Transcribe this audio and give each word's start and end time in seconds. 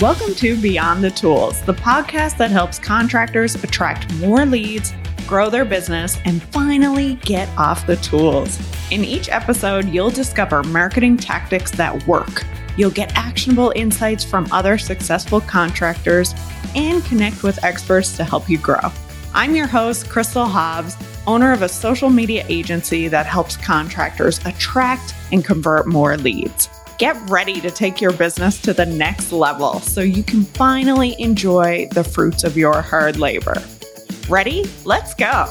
Welcome 0.00 0.34
to 0.36 0.58
Beyond 0.58 1.04
the 1.04 1.10
Tools, 1.10 1.60
the 1.60 1.74
podcast 1.74 2.38
that 2.38 2.50
helps 2.50 2.78
contractors 2.78 3.54
attract 3.56 4.10
more 4.14 4.46
leads, 4.46 4.94
grow 5.26 5.50
their 5.50 5.66
business, 5.66 6.16
and 6.24 6.42
finally 6.42 7.16
get 7.16 7.50
off 7.58 7.86
the 7.86 7.96
tools. 7.96 8.58
In 8.90 9.04
each 9.04 9.28
episode, 9.28 9.90
you'll 9.90 10.08
discover 10.08 10.62
marketing 10.62 11.18
tactics 11.18 11.70
that 11.72 12.06
work. 12.06 12.46
You'll 12.78 12.90
get 12.90 13.14
actionable 13.14 13.74
insights 13.76 14.24
from 14.24 14.50
other 14.50 14.78
successful 14.78 15.42
contractors 15.42 16.34
and 16.74 17.04
connect 17.04 17.42
with 17.42 17.62
experts 17.62 18.16
to 18.16 18.24
help 18.24 18.48
you 18.48 18.56
grow. 18.56 18.90
I'm 19.34 19.54
your 19.54 19.66
host, 19.66 20.08
Crystal 20.08 20.46
Hobbs, 20.46 20.96
owner 21.26 21.52
of 21.52 21.60
a 21.60 21.68
social 21.68 22.08
media 22.08 22.46
agency 22.48 23.08
that 23.08 23.26
helps 23.26 23.58
contractors 23.58 24.40
attract 24.46 25.14
and 25.30 25.44
convert 25.44 25.86
more 25.86 26.16
leads. 26.16 26.70
Get 27.00 27.16
ready 27.30 27.62
to 27.62 27.70
take 27.70 28.02
your 28.02 28.12
business 28.12 28.60
to 28.60 28.74
the 28.74 28.84
next 28.84 29.32
level 29.32 29.80
so 29.80 30.02
you 30.02 30.22
can 30.22 30.44
finally 30.44 31.18
enjoy 31.18 31.88
the 31.92 32.04
fruits 32.04 32.44
of 32.44 32.58
your 32.58 32.82
hard 32.82 33.16
labor. 33.16 33.54
Ready? 34.28 34.66
Let's 34.84 35.14
go. 35.14 35.46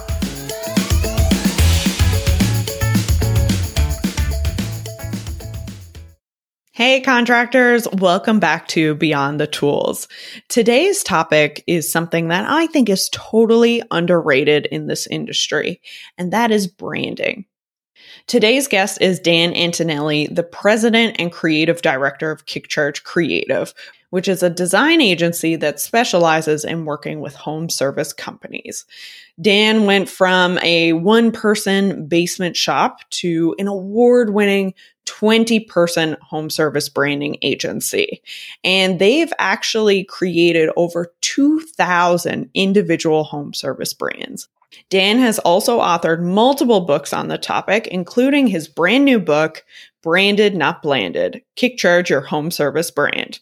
Hey, 6.72 7.02
contractors, 7.02 7.88
welcome 7.94 8.39
back 8.39 8.67
to 8.67 8.94
Beyond 8.94 9.39
the 9.39 9.47
Tools. 9.47 10.08
Today's 10.50 11.02
topic 11.02 11.63
is 11.66 11.91
something 11.91 12.27
that 12.27 12.47
I 12.47 12.67
think 12.67 12.89
is 12.89 13.09
totally 13.11 13.81
underrated 13.89 14.67
in 14.67 14.86
this 14.86 15.08
industry, 15.08 15.81
and 16.16 16.31
that 16.31 16.52
is 16.52 16.67
branding. 16.67 17.45
Today's 18.29 18.67
guest 18.67 19.01
is 19.01 19.19
Dan 19.19 19.55
Antonelli, 19.55 20.27
the 20.27 20.43
president 20.43 21.15
and 21.17 21.31
creative 21.31 21.81
director 21.81 22.29
of 22.29 22.45
Kickcharge 22.45 23.02
Creative, 23.02 23.73
which 24.11 24.27
is 24.27 24.44
a 24.44 24.52
design 24.52 25.02
agency 25.02 25.55
that 25.55 25.80
specializes 25.80 26.63
in 26.63 26.86
working 26.86 27.21
with 27.21 27.33
home 27.33 27.69
service 27.69 28.13
companies. 28.13 28.86
Dan 29.41 29.86
went 29.86 30.09
from 30.09 30.59
a 30.59 30.94
one 30.94 31.31
person 31.31 32.05
basement 32.05 32.55
shop 32.55 32.99
to 33.09 33.55
an 33.58 33.67
award 33.67 34.31
winning 34.31 34.75
20 35.05 35.61
person 35.61 36.16
home 36.21 36.52
service 36.52 36.88
branding 36.88 37.36
agency. 37.41 38.21
And 38.64 38.99
they've 38.99 39.33
actually 39.39 40.03
created 40.03 40.69
over 40.77 41.11
2,000 41.21 42.47
individual 42.53 43.23
home 43.23 43.55
service 43.55 43.95
brands. 43.95 44.47
Dan 44.89 45.20
has 45.20 45.39
also 45.39 45.80
authored 45.80 46.22
multiple 46.22 46.81
books 46.81 47.14
on 47.14 47.28
the 47.28 47.38
topic, 47.38 47.88
including 47.88 48.48
his 48.48 48.67
brand 48.67 49.06
new 49.06 49.20
book, 49.20 49.66
Branded 50.02 50.56
Not 50.56 50.81
Blanded 50.81 51.42
Kickcharge 51.56 52.09
Your 52.09 52.22
Home 52.22 52.52
Service 52.52 52.92
Brand. 52.92 53.39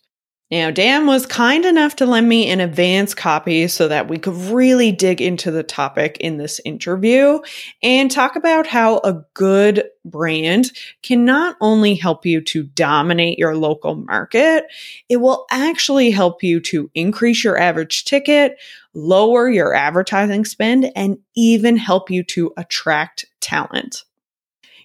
Now, 0.49 0.71
Dan 0.71 1.05
was 1.07 1.25
kind 1.25 1.65
enough 1.65 1.97
to 1.97 2.05
lend 2.05 2.29
me 2.29 2.49
an 2.49 2.61
advance 2.61 3.13
copy 3.13 3.67
so 3.67 3.89
that 3.89 4.07
we 4.07 4.17
could 4.17 4.35
really 4.35 4.93
dig 4.93 5.21
into 5.21 5.51
the 5.51 5.63
topic 5.63 6.17
in 6.21 6.37
this 6.37 6.61
interview 6.63 7.39
and 7.83 8.09
talk 8.09 8.37
about 8.37 8.65
how 8.65 8.99
a 8.99 9.25
good 9.33 9.83
brand 10.05 10.71
can 11.03 11.25
not 11.25 11.57
only 11.59 11.95
help 11.95 12.25
you 12.25 12.39
to 12.39 12.63
dominate 12.63 13.37
your 13.37 13.57
local 13.57 13.95
market, 13.95 14.63
it 15.09 15.17
will 15.17 15.45
actually 15.51 16.11
help 16.11 16.41
you 16.41 16.61
to 16.61 16.89
increase 16.95 17.43
your 17.43 17.57
average 17.57 18.05
ticket, 18.05 18.57
lower 18.93 19.49
your 19.49 19.75
advertising 19.75 20.45
spend, 20.45 20.89
and 20.95 21.17
even 21.35 21.75
help 21.75 22.09
you 22.09 22.23
to 22.23 22.53
attract 22.55 23.25
talent. 23.41 24.05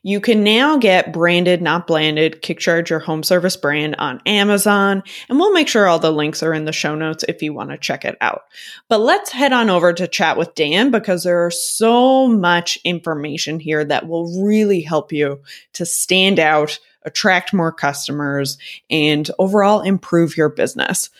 You 0.04 0.20
can 0.20 0.42
now 0.42 0.78
get 0.78 1.12
branded, 1.12 1.62
not 1.62 1.86
blanded, 1.86 2.42
Kickcharge 2.42 2.88
your 2.88 2.98
home 2.98 3.22
service 3.22 3.56
brand 3.56 3.94
on 3.98 4.20
Amazon, 4.26 5.04
and 5.28 5.38
we'll 5.38 5.52
make 5.52 5.68
sure 5.68 5.86
all 5.86 6.00
the 6.00 6.10
links 6.10 6.42
are 6.42 6.52
in 6.52 6.64
the 6.64 6.72
show 6.72 6.96
notes 6.96 7.24
if 7.28 7.40
you 7.40 7.54
want 7.54 7.70
to 7.70 7.78
check 7.78 8.04
it 8.04 8.16
out. 8.20 8.42
But 8.88 9.00
let's 9.00 9.30
head 9.30 9.52
on 9.52 9.70
over 9.70 9.92
to 9.92 10.08
chat 10.08 10.36
with 10.36 10.56
Dan 10.56 10.90
because 10.90 11.22
there 11.22 11.46
are 11.46 11.52
so 11.52 12.26
much 12.26 12.78
information 12.82 13.60
here 13.60 13.84
that 13.84 14.08
will 14.08 14.42
really 14.42 14.80
help 14.80 15.12
you 15.12 15.40
to 15.74 15.86
stand 15.86 16.40
out, 16.40 16.80
attract 17.04 17.52
more 17.52 17.70
customers, 17.70 18.58
and 18.90 19.30
overall 19.38 19.82
improve 19.82 20.36
your 20.36 20.48
business. 20.48 21.10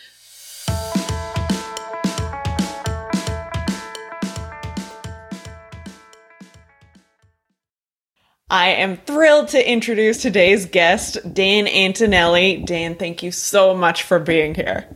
I 8.53 8.69
am 8.69 8.99
thrilled 8.99 9.49
to 9.49 9.71
introduce 9.71 10.21
today's 10.21 10.67
guest, 10.67 11.17
Dan 11.33 11.67
Antonelli. 11.67 12.63
Dan, 12.67 12.97
thank 12.97 13.23
you 13.23 13.33
so 13.33 13.75
much 13.75 14.03
for 14.03 14.19
being 14.19 14.55
here. 14.55 14.87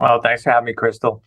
Well, 0.00 0.22
thanks 0.22 0.42
for 0.42 0.50
having 0.52 0.64
me, 0.64 0.72
Crystal. 0.72 1.22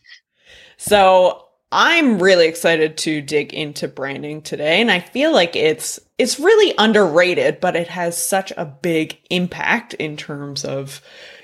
So, 0.77 1.43
I'm 1.71 2.17
really 2.17 2.47
excited 2.47 2.97
to 2.99 3.21
dig 3.21 3.53
into 3.53 3.87
branding 3.87 4.41
today 4.41 4.81
and 4.81 4.89
I 4.89 5.01
feel 5.01 5.31
like 5.33 5.55
it's 5.55 5.99
it's 6.17 6.39
really 6.39 6.73
underrated, 6.79 7.59
but 7.59 7.75
it 7.75 7.89
has 7.89 8.17
such 8.17 8.51
a 8.57 8.65
big 8.65 9.19
impact 9.29 9.93
in 9.95 10.17
terms 10.17 10.65
of 10.65 10.99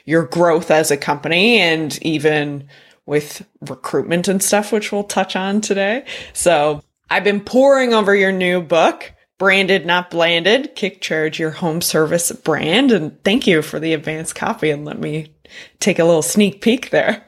your 0.06 0.26
growth 0.26 0.72
as 0.72 0.90
a 0.90 0.98
company 0.98 1.60
and 1.60 2.02
even 2.02 2.68
with 3.06 3.46
recruitment 3.62 4.28
and 4.28 4.42
stuff 4.42 4.72
which 4.72 4.92
we'll 4.92 5.04
touch 5.04 5.36
on 5.36 5.62
today. 5.62 6.06
So, 6.34 6.82
I've 7.12 7.24
been 7.24 7.42
poring 7.42 7.94
over 7.94 8.16
your 8.16 8.32
new 8.32 8.64
book 8.64 9.14
branded, 9.44 9.86
not 9.86 10.10
blanded. 10.10 10.74
Kick 10.74 11.02
Charge, 11.02 11.38
your 11.38 11.50
home 11.50 11.82
service 11.82 12.32
brand. 12.32 12.94
And 12.94 13.22
thank 13.26 13.46
you 13.46 13.62
for 13.62 13.78
the 13.78 13.92
advanced 13.92 14.36
copy 14.36 14.70
and 14.70 14.86
let 14.86 14.98
me 14.98 15.34
take 15.82 16.00
a 16.00 16.06
little 16.06 16.22
sneak 16.22 16.62
peek 16.62 16.92
there. 16.92 17.26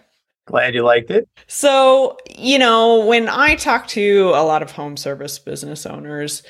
Glad 0.48 0.76
you 0.76 0.84
liked 0.84 1.12
it. 1.12 1.28
So, 1.48 2.16
you 2.34 2.58
know, 2.58 3.06
when 3.06 3.28
I 3.28 3.56
talk 3.56 3.88
to 3.88 4.30
a 4.30 4.46
lot 4.46 4.64
of 4.64 4.72
home 4.72 4.96
service 4.96 5.40
business 5.40 5.86
owners, 5.86 6.42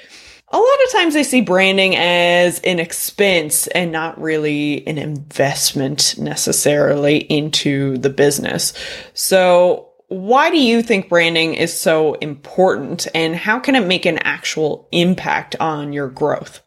a 0.49 0.57
lot 0.57 0.83
of 0.85 0.91
times 0.91 1.15
they 1.15 1.23
see 1.23 1.41
branding 1.41 1.95
as 1.95 2.59
an 2.59 2.79
expense 2.79 3.65
and 3.65 3.91
not 3.91 4.21
really 4.21 4.85
an 4.85 4.99
investment 4.99 6.13
necessarily 6.19 7.17
into 7.17 7.97
the 7.97 8.11
business. 8.11 8.73
So, 9.15 9.84
why 10.07 10.49
do 10.49 10.57
you 10.57 10.81
think 10.81 11.09
branding 11.09 11.55
is 11.55 11.77
so 11.77 12.13
important 12.15 13.07
and 13.15 13.35
how 13.35 13.59
can 13.59 13.75
it 13.75 13.87
make 13.87 14.05
an 14.05 14.19
actual 14.19 14.87
impact 14.91 15.55
on 15.59 15.93
your 15.93 16.09
growth? 16.09 16.61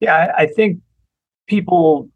Yeah, 0.00 0.32
I 0.36 0.46
think 0.46 0.80
people 1.48 2.10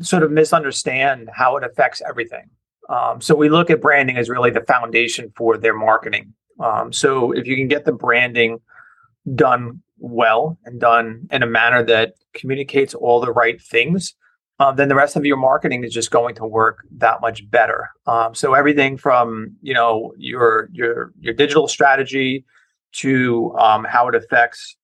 sort 0.00 0.22
of 0.22 0.30
misunderstand 0.30 1.30
how 1.32 1.56
it 1.56 1.64
affects 1.64 2.02
everything. 2.06 2.50
Um, 2.88 3.20
so 3.20 3.34
we 3.34 3.48
look 3.48 3.70
at 3.70 3.80
branding 3.80 4.16
as 4.16 4.28
really 4.28 4.50
the 4.50 4.60
foundation 4.60 5.32
for 5.36 5.58
their 5.58 5.74
marketing. 5.74 6.34
Um, 6.60 6.92
so 6.92 7.32
if 7.32 7.46
you 7.46 7.56
can 7.56 7.68
get 7.68 7.84
the 7.84 7.92
branding 7.92 8.58
done 9.34 9.82
well 9.98 10.58
and 10.64 10.80
done 10.80 11.28
in 11.30 11.42
a 11.42 11.46
manner 11.46 11.84
that 11.84 12.14
communicates 12.34 12.94
all 12.94 13.20
the 13.20 13.32
right 13.32 13.60
things, 13.60 14.14
um, 14.58 14.76
then 14.76 14.88
the 14.88 14.94
rest 14.94 15.16
of 15.16 15.24
your 15.24 15.36
marketing 15.36 15.84
is 15.84 15.92
just 15.92 16.10
going 16.10 16.34
to 16.36 16.46
work 16.46 16.78
that 16.98 17.20
much 17.20 17.48
better. 17.50 17.90
Um, 18.06 18.34
so 18.34 18.54
everything 18.54 18.96
from 18.96 19.56
you 19.62 19.74
know 19.74 20.12
your 20.16 20.68
your 20.72 21.12
your 21.20 21.34
digital 21.34 21.68
strategy 21.68 22.44
to 22.92 23.54
um, 23.58 23.84
how 23.84 24.08
it 24.08 24.14
affects 24.14 24.76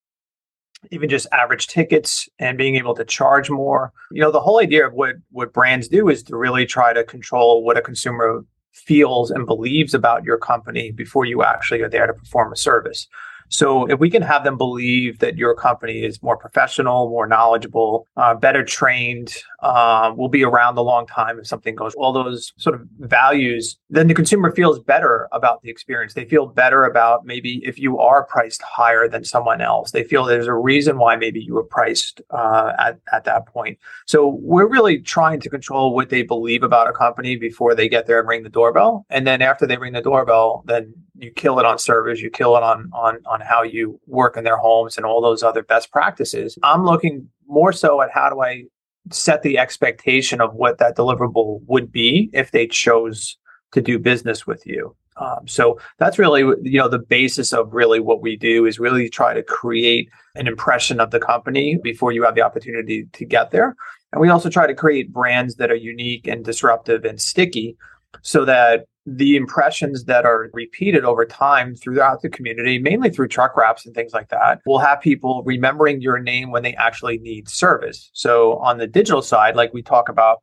even 0.90 1.08
just 1.08 1.26
average 1.32 1.68
tickets 1.68 2.28
and 2.38 2.58
being 2.58 2.74
able 2.74 2.94
to 2.94 3.04
charge 3.04 3.48
more. 3.48 3.92
You 4.10 4.20
know, 4.20 4.32
the 4.32 4.40
whole 4.40 4.60
idea 4.60 4.86
of 4.86 4.92
what 4.92 5.16
what 5.30 5.52
brands 5.52 5.88
do 5.88 6.08
is 6.08 6.22
to 6.24 6.36
really 6.36 6.66
try 6.66 6.92
to 6.92 7.04
control 7.04 7.64
what 7.64 7.78
a 7.78 7.82
consumer 7.82 8.44
feels 8.72 9.30
and 9.30 9.46
believes 9.46 9.94
about 9.94 10.24
your 10.24 10.38
company 10.38 10.90
before 10.90 11.24
you 11.24 11.42
actually 11.42 11.82
are 11.82 11.88
there 11.88 12.06
to 12.06 12.14
perform 12.14 12.52
a 12.52 12.56
service. 12.56 13.06
So 13.52 13.84
if 13.86 14.00
we 14.00 14.08
can 14.08 14.22
have 14.22 14.44
them 14.44 14.56
believe 14.56 15.18
that 15.18 15.36
your 15.36 15.54
company 15.54 16.04
is 16.04 16.22
more 16.22 16.38
professional, 16.38 17.10
more 17.10 17.26
knowledgeable, 17.26 18.06
uh, 18.16 18.34
better 18.34 18.64
trained, 18.64 19.34
uh, 19.62 20.12
will 20.16 20.30
be 20.30 20.42
around 20.42 20.78
a 20.78 20.82
long 20.82 21.06
time 21.06 21.38
if 21.38 21.46
something 21.46 21.74
goes, 21.74 21.94
all 21.94 22.14
those 22.14 22.54
sort 22.56 22.74
of 22.74 22.88
values, 22.98 23.76
then 23.90 24.08
the 24.08 24.14
consumer 24.14 24.50
feels 24.50 24.80
better 24.80 25.28
about 25.32 25.60
the 25.60 25.68
experience. 25.68 26.14
They 26.14 26.24
feel 26.24 26.46
better 26.46 26.84
about 26.84 27.26
maybe 27.26 27.60
if 27.62 27.78
you 27.78 27.98
are 27.98 28.24
priced 28.24 28.62
higher 28.62 29.06
than 29.06 29.22
someone 29.22 29.60
else. 29.60 29.90
They 29.90 30.02
feel 30.02 30.24
there's 30.24 30.46
a 30.46 30.54
reason 30.54 30.96
why 30.96 31.16
maybe 31.16 31.40
you 31.40 31.52
were 31.52 31.64
priced 31.64 32.22
uh, 32.30 32.72
at, 32.78 33.00
at 33.12 33.24
that 33.24 33.46
point. 33.46 33.78
So 34.06 34.38
we're 34.40 34.68
really 34.68 34.98
trying 34.98 35.40
to 35.40 35.50
control 35.50 35.94
what 35.94 36.08
they 36.08 36.22
believe 36.22 36.62
about 36.62 36.88
a 36.88 36.92
company 36.92 37.36
before 37.36 37.74
they 37.74 37.88
get 37.88 38.06
there 38.06 38.18
and 38.18 38.26
ring 38.26 38.44
the 38.44 38.48
doorbell. 38.48 39.04
And 39.10 39.26
then 39.26 39.42
after 39.42 39.66
they 39.66 39.76
ring 39.76 39.92
the 39.92 40.00
doorbell, 40.00 40.64
then 40.66 40.94
you 41.14 41.30
kill 41.30 41.58
it 41.58 41.66
on 41.66 41.78
service, 41.78 42.20
you 42.20 42.30
kill 42.30 42.56
it 42.56 42.62
on 42.62 42.90
on 42.92 43.18
on 43.26 43.41
how 43.44 43.62
you 43.62 44.00
work 44.06 44.36
in 44.36 44.44
their 44.44 44.56
homes 44.56 44.96
and 44.96 45.06
all 45.06 45.20
those 45.20 45.42
other 45.42 45.62
best 45.62 45.90
practices. 45.90 46.58
I'm 46.62 46.84
looking 46.84 47.28
more 47.46 47.72
so 47.72 48.00
at 48.02 48.10
how 48.10 48.30
do 48.30 48.42
I 48.42 48.64
set 49.10 49.42
the 49.42 49.58
expectation 49.58 50.40
of 50.40 50.54
what 50.54 50.78
that 50.78 50.96
deliverable 50.96 51.60
would 51.66 51.90
be 51.90 52.30
if 52.32 52.50
they 52.50 52.66
chose 52.66 53.36
to 53.72 53.80
do 53.80 53.98
business 53.98 54.46
with 54.46 54.66
you. 54.66 54.94
Um, 55.16 55.46
so 55.46 55.78
that's 55.98 56.18
really, 56.18 56.40
you 56.40 56.78
know, 56.78 56.88
the 56.88 56.98
basis 56.98 57.52
of 57.52 57.72
really 57.74 58.00
what 58.00 58.22
we 58.22 58.36
do 58.36 58.64
is 58.64 58.78
really 58.78 59.08
try 59.08 59.34
to 59.34 59.42
create 59.42 60.08
an 60.34 60.46
impression 60.46 61.00
of 61.00 61.10
the 61.10 61.20
company 61.20 61.78
before 61.82 62.12
you 62.12 62.22
have 62.24 62.34
the 62.34 62.42
opportunity 62.42 63.06
to 63.12 63.24
get 63.24 63.50
there. 63.50 63.76
And 64.12 64.20
we 64.20 64.30
also 64.30 64.48
try 64.48 64.66
to 64.66 64.74
create 64.74 65.12
brands 65.12 65.56
that 65.56 65.70
are 65.70 65.76
unique 65.76 66.26
and 66.26 66.44
disruptive 66.44 67.04
and 67.04 67.20
sticky 67.20 67.76
so 68.22 68.44
that 68.44 68.86
the 69.04 69.36
impressions 69.36 70.04
that 70.04 70.24
are 70.24 70.48
repeated 70.52 71.04
over 71.04 71.24
time 71.24 71.74
throughout 71.74 72.22
the 72.22 72.28
community, 72.28 72.78
mainly 72.78 73.10
through 73.10 73.28
truck 73.28 73.56
wraps 73.56 73.84
and 73.84 73.94
things 73.94 74.12
like 74.12 74.28
that, 74.28 74.60
will 74.64 74.78
have 74.78 75.00
people 75.00 75.42
remembering 75.44 76.00
your 76.00 76.18
name 76.18 76.50
when 76.50 76.62
they 76.62 76.74
actually 76.74 77.18
need 77.18 77.48
service. 77.48 78.10
So 78.12 78.58
on 78.58 78.78
the 78.78 78.86
digital 78.86 79.22
side, 79.22 79.56
like 79.56 79.74
we 79.74 79.82
talk 79.82 80.08
about 80.08 80.38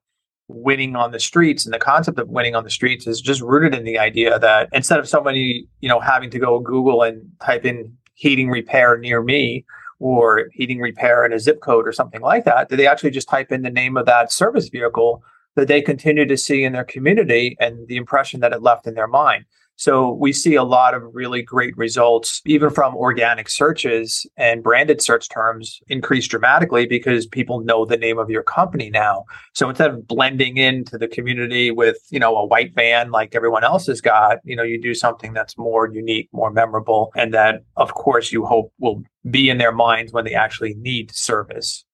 winning 0.49 0.95
on 0.95 1.11
the 1.11 1.19
streets 1.19 1.65
and 1.65 1.73
the 1.73 1.79
concept 1.79 2.19
of 2.19 2.27
winning 2.27 2.55
on 2.55 2.63
the 2.63 2.69
streets 2.69 3.07
is 3.07 3.21
just 3.21 3.39
rooted 3.41 3.73
in 3.73 3.85
the 3.85 3.97
idea 3.97 4.37
that 4.39 4.67
instead 4.73 4.99
of 4.99 5.07
somebody, 5.07 5.67
you 5.79 5.87
know, 5.87 5.99
having 5.99 6.29
to 6.31 6.39
go 6.39 6.59
Google 6.59 7.03
and 7.03 7.21
type 7.41 7.65
in 7.65 7.93
heating 8.15 8.49
repair 8.49 8.97
near 8.97 9.21
me 9.21 9.63
or 9.99 10.49
heating 10.53 10.79
repair 10.79 11.23
in 11.23 11.31
a 11.31 11.39
zip 11.39 11.61
code 11.61 11.87
or 11.87 11.91
something 11.93 12.21
like 12.21 12.45
that, 12.45 12.69
that 12.69 12.75
they 12.75 12.87
actually 12.87 13.11
just 13.11 13.29
type 13.29 13.51
in 13.51 13.61
the 13.61 13.69
name 13.69 13.95
of 13.95 14.05
that 14.05 14.31
service 14.31 14.69
vehicle 14.69 15.23
that 15.59 15.67
they 15.67 15.81
continue 15.81 16.25
to 16.25 16.37
see 16.37 16.63
in 16.63 16.73
their 16.73 16.85
community 16.85 17.57
and 17.59 17.87
the 17.87 17.97
impression 17.97 18.39
that 18.39 18.53
it 18.53 18.61
left 18.61 18.87
in 18.87 18.93
their 18.93 19.07
mind. 19.07 19.45
So 19.75 20.11
we 20.11 20.33
see 20.33 20.55
a 20.55 20.63
lot 20.63 20.93
of 20.93 21.03
really 21.13 21.41
great 21.41 21.77
results, 21.77 22.41
even 22.45 22.69
from 22.69 22.97
organic 22.97 23.47
searches 23.47 24.25
and 24.35 24.61
branded 24.61 25.01
search 25.01 25.29
terms 25.29 25.79
increase 25.87 26.27
dramatically 26.27 26.85
because 26.85 27.25
people 27.25 27.61
know 27.61 27.85
the 27.85 27.95
name 27.95 28.19
of 28.19 28.29
your 28.29 28.43
company 28.43 28.89
now. 28.89 29.23
So 29.53 29.69
instead 29.69 29.91
of 29.91 30.05
blending 30.05 30.57
into 30.57 30.97
the 30.97 31.07
community 31.07 31.71
with, 31.71 31.97
you 32.09 32.19
know, 32.19 32.35
a 32.35 32.45
white 32.45 32.75
van 32.75 33.11
like 33.11 33.35
everyone 33.35 33.63
else 33.63 33.87
has 33.87 34.01
got, 34.01 34.39
you 34.43 34.53
know, 34.53 34.63
you 34.63 34.81
do 34.81 34.93
something 34.93 35.31
that's 35.31 35.57
more 35.57 35.89
unique, 35.89 36.27
more 36.33 36.51
memorable, 36.51 37.13
and 37.15 37.33
that 37.33 37.63
of 37.77 37.93
course 37.93 38.33
you 38.33 38.45
hope 38.45 38.73
will 38.79 39.01
be 39.31 39.49
in 39.49 39.59
their 39.59 39.71
minds 39.71 40.11
when 40.11 40.25
they 40.25 40.33
actually 40.33 40.73
need 40.75 41.09
service. 41.15 41.85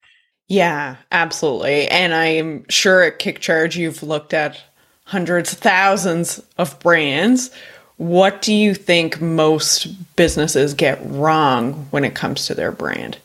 Yeah, 0.48 0.98
absolutely. 1.12 1.88
And 1.88 2.14
I'm 2.14 2.66
sure 2.70 3.04
at 3.04 3.20
KickCharge 3.20 3.76
you've 3.76 4.04
looked 4.04 4.34
at 4.34 4.62
hundreds, 5.06 5.54
thousands 5.54 6.42
of 6.58 6.80
brands 6.80 7.52
what 7.98 8.42
do 8.42 8.54
you 8.54 8.74
think 8.74 9.22
most 9.22 9.88
businesses 10.16 10.74
get 10.74 11.00
wrong 11.06 11.88
when 11.92 12.04
it 12.04 12.16
comes 12.16 12.46
to 12.48 12.56
their 12.56 12.72
brand? 12.72 13.18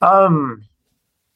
Um, 0.00 0.64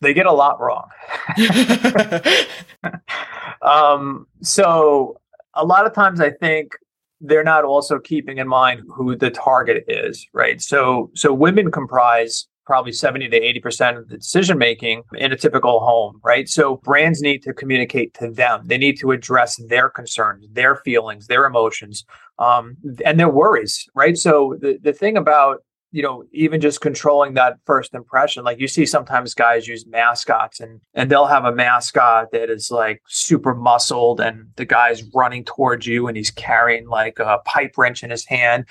they 0.00 0.14
get 0.14 0.26
a 0.26 0.32
lot 0.32 0.60
wrong. 0.60 0.88
um, 3.62 4.26
so 4.40 5.20
a 5.54 5.64
lot 5.64 5.86
of 5.86 5.94
times 5.94 6.20
I 6.20 6.30
think 6.30 6.72
they're 7.20 7.44
not 7.44 7.64
also 7.64 7.98
keeping 7.98 8.38
in 8.38 8.46
mind 8.46 8.82
who 8.88 9.16
the 9.16 9.30
target 9.30 9.84
is, 9.88 10.26
right? 10.32 10.62
So 10.62 11.10
so 11.14 11.32
women 11.32 11.70
comprise 11.70 12.46
probably 12.64 12.92
70 12.92 13.28
to 13.28 13.40
80% 13.40 13.98
of 13.98 14.08
the 14.08 14.16
decision 14.16 14.58
making 14.58 15.02
in 15.14 15.32
a 15.32 15.36
typical 15.36 15.80
home, 15.80 16.20
right? 16.24 16.48
So 16.48 16.76
brands 16.76 17.20
need 17.20 17.42
to 17.42 17.52
communicate 17.52 18.14
to 18.14 18.30
them. 18.30 18.62
They 18.64 18.78
need 18.78 18.98
to 19.00 19.10
address 19.10 19.56
their 19.68 19.88
concerns, 19.88 20.46
their 20.50 20.76
feelings, 20.76 21.26
their 21.26 21.44
emotions, 21.44 22.04
um, 22.38 22.76
and 23.04 23.20
their 23.20 23.28
worries, 23.28 23.88
right? 23.94 24.16
So 24.16 24.56
the, 24.60 24.78
the 24.82 24.92
thing 24.92 25.16
about 25.16 25.62
you 25.94 26.02
know 26.02 26.24
even 26.32 26.60
just 26.60 26.80
controlling 26.80 27.34
that 27.34 27.56
first 27.66 27.94
impression 27.94 28.42
like 28.42 28.58
you 28.58 28.66
see 28.66 28.84
sometimes 28.84 29.32
guys 29.32 29.68
use 29.68 29.86
mascots 29.86 30.58
and 30.58 30.80
and 30.92 31.08
they'll 31.08 31.24
have 31.24 31.44
a 31.44 31.54
mascot 31.54 32.32
that 32.32 32.50
is 32.50 32.68
like 32.68 33.00
super 33.06 33.54
muscled 33.54 34.20
and 34.20 34.48
the 34.56 34.64
guy's 34.64 35.04
running 35.14 35.44
towards 35.44 35.86
you 35.86 36.08
and 36.08 36.16
he's 36.16 36.32
carrying 36.32 36.88
like 36.88 37.20
a 37.20 37.38
pipe 37.44 37.78
wrench 37.78 38.02
in 38.02 38.10
his 38.10 38.24
hand 38.26 38.66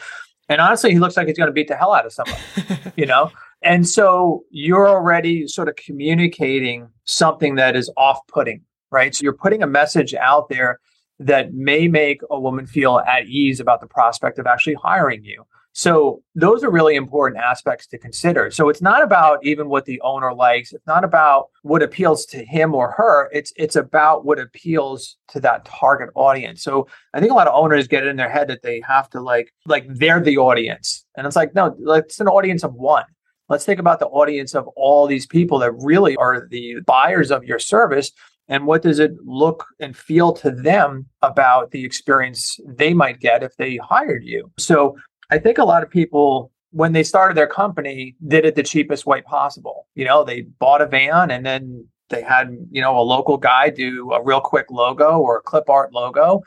and 0.50 0.60
honestly 0.60 0.92
he 0.92 1.00
looks 1.00 1.16
like 1.16 1.28
he's 1.28 1.38
going 1.38 1.48
to 1.48 1.54
beat 1.54 1.70
the 1.70 1.78
hell 1.78 1.94
out 1.94 2.06
of 2.06 2.12
somebody 2.12 2.42
you 2.98 3.06
know 3.06 3.32
and 3.64 3.88
so 3.88 4.44
you're 4.50 4.88
already 4.88 5.48
sort 5.48 5.70
of 5.70 5.76
communicating 5.76 6.90
something 7.06 7.56
that 7.56 7.76
is 7.76 7.92
off 7.98 8.20
putting, 8.28 8.62
right? 8.92 9.14
So 9.16 9.24
you're 9.24 9.34
putting 9.34 9.64
a 9.64 9.68
message 9.68 10.14
out 10.14 10.50
there 10.50 10.80
that 11.20 11.54
may 11.54 11.88
make 11.88 12.22
a 12.30 12.40
woman 12.40 12.66
feel 12.66 13.00
at 13.00 13.28
ease 13.28 13.60
about 13.60 13.82
the 13.82 13.88
prospect 13.88 14.40
of 14.40 14.48
actually 14.48 14.76
hiring 14.76 15.24
you. 15.24 15.46
So 15.76 16.22
those 16.36 16.64
are 16.64 16.70
really 16.70 16.96
important 16.96 17.42
aspects 17.42 17.88
to 17.88 17.98
consider. 17.98 18.52
So 18.52 18.70
it's 18.70 18.82
not 18.82 19.02
about 19.02 19.44
even 19.44 19.70
what 19.70 19.86
the 19.86 20.00
owner 20.02 20.32
likes. 20.32 20.72
It's 20.72 20.86
not 20.86 21.04
about 21.04 21.48
what 21.64 21.82
appeals 21.82 22.28
to 22.28 22.46
him 22.46 22.76
or 22.76 22.92
her. 22.92 23.30
It's 23.34 23.52
it's 23.56 23.76
about 23.76 24.24
what 24.24 24.40
appeals 24.40 25.18
to 25.30 25.40
that 25.40 25.66
target 25.66 26.12
audience. 26.14 26.62
So 26.62 26.88
I 27.16 27.20
think 27.20 27.32
a 27.32 27.36
lot 27.36 27.48
of 27.48 27.56
owners 27.56 27.88
get 27.88 28.04
it 28.04 28.10
in 28.10 28.18
their 28.18 28.30
head 28.30 28.50
that 28.50 28.62
they 28.62 28.82
have 28.88 29.10
to 29.12 29.20
like 29.20 29.52
like 29.66 29.86
they're 29.90 30.22
the 30.22 30.38
audience. 30.38 31.06
And 31.18 31.26
it's 31.26 31.36
like 31.36 31.56
no, 31.56 31.76
like 31.80 32.04
it's 32.04 32.20
an 32.20 32.28
audience 32.28 32.64
of 32.64 32.76
one. 32.76 33.06
Let's 33.54 33.66
think 33.66 33.80
about 33.80 34.00
the 34.00 34.08
audience 34.08 34.56
of 34.56 34.68
all 34.70 35.06
these 35.06 35.28
people 35.28 35.60
that 35.60 35.74
really 35.74 36.16
are 36.16 36.48
the 36.50 36.78
buyers 36.88 37.30
of 37.30 37.44
your 37.44 37.60
service. 37.60 38.12
And 38.48 38.66
what 38.66 38.82
does 38.82 38.98
it 38.98 39.12
look 39.24 39.68
and 39.80 39.96
feel 39.96 40.34
to 40.34 40.50
them 40.50 41.06
about 41.22 41.70
the 41.70 41.86
experience 41.86 42.60
they 42.66 42.96
might 42.96 43.20
get 43.20 43.44
if 43.44 43.56
they 43.58 43.78
hired 43.78 44.24
you? 44.24 44.52
So 44.58 44.98
I 45.30 45.38
think 45.38 45.60
a 45.60 45.66
lot 45.66 45.84
of 45.84 45.92
people, 45.92 46.52
when 46.72 46.94
they 46.94 47.04
started 47.04 47.38
their 47.38 47.46
company, 47.46 48.16
did 48.28 48.44
it 48.44 48.56
the 48.56 48.64
cheapest 48.64 49.06
way 49.06 49.22
possible. 49.22 49.88
You 49.94 50.06
know, 50.06 50.24
they 50.24 50.42
bought 50.58 50.82
a 50.82 50.88
van 50.88 51.30
and 51.30 51.46
then 51.46 51.88
they 52.10 52.24
had, 52.24 52.58
you 52.72 52.82
know, 52.82 52.98
a 52.98 53.02
local 53.02 53.38
guy 53.38 53.70
do 53.70 54.14
a 54.14 54.24
real 54.24 54.42
quick 54.42 54.72
logo 54.72 55.20
or 55.20 55.38
a 55.38 55.44
clip 55.44 55.70
art 55.70 55.94
logo. 55.94 56.42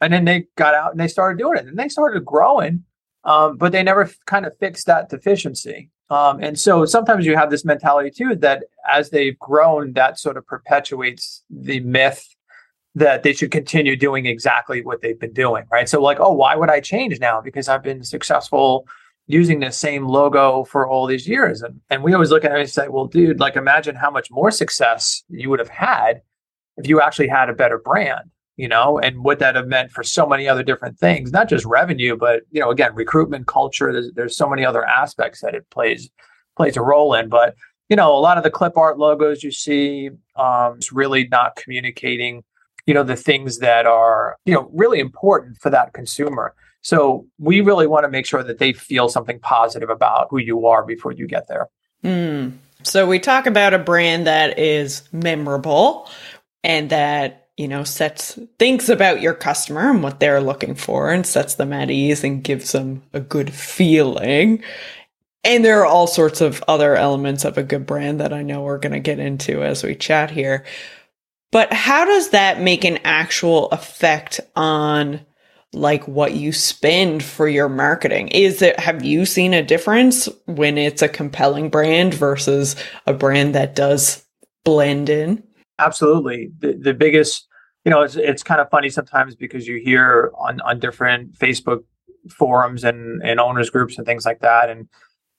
And 0.00 0.12
then 0.12 0.24
they 0.24 0.46
got 0.54 0.76
out 0.76 0.92
and 0.92 1.00
they 1.00 1.08
started 1.08 1.36
doing 1.36 1.58
it 1.58 1.66
and 1.66 1.76
they 1.76 1.88
started 1.88 2.24
growing. 2.24 2.84
Um, 3.24 3.56
but 3.56 3.72
they 3.72 3.82
never 3.82 4.02
f- 4.02 4.18
kind 4.26 4.46
of 4.46 4.56
fixed 4.58 4.86
that 4.86 5.08
deficiency. 5.08 5.90
Um, 6.10 6.42
and 6.42 6.58
so 6.58 6.84
sometimes 6.84 7.24
you 7.24 7.36
have 7.36 7.50
this 7.50 7.64
mentality 7.64 8.10
too 8.10 8.36
that 8.36 8.64
as 8.90 9.10
they've 9.10 9.38
grown, 9.38 9.94
that 9.94 10.18
sort 10.18 10.36
of 10.36 10.46
perpetuates 10.46 11.42
the 11.48 11.80
myth 11.80 12.26
that 12.94 13.22
they 13.22 13.32
should 13.32 13.50
continue 13.50 13.96
doing 13.96 14.26
exactly 14.26 14.82
what 14.82 15.02
they've 15.02 15.18
been 15.18 15.32
doing, 15.32 15.64
right? 15.70 15.88
So, 15.88 16.00
like, 16.00 16.18
oh, 16.20 16.32
why 16.32 16.54
would 16.54 16.70
I 16.70 16.80
change 16.80 17.18
now? 17.18 17.40
Because 17.40 17.68
I've 17.68 17.82
been 17.82 18.04
successful 18.04 18.86
using 19.26 19.60
the 19.60 19.72
same 19.72 20.06
logo 20.06 20.64
for 20.64 20.86
all 20.86 21.06
these 21.06 21.26
years. 21.26 21.62
And, 21.62 21.80
and 21.90 22.04
we 22.04 22.12
always 22.12 22.30
look 22.30 22.44
at 22.44 22.52
it 22.52 22.60
and 22.60 22.70
say, 22.70 22.88
well, 22.88 23.06
dude, 23.06 23.40
like, 23.40 23.56
imagine 23.56 23.96
how 23.96 24.10
much 24.10 24.30
more 24.30 24.50
success 24.50 25.24
you 25.28 25.50
would 25.50 25.58
have 25.58 25.70
had 25.70 26.20
if 26.76 26.86
you 26.86 27.00
actually 27.00 27.28
had 27.28 27.48
a 27.48 27.54
better 27.54 27.78
brand 27.78 28.30
you 28.56 28.68
know, 28.68 28.98
and 28.98 29.24
what 29.24 29.38
that 29.40 29.56
have 29.56 29.66
meant 29.66 29.90
for 29.90 30.02
so 30.02 30.26
many 30.26 30.48
other 30.48 30.62
different 30.62 30.98
things, 30.98 31.32
not 31.32 31.48
just 31.48 31.64
revenue, 31.64 32.16
but 32.16 32.42
you 32.50 32.60
know, 32.60 32.70
again, 32.70 32.94
recruitment 32.94 33.46
culture. 33.46 33.92
There's 33.92 34.12
there's 34.12 34.36
so 34.36 34.48
many 34.48 34.64
other 34.64 34.84
aspects 34.84 35.40
that 35.40 35.54
it 35.54 35.68
plays 35.70 36.08
plays 36.56 36.76
a 36.76 36.82
role 36.82 37.14
in. 37.14 37.28
But 37.28 37.54
you 37.88 37.96
know, 37.96 38.16
a 38.16 38.20
lot 38.20 38.38
of 38.38 38.44
the 38.44 38.50
clip 38.50 38.76
art 38.76 38.98
logos 38.98 39.42
you 39.42 39.50
see, 39.50 40.10
um, 40.36 40.78
is 40.78 40.92
really 40.92 41.28
not 41.28 41.56
communicating, 41.56 42.44
you 42.86 42.94
know, 42.94 43.02
the 43.02 43.16
things 43.16 43.58
that 43.58 43.86
are 43.86 44.36
you 44.44 44.54
know 44.54 44.70
really 44.72 45.00
important 45.00 45.58
for 45.58 45.70
that 45.70 45.92
consumer. 45.92 46.54
So 46.82 47.26
we 47.38 47.60
really 47.60 47.86
want 47.86 48.04
to 48.04 48.10
make 48.10 48.26
sure 48.26 48.42
that 48.42 48.58
they 48.58 48.72
feel 48.74 49.08
something 49.08 49.40
positive 49.40 49.88
about 49.88 50.28
who 50.30 50.38
you 50.38 50.66
are 50.66 50.84
before 50.84 51.12
you 51.12 51.26
get 51.26 51.48
there. 51.48 51.68
Mm. 52.04 52.52
So 52.82 53.06
we 53.06 53.18
talk 53.18 53.46
about 53.46 53.72
a 53.72 53.78
brand 53.78 54.26
that 54.26 54.58
is 54.58 55.02
memorable 55.10 56.10
and 56.62 56.90
that 56.90 57.43
you 57.56 57.68
know, 57.68 57.84
sets 57.84 58.38
thinks 58.58 58.88
about 58.88 59.20
your 59.20 59.34
customer 59.34 59.90
and 59.90 60.02
what 60.02 60.20
they're 60.20 60.40
looking 60.40 60.74
for 60.74 61.10
and 61.10 61.26
sets 61.26 61.54
them 61.54 61.72
at 61.72 61.90
ease 61.90 62.24
and 62.24 62.42
gives 62.42 62.72
them 62.72 63.02
a 63.12 63.20
good 63.20 63.52
feeling. 63.52 64.62
And 65.44 65.64
there 65.64 65.80
are 65.80 65.86
all 65.86 66.06
sorts 66.06 66.40
of 66.40 66.64
other 66.66 66.96
elements 66.96 67.44
of 67.44 67.58
a 67.58 67.62
good 67.62 67.86
brand 67.86 68.20
that 68.20 68.32
I 68.32 68.42
know 68.42 68.62
we're 68.62 68.78
going 68.78 68.94
to 68.94 69.00
get 69.00 69.18
into 69.18 69.62
as 69.62 69.84
we 69.84 69.94
chat 69.94 70.30
here. 70.30 70.64
But 71.52 71.72
how 71.72 72.04
does 72.04 72.30
that 72.30 72.60
make 72.60 72.84
an 72.84 72.98
actual 73.04 73.68
effect 73.68 74.40
on 74.56 75.20
like 75.72 76.08
what 76.08 76.34
you 76.34 76.52
spend 76.52 77.22
for 77.22 77.46
your 77.46 77.68
marketing? 77.68 78.28
Is 78.28 78.62
it 78.62 78.80
have 78.80 79.04
you 79.04 79.26
seen 79.26 79.54
a 79.54 79.62
difference 79.62 80.28
when 80.46 80.78
it's 80.78 81.02
a 81.02 81.08
compelling 81.08 81.68
brand 81.68 82.14
versus 82.14 82.74
a 83.06 83.12
brand 83.12 83.54
that 83.54 83.76
does 83.76 84.24
blend 84.64 85.08
in? 85.08 85.44
Absolutely. 85.78 86.50
The, 86.58 86.74
the 86.74 86.94
biggest, 86.94 87.48
you 87.84 87.90
know, 87.90 88.02
it's, 88.02 88.16
it's 88.16 88.42
kind 88.42 88.60
of 88.60 88.70
funny 88.70 88.90
sometimes 88.90 89.34
because 89.34 89.66
you 89.66 89.76
hear 89.76 90.32
on, 90.38 90.60
on 90.60 90.78
different 90.78 91.32
Facebook 91.38 91.84
forums 92.30 92.84
and, 92.84 93.22
and 93.22 93.40
owners 93.40 93.70
groups 93.70 93.98
and 93.98 94.06
things 94.06 94.24
like 94.24 94.40
that. 94.40 94.70
And 94.70 94.88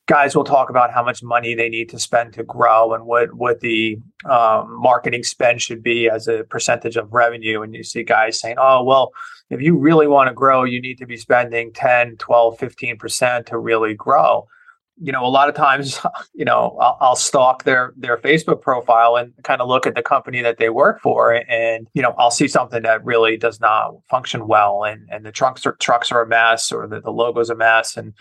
guys 0.07 0.35
will 0.35 0.43
talk 0.43 0.69
about 0.69 0.93
how 0.93 1.03
much 1.03 1.23
money 1.23 1.55
they 1.55 1.69
need 1.69 1.89
to 1.89 1.99
spend 1.99 2.33
to 2.33 2.43
grow 2.43 2.93
and 2.93 3.05
what, 3.05 3.33
what 3.33 3.61
the 3.61 3.97
um, 4.29 4.79
marketing 4.81 5.23
spend 5.23 5.61
should 5.61 5.81
be 5.81 6.09
as 6.09 6.27
a 6.27 6.43
percentage 6.43 6.95
of 6.95 7.11
revenue. 7.13 7.61
And 7.63 7.73
you 7.73 7.83
see 7.83 8.03
guys 8.03 8.39
saying, 8.39 8.57
oh, 8.59 8.83
well, 8.83 9.13
if 9.49 9.61
you 9.61 9.77
really 9.77 10.07
want 10.07 10.27
to 10.27 10.33
grow, 10.33 10.63
you 10.63 10.81
need 10.81 10.97
to 10.99 11.05
be 11.05 11.17
spending 11.17 11.71
10, 11.73 12.17
12, 12.17 12.57
15% 12.57 13.45
to 13.47 13.57
really 13.57 13.93
grow 13.93 14.47
you 14.97 15.11
know, 15.11 15.25
a 15.25 15.27
lot 15.27 15.49
of 15.49 15.55
times, 15.55 15.99
you 16.33 16.45
know, 16.45 16.77
I'll, 16.79 16.97
I'll, 17.01 17.15
stalk 17.15 17.63
their 17.63 17.93
their 17.97 18.17
Facebook 18.17 18.61
profile 18.61 19.15
and 19.15 19.33
kind 19.43 19.61
of 19.61 19.67
look 19.67 19.85
at 19.85 19.95
the 19.95 20.01
company 20.01 20.41
that 20.41 20.57
they 20.57 20.69
work 20.69 21.01
for, 21.01 21.43
and 21.49 21.87
you 21.93 22.01
know, 22.01 22.13
I'll 22.17 22.31
see 22.31 22.47
something 22.47 22.83
that 22.83 23.03
really 23.03 23.37
does 23.37 23.59
not 23.59 23.95
function 24.09 24.47
well, 24.47 24.83
and 24.83 25.07
and 25.11 25.25
the 25.25 25.31
trucks 25.31 25.65
are 25.65 25.73
trucks 25.73 26.11
are 26.11 26.21
a 26.21 26.27
mess, 26.27 26.71
or 26.71 26.87
the, 26.87 27.01
the 27.01 27.11
logo's 27.11 27.49
a 27.49 27.55
mess, 27.55 27.97
and 27.97 28.13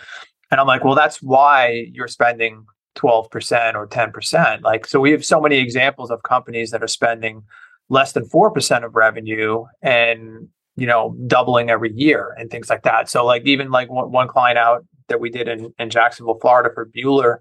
and 0.50 0.60
I'm 0.60 0.66
like, 0.66 0.84
well, 0.84 0.94
that's 0.94 1.22
why 1.22 1.86
you're 1.92 2.08
spending 2.08 2.64
12% 2.96 3.74
or 3.74 3.88
10%. 3.88 4.62
Like, 4.62 4.86
so 4.86 5.00
we 5.00 5.10
have 5.10 5.24
so 5.24 5.40
many 5.40 5.58
examples 5.58 6.10
of 6.10 6.22
companies 6.22 6.70
that 6.70 6.82
are 6.82 6.88
spending 6.88 7.42
less 7.88 8.12
than 8.12 8.24
4% 8.28 8.84
of 8.84 8.94
revenue 8.94 9.64
and, 9.82 10.48
you 10.76 10.86
know, 10.86 11.16
doubling 11.26 11.70
every 11.70 11.92
year 11.92 12.34
and 12.38 12.50
things 12.50 12.70
like 12.70 12.82
that. 12.82 13.10
So 13.10 13.24
like 13.24 13.44
even 13.44 13.70
like 13.70 13.90
one, 13.90 14.10
one 14.10 14.28
client 14.28 14.58
out 14.58 14.84
that 15.08 15.20
we 15.20 15.30
did 15.30 15.48
in, 15.48 15.72
in 15.78 15.90
Jacksonville, 15.90 16.38
Florida 16.40 16.70
for 16.72 16.86
Bueller 16.86 17.38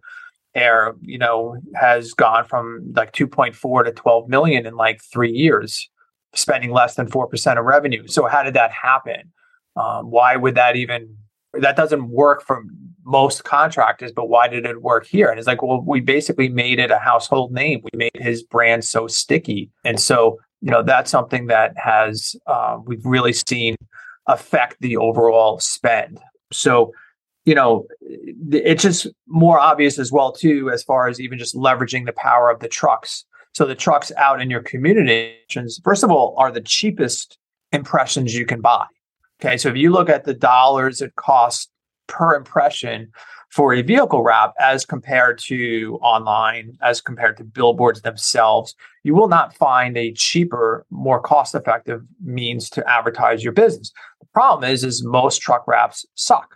Air, 0.55 0.93
you 1.01 1.17
know, 1.17 1.57
has 1.75 2.13
gone 2.13 2.45
from 2.45 2.93
like 2.95 3.11
2.4 3.13 3.85
to 3.85 3.91
12 3.91 4.29
million 4.29 4.65
in 4.65 4.75
like 4.75 5.01
three 5.03 5.31
years, 5.31 5.89
spending 6.35 6.71
less 6.71 6.95
than 6.95 7.09
4% 7.09 7.59
of 7.59 7.65
revenue. 7.65 8.07
So 8.07 8.27
how 8.27 8.43
did 8.43 8.53
that 8.53 8.71
happen? 8.71 9.31
Um, 9.75 10.11
why 10.11 10.35
would 10.35 10.55
that 10.55 10.75
even 10.75 11.17
that 11.53 11.75
doesn't 11.75 12.09
work 12.09 12.43
for 12.43 12.63
most 13.05 13.43
contractors, 13.43 14.11
but 14.11 14.29
why 14.29 14.47
did 14.47 14.65
it 14.65 14.81
work 14.81 15.05
here? 15.05 15.29
And 15.29 15.37
it's 15.37 15.47
like, 15.47 15.61
well, 15.61 15.81
we 15.81 15.99
basically 15.99 16.49
made 16.49 16.79
it 16.79 16.91
a 16.91 16.97
household 16.97 17.51
name. 17.51 17.81
We 17.83 17.97
made 17.97 18.11
his 18.15 18.43
brand 18.43 18.85
so 18.85 19.07
sticky. 19.07 19.69
And 19.83 19.99
so, 19.99 20.39
you 20.61 20.71
know, 20.71 20.81
that's 20.81 21.11
something 21.11 21.47
that 21.47 21.73
has, 21.77 22.35
uh, 22.47 22.77
we've 22.85 23.05
really 23.05 23.33
seen 23.33 23.75
affect 24.27 24.77
the 24.79 24.97
overall 24.97 25.59
spend. 25.59 26.19
So, 26.51 26.93
you 27.45 27.55
know, 27.55 27.85
it's 28.01 28.83
just 28.83 29.07
more 29.27 29.59
obvious 29.59 29.99
as 29.99 30.11
well, 30.11 30.31
too, 30.31 30.69
as 30.71 30.83
far 30.83 31.07
as 31.07 31.19
even 31.19 31.37
just 31.37 31.55
leveraging 31.55 32.05
the 32.05 32.13
power 32.13 32.49
of 32.49 32.59
the 32.59 32.67
trucks. 32.69 33.25
So 33.53 33.65
the 33.65 33.75
trucks 33.75 34.11
out 34.17 34.41
in 34.41 34.49
your 34.49 34.63
community, 34.63 35.35
first 35.83 36.03
of 36.03 36.11
all, 36.11 36.35
are 36.37 36.51
the 36.51 36.61
cheapest 36.61 37.37
impressions 37.71 38.33
you 38.33 38.45
can 38.45 38.61
buy. 38.61 38.85
Okay, 39.41 39.57
so 39.57 39.69
if 39.69 39.75
you 39.75 39.91
look 39.91 40.09
at 40.09 40.23
the 40.23 40.33
dollars 40.33 41.01
it 41.01 41.15
costs 41.15 41.69
per 42.07 42.35
impression 42.35 43.11
for 43.49 43.73
a 43.73 43.81
vehicle 43.81 44.23
wrap 44.23 44.53
as 44.59 44.85
compared 44.85 45.37
to 45.37 45.99
online, 46.01 46.77
as 46.81 47.01
compared 47.01 47.37
to 47.37 47.43
billboards 47.43 48.01
themselves, 48.01 48.73
you 49.03 49.13
will 49.13 49.27
not 49.27 49.55
find 49.55 49.97
a 49.97 50.13
cheaper, 50.13 50.85
more 50.89 51.19
cost-effective 51.19 52.01
means 52.23 52.69
to 52.71 52.89
advertise 52.89 53.43
your 53.43 53.53
business. 53.53 53.91
The 54.21 54.27
problem 54.33 54.71
is, 54.71 54.83
is 54.83 55.03
most 55.03 55.41
truck 55.41 55.67
wraps 55.67 56.05
suck. 56.15 56.55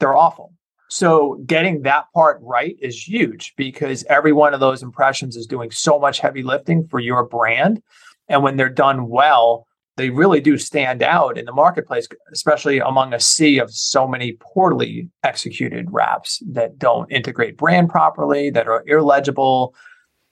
They're 0.00 0.16
awful. 0.16 0.52
So 0.88 1.42
getting 1.46 1.82
that 1.82 2.06
part 2.14 2.38
right 2.42 2.76
is 2.80 3.06
huge 3.06 3.52
because 3.56 4.04
every 4.08 4.32
one 4.32 4.54
of 4.54 4.60
those 4.60 4.82
impressions 4.82 5.36
is 5.36 5.46
doing 5.46 5.70
so 5.70 5.98
much 5.98 6.18
heavy 6.18 6.42
lifting 6.42 6.86
for 6.88 6.98
your 6.98 7.24
brand. 7.24 7.82
And 8.28 8.42
when 8.42 8.56
they're 8.56 8.70
done 8.70 9.08
well, 9.08 9.66
they 9.96 10.10
really 10.10 10.40
do 10.40 10.56
stand 10.56 11.02
out 11.02 11.36
in 11.36 11.44
the 11.44 11.52
marketplace, 11.52 12.06
especially 12.32 12.78
among 12.78 13.12
a 13.12 13.20
sea 13.20 13.58
of 13.58 13.70
so 13.72 14.06
many 14.06 14.38
poorly 14.40 15.10
executed 15.24 15.88
wraps 15.90 16.42
that 16.52 16.78
don't 16.78 17.10
integrate 17.12 17.56
brand 17.56 17.90
properly, 17.90 18.48
that 18.50 18.68
are 18.68 18.84
illegible. 18.86 19.74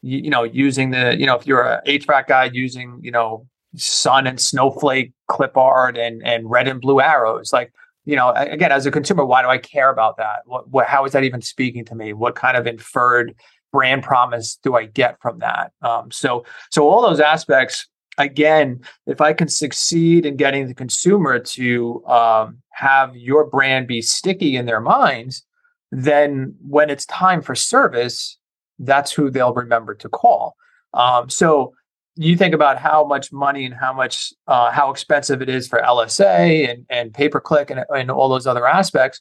You, 0.02 0.18
you 0.18 0.30
know, 0.30 0.44
using 0.44 0.90
the, 0.90 1.16
you 1.18 1.26
know, 1.26 1.36
if 1.36 1.46
you're 1.46 1.62
a 1.62 1.82
HVAC 1.86 2.28
guy 2.28 2.44
using, 2.52 3.00
you 3.02 3.10
know, 3.10 3.46
sun 3.74 4.26
and 4.26 4.40
snowflake 4.40 5.12
clip 5.26 5.56
art 5.56 5.98
and 5.98 6.22
and 6.24 6.48
red 6.48 6.68
and 6.68 6.80
blue 6.80 7.00
arrows, 7.00 7.52
like 7.52 7.72
you 8.06 8.16
know, 8.16 8.32
again, 8.34 8.72
as 8.72 8.86
a 8.86 8.90
consumer, 8.90 9.24
why 9.24 9.42
do 9.42 9.48
I 9.48 9.58
care 9.58 9.90
about 9.90 10.16
that? 10.16 10.42
What, 10.46 10.68
what, 10.70 10.86
how 10.86 11.04
is 11.04 11.12
that 11.12 11.24
even 11.24 11.42
speaking 11.42 11.84
to 11.86 11.94
me? 11.94 12.12
What 12.12 12.36
kind 12.36 12.56
of 12.56 12.66
inferred 12.66 13.34
brand 13.72 14.04
promise 14.04 14.58
do 14.62 14.74
I 14.76 14.86
get 14.86 15.20
from 15.20 15.40
that? 15.40 15.72
Um, 15.82 16.10
so, 16.10 16.44
so 16.70 16.88
all 16.88 17.02
those 17.02 17.20
aspects 17.20 17.86
again, 18.18 18.80
if 19.06 19.20
I 19.20 19.32
can 19.32 19.48
succeed 19.48 20.24
in 20.24 20.36
getting 20.36 20.68
the 20.68 20.74
consumer 20.74 21.38
to 21.38 22.04
um, 22.06 22.62
have 22.70 23.14
your 23.14 23.44
brand 23.44 23.88
be 23.88 24.00
sticky 24.00 24.56
in 24.56 24.66
their 24.66 24.80
minds, 24.80 25.44
then 25.92 26.54
when 26.66 26.90
it's 26.90 27.06
time 27.06 27.42
for 27.42 27.54
service, 27.54 28.38
that's 28.78 29.12
who 29.12 29.30
they'll 29.30 29.54
remember 29.54 29.94
to 29.96 30.08
call. 30.08 30.56
Um, 30.94 31.28
so 31.28 31.74
you 32.16 32.36
think 32.36 32.54
about 32.54 32.78
how 32.78 33.04
much 33.04 33.32
money 33.32 33.64
and 33.64 33.74
how 33.74 33.92
much 33.92 34.32
uh, 34.46 34.70
how 34.70 34.90
expensive 34.90 35.42
it 35.42 35.48
is 35.48 35.68
for 35.68 35.80
LSA 35.80 36.70
and 36.70 36.86
and 36.88 37.14
pay 37.14 37.28
per 37.28 37.40
click 37.40 37.70
and, 37.70 37.84
and 37.94 38.10
all 38.10 38.28
those 38.28 38.46
other 38.46 38.66
aspects, 38.66 39.20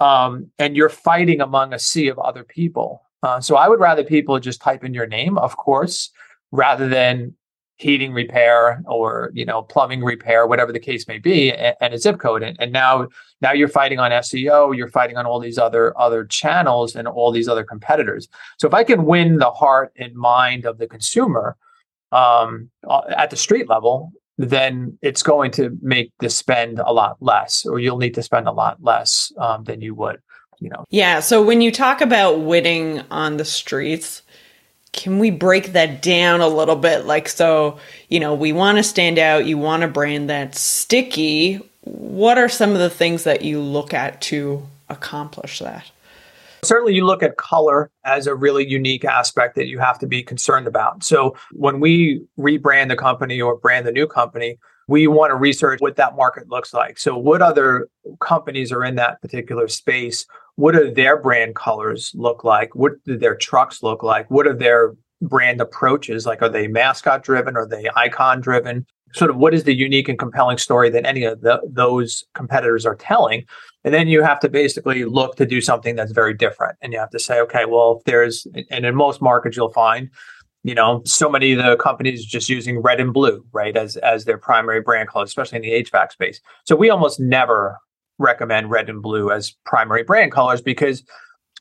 um, 0.00 0.50
and 0.58 0.76
you're 0.76 0.88
fighting 0.88 1.40
among 1.40 1.72
a 1.72 1.78
sea 1.78 2.08
of 2.08 2.18
other 2.18 2.44
people. 2.44 3.02
Uh, 3.22 3.40
so 3.40 3.54
I 3.56 3.68
would 3.68 3.80
rather 3.80 4.02
people 4.02 4.38
just 4.40 4.60
type 4.60 4.82
in 4.82 4.92
your 4.92 5.06
name, 5.06 5.38
of 5.38 5.56
course, 5.56 6.10
rather 6.50 6.88
than 6.88 7.34
heating 7.76 8.12
repair 8.12 8.82
or 8.86 9.30
you 9.34 9.44
know 9.44 9.62
plumbing 9.62 10.04
repair 10.04 10.46
whatever 10.46 10.72
the 10.72 10.78
case 10.78 11.08
may 11.08 11.18
be 11.18 11.52
and, 11.52 11.74
and 11.80 11.94
a 11.94 11.98
zip 11.98 12.18
code 12.18 12.42
and, 12.42 12.56
and, 12.60 12.70
now 12.70 13.08
now 13.40 13.52
you're 13.52 13.66
fighting 13.66 13.98
on 13.98 14.12
seo 14.12 14.76
you're 14.76 14.88
fighting 14.88 15.16
on 15.16 15.26
all 15.26 15.40
these 15.40 15.58
other 15.58 15.98
other 15.98 16.24
channels 16.24 16.94
and 16.94 17.08
all 17.08 17.32
these 17.32 17.48
other 17.48 17.64
competitors 17.64 18.28
so 18.58 18.68
if 18.68 18.74
i 18.74 18.84
can 18.84 19.04
win 19.04 19.38
the 19.38 19.50
heart 19.50 19.90
and 19.96 20.14
mind 20.14 20.64
of 20.64 20.78
the 20.78 20.86
consumer 20.86 21.56
um, 22.12 22.70
uh, 22.88 23.02
at 23.16 23.30
the 23.30 23.36
street 23.36 23.68
level 23.68 24.12
then 24.38 24.98
it's 25.02 25.22
going 25.22 25.50
to 25.50 25.76
make 25.82 26.10
the 26.20 26.30
spend 26.30 26.78
a 26.78 26.92
lot 26.92 27.16
less 27.20 27.66
or 27.66 27.78
you'll 27.78 27.98
need 27.98 28.14
to 28.14 28.22
spend 28.22 28.48
a 28.48 28.52
lot 28.52 28.78
less 28.82 29.30
um, 29.38 29.64
than 29.64 29.80
you 29.80 29.94
would 29.94 30.20
you 30.58 30.68
know 30.68 30.84
yeah 30.90 31.20
so 31.20 31.42
when 31.42 31.60
you 31.60 31.70
talk 31.70 32.00
about 32.00 32.40
winning 32.40 33.00
on 33.10 33.36
the 33.36 33.44
streets 33.44 34.22
can 34.92 35.18
we 35.18 35.30
break 35.30 35.72
that 35.72 36.02
down 36.02 36.40
a 36.40 36.48
little 36.48 36.76
bit? 36.76 37.06
Like, 37.06 37.28
so, 37.28 37.78
you 38.08 38.20
know, 38.20 38.34
we 38.34 38.52
want 38.52 38.78
to 38.78 38.84
stand 38.84 39.18
out, 39.18 39.46
you 39.46 39.58
want 39.58 39.82
a 39.82 39.88
brand 39.88 40.30
that's 40.30 40.60
sticky. 40.60 41.56
What 41.80 42.38
are 42.38 42.48
some 42.48 42.72
of 42.72 42.78
the 42.78 42.90
things 42.90 43.24
that 43.24 43.42
you 43.42 43.60
look 43.60 43.94
at 43.94 44.20
to 44.22 44.66
accomplish 44.88 45.60
that? 45.60 45.90
Certainly, 46.64 46.94
you 46.94 47.04
look 47.04 47.22
at 47.22 47.36
color 47.36 47.90
as 48.04 48.26
a 48.26 48.34
really 48.34 48.68
unique 48.68 49.04
aspect 49.04 49.56
that 49.56 49.66
you 49.66 49.78
have 49.78 49.98
to 49.98 50.06
be 50.06 50.22
concerned 50.22 50.66
about. 50.66 51.02
So, 51.02 51.36
when 51.52 51.80
we 51.80 52.22
rebrand 52.38 52.88
the 52.88 52.96
company 52.96 53.40
or 53.40 53.56
brand 53.56 53.86
the 53.86 53.92
new 53.92 54.06
company, 54.06 54.58
we 54.88 55.06
want 55.06 55.30
to 55.30 55.36
research 55.36 55.80
what 55.80 55.96
that 55.96 56.16
market 56.16 56.48
looks 56.48 56.72
like. 56.72 56.98
So, 56.98 57.16
what 57.16 57.42
other 57.42 57.88
companies 58.20 58.70
are 58.70 58.84
in 58.84 58.94
that 58.96 59.20
particular 59.20 59.66
space? 59.68 60.26
what 60.56 60.74
do 60.74 60.92
their 60.92 61.16
brand 61.16 61.54
colors 61.54 62.12
look 62.14 62.44
like? 62.44 62.74
What 62.74 63.02
do 63.04 63.16
their 63.16 63.36
trucks 63.36 63.82
look 63.82 64.02
like? 64.02 64.30
What 64.30 64.46
are 64.46 64.54
their 64.54 64.94
brand 65.22 65.60
approaches? 65.60 66.26
Like, 66.26 66.42
are 66.42 66.48
they 66.48 66.68
mascot 66.68 67.22
driven? 67.22 67.56
Are 67.56 67.66
they 67.66 67.88
icon 67.96 68.40
driven? 68.40 68.86
Sort 69.14 69.30
of 69.30 69.36
what 69.36 69.54
is 69.54 69.64
the 69.64 69.74
unique 69.74 70.08
and 70.08 70.18
compelling 70.18 70.58
story 70.58 70.88
that 70.90 71.06
any 71.06 71.24
of 71.24 71.40
the, 71.42 71.60
those 71.68 72.24
competitors 72.34 72.86
are 72.86 72.94
telling? 72.94 73.44
And 73.84 73.92
then 73.92 74.08
you 74.08 74.22
have 74.22 74.40
to 74.40 74.48
basically 74.48 75.04
look 75.04 75.36
to 75.36 75.46
do 75.46 75.60
something 75.60 75.96
that's 75.96 76.12
very 76.12 76.34
different. 76.34 76.76
And 76.80 76.92
you 76.92 76.98
have 76.98 77.10
to 77.10 77.18
say, 77.18 77.40
okay, 77.40 77.64
well, 77.64 77.98
if 77.98 78.04
there's, 78.04 78.46
and 78.70 78.86
in 78.86 78.94
most 78.94 79.20
markets, 79.20 79.56
you'll 79.56 79.72
find, 79.72 80.08
you 80.62 80.74
know, 80.74 81.02
so 81.04 81.28
many 81.28 81.52
of 81.52 81.64
the 81.64 81.76
companies 81.76 82.24
just 82.24 82.48
using 82.48 82.80
red 82.80 83.00
and 83.00 83.12
blue, 83.12 83.44
right, 83.52 83.76
as 83.76 83.96
as 83.96 84.24
their 84.24 84.38
primary 84.38 84.80
brand 84.80 85.08
color, 85.08 85.24
especially 85.24 85.56
in 85.56 85.62
the 85.62 85.90
HVAC 85.90 86.12
space. 86.12 86.40
So 86.64 86.76
we 86.76 86.88
almost 86.88 87.18
never 87.18 87.78
recommend 88.18 88.70
red 88.70 88.88
and 88.88 89.02
blue 89.02 89.30
as 89.30 89.54
primary 89.66 90.04
brand 90.04 90.30
colors 90.30 90.60
because 90.62 91.02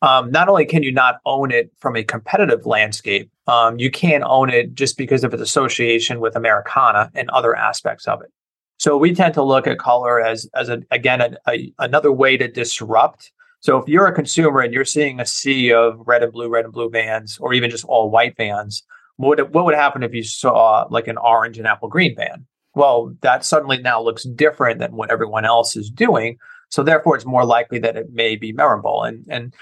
um, 0.01 0.31
not 0.31 0.49
only 0.49 0.65
can 0.65 0.83
you 0.83 0.91
not 0.91 1.19
own 1.25 1.51
it 1.51 1.71
from 1.77 1.95
a 1.95 2.03
competitive 2.03 2.65
landscape, 2.65 3.29
um, 3.47 3.79
you 3.79 3.91
can't 3.91 4.23
own 4.25 4.49
it 4.49 4.73
just 4.73 4.97
because 4.97 5.23
of 5.23 5.33
its 5.33 5.41
association 5.41 6.19
with 6.19 6.35
Americana 6.35 7.11
and 7.13 7.29
other 7.29 7.55
aspects 7.55 8.07
of 8.07 8.21
it. 8.21 8.31
So 8.77 8.97
we 8.97 9.13
tend 9.13 9.35
to 9.35 9.43
look 9.43 9.67
at 9.67 9.77
color 9.77 10.19
as 10.19 10.49
as 10.55 10.69
a, 10.69 10.81
again 10.89 11.21
a, 11.21 11.37
a, 11.47 11.73
another 11.77 12.11
way 12.11 12.35
to 12.37 12.47
disrupt. 12.47 13.31
So 13.59 13.77
if 13.77 13.87
you're 13.87 14.07
a 14.07 14.13
consumer 14.13 14.61
and 14.61 14.73
you're 14.73 14.85
seeing 14.85 15.19
a 15.19 15.25
sea 15.25 15.71
of 15.71 16.01
red 16.07 16.23
and 16.23 16.33
blue, 16.33 16.49
red 16.49 16.65
and 16.65 16.73
blue 16.73 16.89
vans, 16.89 17.37
or 17.37 17.53
even 17.53 17.69
just 17.69 17.85
all 17.85 18.09
white 18.09 18.35
vans, 18.37 18.83
what 19.17 19.51
what 19.51 19.65
would 19.65 19.75
happen 19.75 20.01
if 20.01 20.15
you 20.15 20.23
saw 20.23 20.87
like 20.89 21.07
an 21.07 21.17
orange 21.17 21.59
and 21.59 21.67
apple 21.67 21.89
green 21.89 22.15
van? 22.15 22.47
Well, 22.73 23.15
that 23.21 23.45
suddenly 23.45 23.77
now 23.77 24.01
looks 24.01 24.23
different 24.23 24.79
than 24.79 24.95
what 24.95 25.11
everyone 25.11 25.45
else 25.45 25.75
is 25.75 25.91
doing. 25.91 26.37
So 26.69 26.81
therefore, 26.81 27.15
it's 27.15 27.25
more 27.25 27.45
likely 27.45 27.79
that 27.79 27.97
it 27.97 28.13
may 28.13 28.35
be 28.35 28.51
memorable. 28.51 29.03
And 29.03 29.25
and 29.29 29.53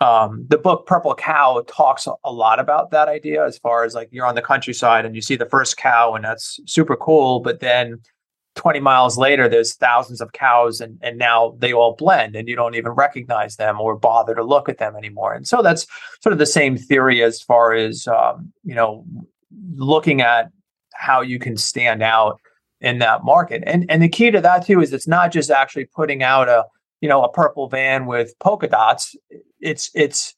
um, 0.00 0.46
the 0.48 0.58
book 0.58 0.86
Purple 0.86 1.14
Cow 1.14 1.64
talks 1.66 2.06
a 2.24 2.32
lot 2.32 2.60
about 2.60 2.90
that 2.92 3.08
idea 3.08 3.44
as 3.44 3.58
far 3.58 3.84
as 3.84 3.94
like 3.94 4.08
you're 4.12 4.26
on 4.26 4.36
the 4.36 4.42
countryside 4.42 5.04
and 5.04 5.16
you 5.16 5.22
see 5.22 5.34
the 5.34 5.46
first 5.46 5.76
cow 5.76 6.14
and 6.14 6.24
that's 6.24 6.60
super 6.66 6.94
cool, 6.94 7.40
but 7.40 7.60
then 7.60 8.00
20 8.54 8.80
miles 8.80 9.16
later 9.16 9.48
there's 9.48 9.74
thousands 9.74 10.20
of 10.20 10.32
cows 10.32 10.80
and 10.80 10.98
and 11.00 11.16
now 11.16 11.54
they 11.58 11.72
all 11.72 11.94
blend 11.94 12.34
and 12.34 12.48
you 12.48 12.56
don't 12.56 12.74
even 12.74 12.92
recognize 12.92 13.56
them 13.56 13.80
or 13.80 13.96
bother 13.96 14.34
to 14.34 14.42
look 14.42 14.68
at 14.68 14.78
them 14.78 14.94
anymore. 14.96 15.32
And 15.32 15.46
so 15.46 15.62
that's 15.62 15.86
sort 16.20 16.32
of 16.32 16.38
the 16.38 16.46
same 16.46 16.76
theory 16.76 17.22
as 17.22 17.40
far 17.40 17.72
as 17.72 18.06
um, 18.08 18.52
you 18.64 18.74
know 18.74 19.04
looking 19.74 20.20
at 20.20 20.50
how 20.94 21.20
you 21.20 21.38
can 21.38 21.56
stand 21.56 22.02
out 22.02 22.40
in 22.80 22.98
that 22.98 23.24
market. 23.24 23.64
And 23.66 23.84
and 23.88 24.00
the 24.02 24.08
key 24.08 24.30
to 24.30 24.40
that 24.40 24.64
too 24.66 24.80
is 24.80 24.92
it's 24.92 25.08
not 25.08 25.32
just 25.32 25.50
actually 25.50 25.86
putting 25.86 26.22
out 26.22 26.48
a 26.48 26.64
you 27.00 27.08
know 27.08 27.22
a 27.22 27.32
purple 27.32 27.68
van 27.68 28.06
with 28.06 28.38
polka 28.38 28.68
dots. 28.68 29.14
It's 29.60 29.90
it's 29.94 30.34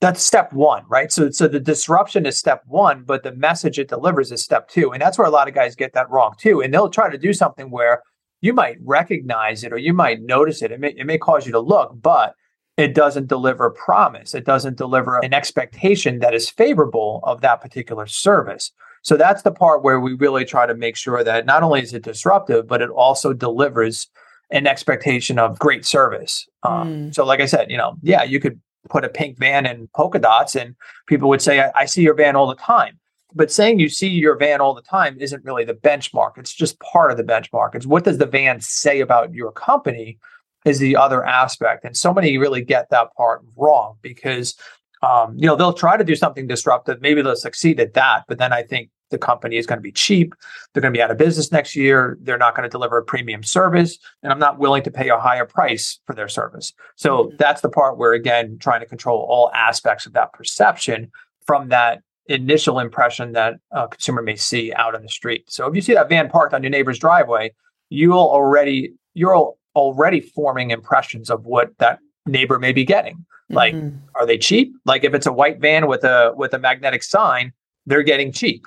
that's 0.00 0.22
step 0.22 0.52
one, 0.52 0.84
right? 0.88 1.10
So 1.10 1.30
so 1.30 1.48
the 1.48 1.60
disruption 1.60 2.26
is 2.26 2.38
step 2.38 2.62
one, 2.66 3.04
but 3.04 3.22
the 3.22 3.32
message 3.32 3.78
it 3.78 3.88
delivers 3.88 4.32
is 4.32 4.42
step 4.42 4.68
two, 4.68 4.92
and 4.92 5.00
that's 5.00 5.18
where 5.18 5.26
a 5.26 5.30
lot 5.30 5.48
of 5.48 5.54
guys 5.54 5.74
get 5.74 5.94
that 5.94 6.10
wrong 6.10 6.34
too. 6.38 6.60
And 6.60 6.72
they'll 6.72 6.90
try 6.90 7.10
to 7.10 7.18
do 7.18 7.32
something 7.32 7.70
where 7.70 8.02
you 8.40 8.52
might 8.52 8.76
recognize 8.82 9.64
it 9.64 9.72
or 9.72 9.78
you 9.78 9.94
might 9.94 10.20
notice 10.22 10.62
it. 10.62 10.70
It 10.70 10.80
may 10.80 10.90
it 10.90 11.06
may 11.06 11.18
cause 11.18 11.46
you 11.46 11.52
to 11.52 11.60
look, 11.60 11.92
but 12.00 12.34
it 12.76 12.94
doesn't 12.94 13.28
deliver 13.28 13.70
promise. 13.70 14.34
It 14.34 14.44
doesn't 14.44 14.76
deliver 14.76 15.18
an 15.20 15.32
expectation 15.32 16.18
that 16.18 16.34
is 16.34 16.50
favorable 16.50 17.20
of 17.24 17.40
that 17.40 17.62
particular 17.62 18.06
service. 18.06 18.70
So 19.02 19.16
that's 19.16 19.42
the 19.42 19.52
part 19.52 19.82
where 19.82 19.98
we 19.98 20.14
really 20.14 20.44
try 20.44 20.66
to 20.66 20.74
make 20.74 20.96
sure 20.96 21.24
that 21.24 21.46
not 21.46 21.62
only 21.62 21.80
is 21.80 21.94
it 21.94 22.02
disruptive, 22.02 22.66
but 22.66 22.82
it 22.82 22.90
also 22.90 23.32
delivers 23.32 24.08
an 24.50 24.66
expectation 24.66 25.38
of 25.38 25.58
great 25.58 25.84
service. 25.84 26.46
Um, 26.62 26.88
mm. 26.88 27.14
So, 27.14 27.24
like 27.24 27.40
I 27.40 27.46
said, 27.46 27.70
you 27.70 27.76
know, 27.76 27.96
yeah, 28.02 28.22
you 28.22 28.40
could 28.40 28.60
put 28.88 29.04
a 29.04 29.08
pink 29.08 29.38
van 29.38 29.66
in 29.66 29.88
polka 29.94 30.18
dots, 30.18 30.54
and 30.54 30.76
people 31.06 31.28
would 31.28 31.42
say, 31.42 31.60
I, 31.60 31.72
I 31.74 31.84
see 31.86 32.02
your 32.02 32.14
van 32.14 32.36
all 32.36 32.46
the 32.46 32.54
time. 32.54 32.98
But 33.34 33.52
saying 33.52 33.80
you 33.80 33.88
see 33.88 34.08
your 34.08 34.36
van 34.36 34.60
all 34.60 34.72
the 34.72 34.82
time 34.82 35.18
isn't 35.20 35.44
really 35.44 35.64
the 35.64 35.74
benchmark. 35.74 36.38
It's 36.38 36.54
just 36.54 36.80
part 36.80 37.10
of 37.10 37.16
the 37.16 37.24
benchmark. 37.24 37.74
It's 37.74 37.86
what 37.86 38.04
does 38.04 38.18
the 38.18 38.26
van 38.26 38.60
say 38.60 39.00
about 39.00 39.34
your 39.34 39.52
company 39.52 40.18
is 40.64 40.78
the 40.78 40.96
other 40.96 41.24
aspect. 41.24 41.84
And 41.84 41.96
so 41.96 42.12
many 42.12 42.38
really 42.38 42.62
get 42.62 42.90
that 42.90 43.14
part 43.16 43.42
wrong 43.56 43.96
because 44.02 44.56
um, 45.02 45.36
you 45.36 45.46
know 45.46 45.56
they'll 45.56 45.72
try 45.72 45.96
to 45.96 46.04
do 46.04 46.16
something 46.16 46.46
disruptive. 46.46 47.00
Maybe 47.00 47.22
they'll 47.22 47.36
succeed 47.36 47.78
at 47.80 47.94
that, 47.94 48.24
but 48.28 48.38
then 48.38 48.52
I 48.52 48.62
think 48.62 48.90
the 49.10 49.18
company 49.18 49.56
is 49.56 49.66
going 49.66 49.78
to 49.78 49.82
be 49.82 49.92
cheap. 49.92 50.34
They're 50.72 50.80
going 50.80 50.92
to 50.92 50.96
be 50.96 51.02
out 51.02 51.10
of 51.10 51.18
business 51.18 51.52
next 51.52 51.76
year. 51.76 52.18
They're 52.20 52.38
not 52.38 52.54
going 52.54 52.68
to 52.68 52.70
deliver 52.70 52.98
a 52.98 53.04
premium 53.04 53.42
service, 53.42 53.98
and 54.22 54.32
I'm 54.32 54.38
not 54.38 54.58
willing 54.58 54.82
to 54.84 54.90
pay 54.90 55.08
a 55.08 55.18
higher 55.18 55.46
price 55.46 55.98
for 56.06 56.14
their 56.14 56.28
service. 56.28 56.72
So 56.96 57.24
mm-hmm. 57.24 57.36
that's 57.38 57.60
the 57.60 57.68
part 57.68 57.98
where, 57.98 58.12
again, 58.12 58.58
trying 58.60 58.80
to 58.80 58.86
control 58.86 59.26
all 59.28 59.50
aspects 59.54 60.06
of 60.06 60.12
that 60.14 60.32
perception 60.32 61.10
from 61.46 61.68
that 61.68 62.02
initial 62.28 62.78
impression 62.78 63.32
that 63.32 63.54
a 63.70 63.88
consumer 63.88 64.22
may 64.22 64.36
see 64.36 64.72
out 64.74 64.94
on 64.94 65.02
the 65.02 65.08
street. 65.08 65.44
So 65.48 65.66
if 65.66 65.74
you 65.74 65.80
see 65.80 65.94
that 65.94 66.08
van 66.08 66.28
parked 66.28 66.54
on 66.54 66.62
your 66.62 66.70
neighbor's 66.70 66.98
driveway, 66.98 67.52
you'll 67.88 68.18
already 68.18 68.92
you're 69.14 69.54
already 69.74 70.20
forming 70.20 70.70
impressions 70.70 71.30
of 71.30 71.44
what 71.44 71.76
that 71.78 72.00
neighbor 72.26 72.58
may 72.58 72.72
be 72.72 72.84
getting. 72.84 73.24
Like, 73.48 73.74
mm-hmm. 73.74 73.98
are 74.16 74.26
they 74.26 74.38
cheap? 74.38 74.74
Like 74.84 75.04
if 75.04 75.14
it's 75.14 75.26
a 75.26 75.32
white 75.32 75.60
van 75.60 75.86
with 75.86 76.02
a 76.02 76.32
with 76.36 76.52
a 76.52 76.58
magnetic 76.58 77.02
sign, 77.02 77.52
they're 77.86 78.02
getting 78.02 78.32
cheap. 78.32 78.66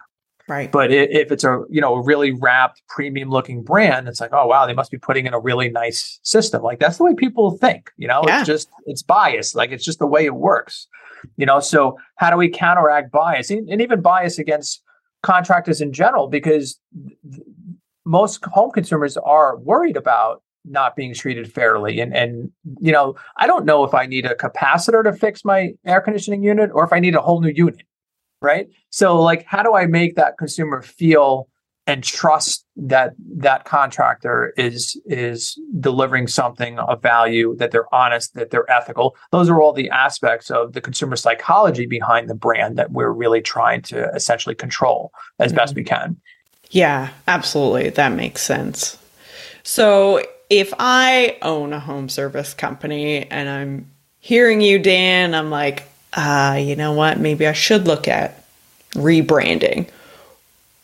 Right. 0.49 0.71
But 0.71 0.91
if 0.91 1.31
it's 1.31 1.43
a 1.43 1.63
you 1.69 1.79
know 1.79 1.93
a 1.93 2.03
really 2.03 2.31
wrapped 2.31 2.81
premium 2.89 3.29
looking 3.29 3.63
brand, 3.63 4.07
it's 4.07 4.19
like 4.19 4.31
oh 4.33 4.47
wow 4.47 4.65
they 4.65 4.73
must 4.73 4.89
be 4.89 4.97
putting 4.97 5.27
in 5.27 5.33
a 5.35 5.39
really 5.39 5.69
nice 5.69 6.19
system. 6.23 6.63
Like 6.63 6.79
that's 6.79 6.97
the 6.97 7.03
way 7.03 7.13
people 7.13 7.51
think. 7.51 7.91
You 7.97 8.07
know, 8.07 8.23
yeah. 8.25 8.39
it's 8.39 8.47
just 8.47 8.69
it's 8.87 9.03
bias. 9.03 9.53
Like 9.53 9.71
it's 9.71 9.85
just 9.85 9.99
the 9.99 10.07
way 10.07 10.25
it 10.25 10.33
works. 10.33 10.87
You 11.37 11.45
know, 11.45 11.59
so 11.59 11.97
how 12.15 12.31
do 12.31 12.37
we 12.37 12.49
counteract 12.49 13.11
bias 13.11 13.51
and, 13.51 13.69
and 13.69 13.79
even 13.79 14.01
bias 14.01 14.39
against 14.39 14.81
contractors 15.21 15.81
in 15.81 15.93
general? 15.93 16.27
Because 16.27 16.79
th- 17.31 17.43
most 18.05 18.43
home 18.45 18.71
consumers 18.71 19.17
are 19.17 19.55
worried 19.57 19.97
about 19.97 20.41
not 20.65 20.95
being 20.95 21.13
treated 21.13 21.53
fairly. 21.53 21.99
And 21.99 22.15
and 22.17 22.51
you 22.79 22.91
know, 22.91 23.15
I 23.37 23.45
don't 23.45 23.65
know 23.65 23.83
if 23.83 23.93
I 23.93 24.07
need 24.07 24.25
a 24.25 24.33
capacitor 24.33 25.03
to 25.03 25.13
fix 25.13 25.45
my 25.45 25.73
air 25.85 26.01
conditioning 26.01 26.41
unit 26.41 26.71
or 26.73 26.83
if 26.83 26.91
I 26.91 26.99
need 26.99 27.13
a 27.13 27.21
whole 27.21 27.39
new 27.39 27.53
unit 27.53 27.81
right? 28.41 28.67
So 28.89 29.21
like 29.21 29.45
how 29.45 29.63
do 29.63 29.75
i 29.75 29.85
make 29.85 30.15
that 30.15 30.37
consumer 30.37 30.81
feel 30.81 31.47
and 31.87 32.03
trust 32.03 32.65
that 32.75 33.13
that 33.37 33.65
contractor 33.65 34.53
is 34.57 34.99
is 35.05 35.59
delivering 35.79 36.27
something 36.27 36.77
of 36.77 37.01
value 37.01 37.55
that 37.57 37.71
they're 37.71 37.93
honest 37.93 38.33
that 38.35 38.51
they're 38.51 38.69
ethical? 38.69 39.15
Those 39.31 39.49
are 39.49 39.61
all 39.61 39.73
the 39.73 39.89
aspects 39.89 40.51
of 40.51 40.73
the 40.73 40.81
consumer 40.81 41.15
psychology 41.15 41.85
behind 41.85 42.29
the 42.29 42.35
brand 42.35 42.77
that 42.77 42.91
we're 42.91 43.11
really 43.11 43.41
trying 43.41 43.81
to 43.83 44.09
essentially 44.13 44.55
control 44.55 45.11
as 45.39 45.51
mm-hmm. 45.51 45.57
best 45.57 45.75
we 45.75 45.83
can. 45.83 46.17
Yeah 46.69 47.09
absolutely. 47.27 47.89
That 47.89 48.11
makes 48.13 48.41
sense. 48.41 48.97
So 49.63 50.23
if 50.49 50.73
i 50.79 51.37
own 51.41 51.73
a 51.73 51.79
home 51.79 52.09
service 52.09 52.53
company 52.53 53.29
and 53.29 53.47
i'm 53.47 53.91
hearing 54.19 54.61
you 54.61 54.79
dan 54.79 55.33
i'm 55.33 55.49
like 55.49 55.83
uh, 56.13 56.57
you 56.59 56.75
know 56.75 56.93
what? 56.93 57.19
Maybe 57.19 57.47
I 57.47 57.53
should 57.53 57.87
look 57.87 58.07
at 58.07 58.43
rebranding. 58.93 59.89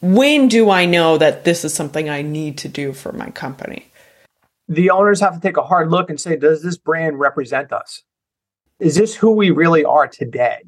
When 0.02 0.48
do 0.48 0.70
I 0.70 0.86
know 0.86 1.18
that 1.18 1.46
this 1.46 1.66
is 1.66 1.74
something 1.74 2.10
I 2.10 2.22
need 2.22 2.58
to 2.60 2.68
do 2.68 2.94
for 2.94 3.12
my 3.12 3.32
company? 3.32 3.88
The 4.68 4.90
owners 4.90 5.20
have 5.20 5.36
to 5.36 5.40
take 5.40 5.58
a 5.58 5.64
hard 5.64 5.90
look 5.90 6.10
and 6.10 6.20
say, 6.20 6.36
does 6.36 6.62
this 6.62 6.78
brand 6.78 7.20
represent 7.20 7.72
us? 7.72 8.04
Is 8.80 8.96
this 8.96 9.16
who 9.16 9.32
we 9.32 9.52
really 9.52 9.86
are 9.86 10.08
today? 10.08 10.64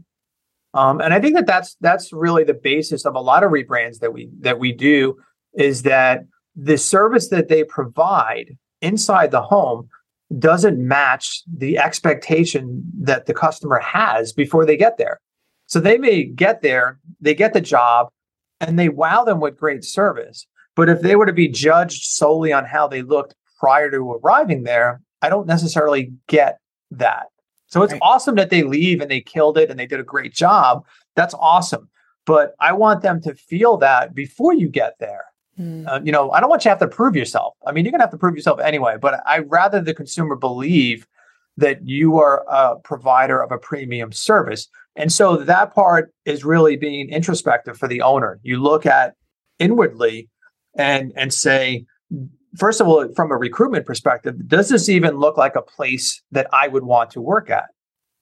Um, 0.74 1.02
and 1.02 1.14
I 1.14 1.20
think 1.20 1.36
that 1.36 1.48
that's 1.48 1.76
that's 1.82 2.14
really 2.14 2.44
the 2.44 2.54
basis 2.54 3.06
of 3.06 3.16
a 3.16 3.20
lot 3.20 3.44
of 3.44 3.52
rebrands 3.52 4.00
that 4.00 4.14
we 4.14 4.30
that 4.42 4.60
we 4.60 4.72
do 4.72 5.18
is 5.54 5.84
that 5.84 6.26
the 6.56 6.78
service 6.78 7.30
that 7.30 7.48
they 7.48 7.64
provide 7.64 8.58
inside 8.82 9.32
the 9.32 9.42
home 9.42 9.90
doesn't 10.38 10.86
match 10.86 11.42
the 11.48 11.78
expectation 11.78 12.84
that 13.00 13.26
the 13.26 13.34
customer 13.34 13.80
has 13.80 14.34
before 14.34 14.66
they 14.66 14.78
get 14.78 14.98
there. 14.98 15.20
So 15.68 15.80
they 15.80 15.98
may 15.98 16.24
get 16.24 16.62
there, 16.62 17.00
they 17.20 17.36
get 17.36 17.54
the 17.54 17.62
job, 17.62 18.10
and 18.60 18.78
they 18.78 18.90
wow 18.90 19.24
them 19.24 19.40
with 19.40 19.58
great 19.58 19.84
service. 19.84 20.46
But 20.76 20.90
if 20.90 21.02
they 21.02 21.16
were 21.16 21.26
to 21.26 21.34
be 21.34 21.48
judged 21.48 22.04
solely 22.04 22.54
on 22.54 22.66
how 22.66 22.88
they 22.88 23.02
looked 23.02 23.36
prior 23.60 23.90
to 23.92 23.98
arriving 23.98 24.64
there, 24.64 25.02
I 25.22 25.30
don't 25.30 25.48
necessarily 25.48 26.14
get 26.28 26.60
that. 26.92 27.28
So 27.68 27.84
it's 27.84 27.94
right. 27.94 28.02
awesome 28.02 28.36
that 28.36 28.50
they 28.50 28.64
leave 28.64 29.02
and 29.02 29.12
they 29.12 29.20
killed 29.20 29.58
it 29.58 29.70
and 29.70 29.80
they 29.80 29.88
did 29.88 30.00
a 30.00 30.04
great 30.04 30.34
job. 30.34 30.86
That's 31.16 31.34
awesome. 31.34 31.90
But 32.26 32.54
I 32.60 32.74
want 32.74 33.02
them 33.02 33.22
to 33.22 33.34
feel 33.34 33.78
that 33.78 34.14
before 34.14 34.54
you 34.54 34.70
get 34.70 34.96
there. 35.00 35.26
Mm. 35.60 35.88
Uh, 35.88 36.00
you 36.04 36.12
know, 36.12 36.32
I 36.32 36.40
don't 36.40 36.50
want 36.50 36.62
you 36.62 36.70
to 36.70 36.70
have 36.70 36.80
to 36.80 36.88
prove 36.88 37.16
yourself. 37.16 37.56
I 37.66 37.72
mean, 37.72 37.84
you're 37.84 37.92
going 37.92 38.00
to 38.00 38.04
have 38.04 38.12
to 38.12 38.18
prove 38.18 38.36
yourself 38.36 38.60
anyway, 38.60 38.96
but 39.00 39.22
I 39.26 39.40
rather 39.40 39.82
the 39.82 39.94
consumer 39.94 40.36
believe 40.36 41.08
that 41.58 41.88
you 41.88 42.20
are 42.20 42.46
a 42.48 42.78
provider 42.80 43.42
of 43.42 43.52
a 43.52 43.58
premium 43.58 44.12
service. 44.12 44.68
And 44.96 45.12
so 45.12 45.38
that 45.38 45.74
part 45.74 46.14
is 46.26 46.46
really 46.46 46.78
being 46.78 47.10
introspective 47.10 47.78
for 47.78 47.88
the 47.88 48.02
owner. 48.02 48.40
You 48.44 48.62
look 48.62 48.86
at 48.86 49.16
inwardly 49.60 50.30
and 50.78 51.12
and 51.16 51.34
say, 51.34 51.86
first 52.56 52.80
of 52.80 52.88
all, 52.88 53.08
from 53.16 53.32
a 53.32 53.38
recruitment 53.38 53.86
perspective, 53.86 54.36
does 54.48 54.70
this 54.70 54.88
even 54.90 55.18
look 55.18 55.38
like 55.38 55.56
a 55.56 55.62
place 55.62 56.22
that 56.32 56.48
I 56.54 56.68
would 56.68 56.84
want 56.84 57.10
to 57.12 57.22
work 57.22 57.50
at? 57.50 57.66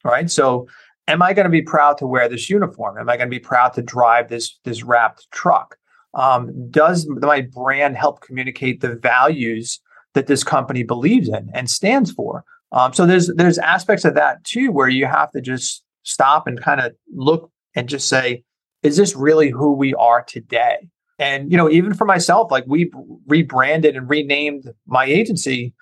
Right. 0.04 0.30
So 0.32 0.67
am 1.08 1.21
I 1.21 1.34
going 1.34 1.45
to 1.45 1.50
be 1.50 1.62
proud 1.62 1.98
to 1.98 2.08
wear 2.08 2.30
this 2.30 2.50
uniform? 2.50 2.98
Am 2.98 3.10
I 3.10 3.17
going 3.17 3.30
to 3.30 3.36
be 3.36 3.39
proud 3.39 3.74
to 3.74 3.82
drive 3.82 4.30
this 4.30 4.58
this 4.63 4.84
wrapped 4.84 5.30
truck? 5.32 5.78
Um, 6.15 6.69
does 6.71 7.08
my 7.08 7.41
brand 7.41 7.97
help 7.97 8.21
communicate 8.21 8.82
the 8.82 8.95
values 8.95 9.80
that 10.13 10.28
this 10.28 10.43
company 10.43 10.84
believes 10.84 11.28
in 11.28 11.49
and 11.54 11.69
stands 11.69 12.12
for? 12.12 12.43
Um, 12.71 12.93
so 12.93 13.06
there's 13.06 13.28
there's 13.36 13.58
aspects 13.58 14.06
of 14.06 14.15
that 14.15 14.43
too 14.43 14.71
where 14.71 14.89
you 14.89 15.06
have 15.06 15.32
to 15.32 15.41
just 15.41 15.84
stop 16.04 16.47
and 16.47 16.62
kind 16.62 16.82
of 16.82 16.93
look 17.13 17.51
and 17.75 17.89
just 17.89 18.08
say, 18.08 18.43
is 18.84 18.97
this 18.97 19.15
really 19.15 19.49
who 19.49 19.73
we 19.73 19.93
are 19.95 20.23
today? 20.23 20.88
And 21.19 21.51
you 21.51 21.58
know, 21.58 21.69
even 21.69 21.93
for 21.93 22.06
myself, 22.06 22.51
like 22.51 22.65
we 22.67 22.91
rebranded 23.28 23.95
and 23.95 24.10
renamed 24.10 24.71
my 24.88 25.06
agency 25.06 25.73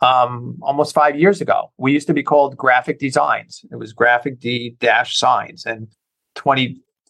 um, 0.00 0.56
almost 0.62 0.94
five 0.94 1.18
years 1.18 1.40
ago. 1.40 1.72
We 1.76 1.92
used 1.92 2.06
to 2.06 2.14
be 2.14 2.22
called 2.22 2.56
Graphic 2.56 2.98
Designs. 2.98 3.64
It 3.70 3.76
was 3.76 3.92
Graphic 3.92 4.38
D 4.38 4.76
dash 4.80 5.18
Signs, 5.18 5.66
and 5.66 5.88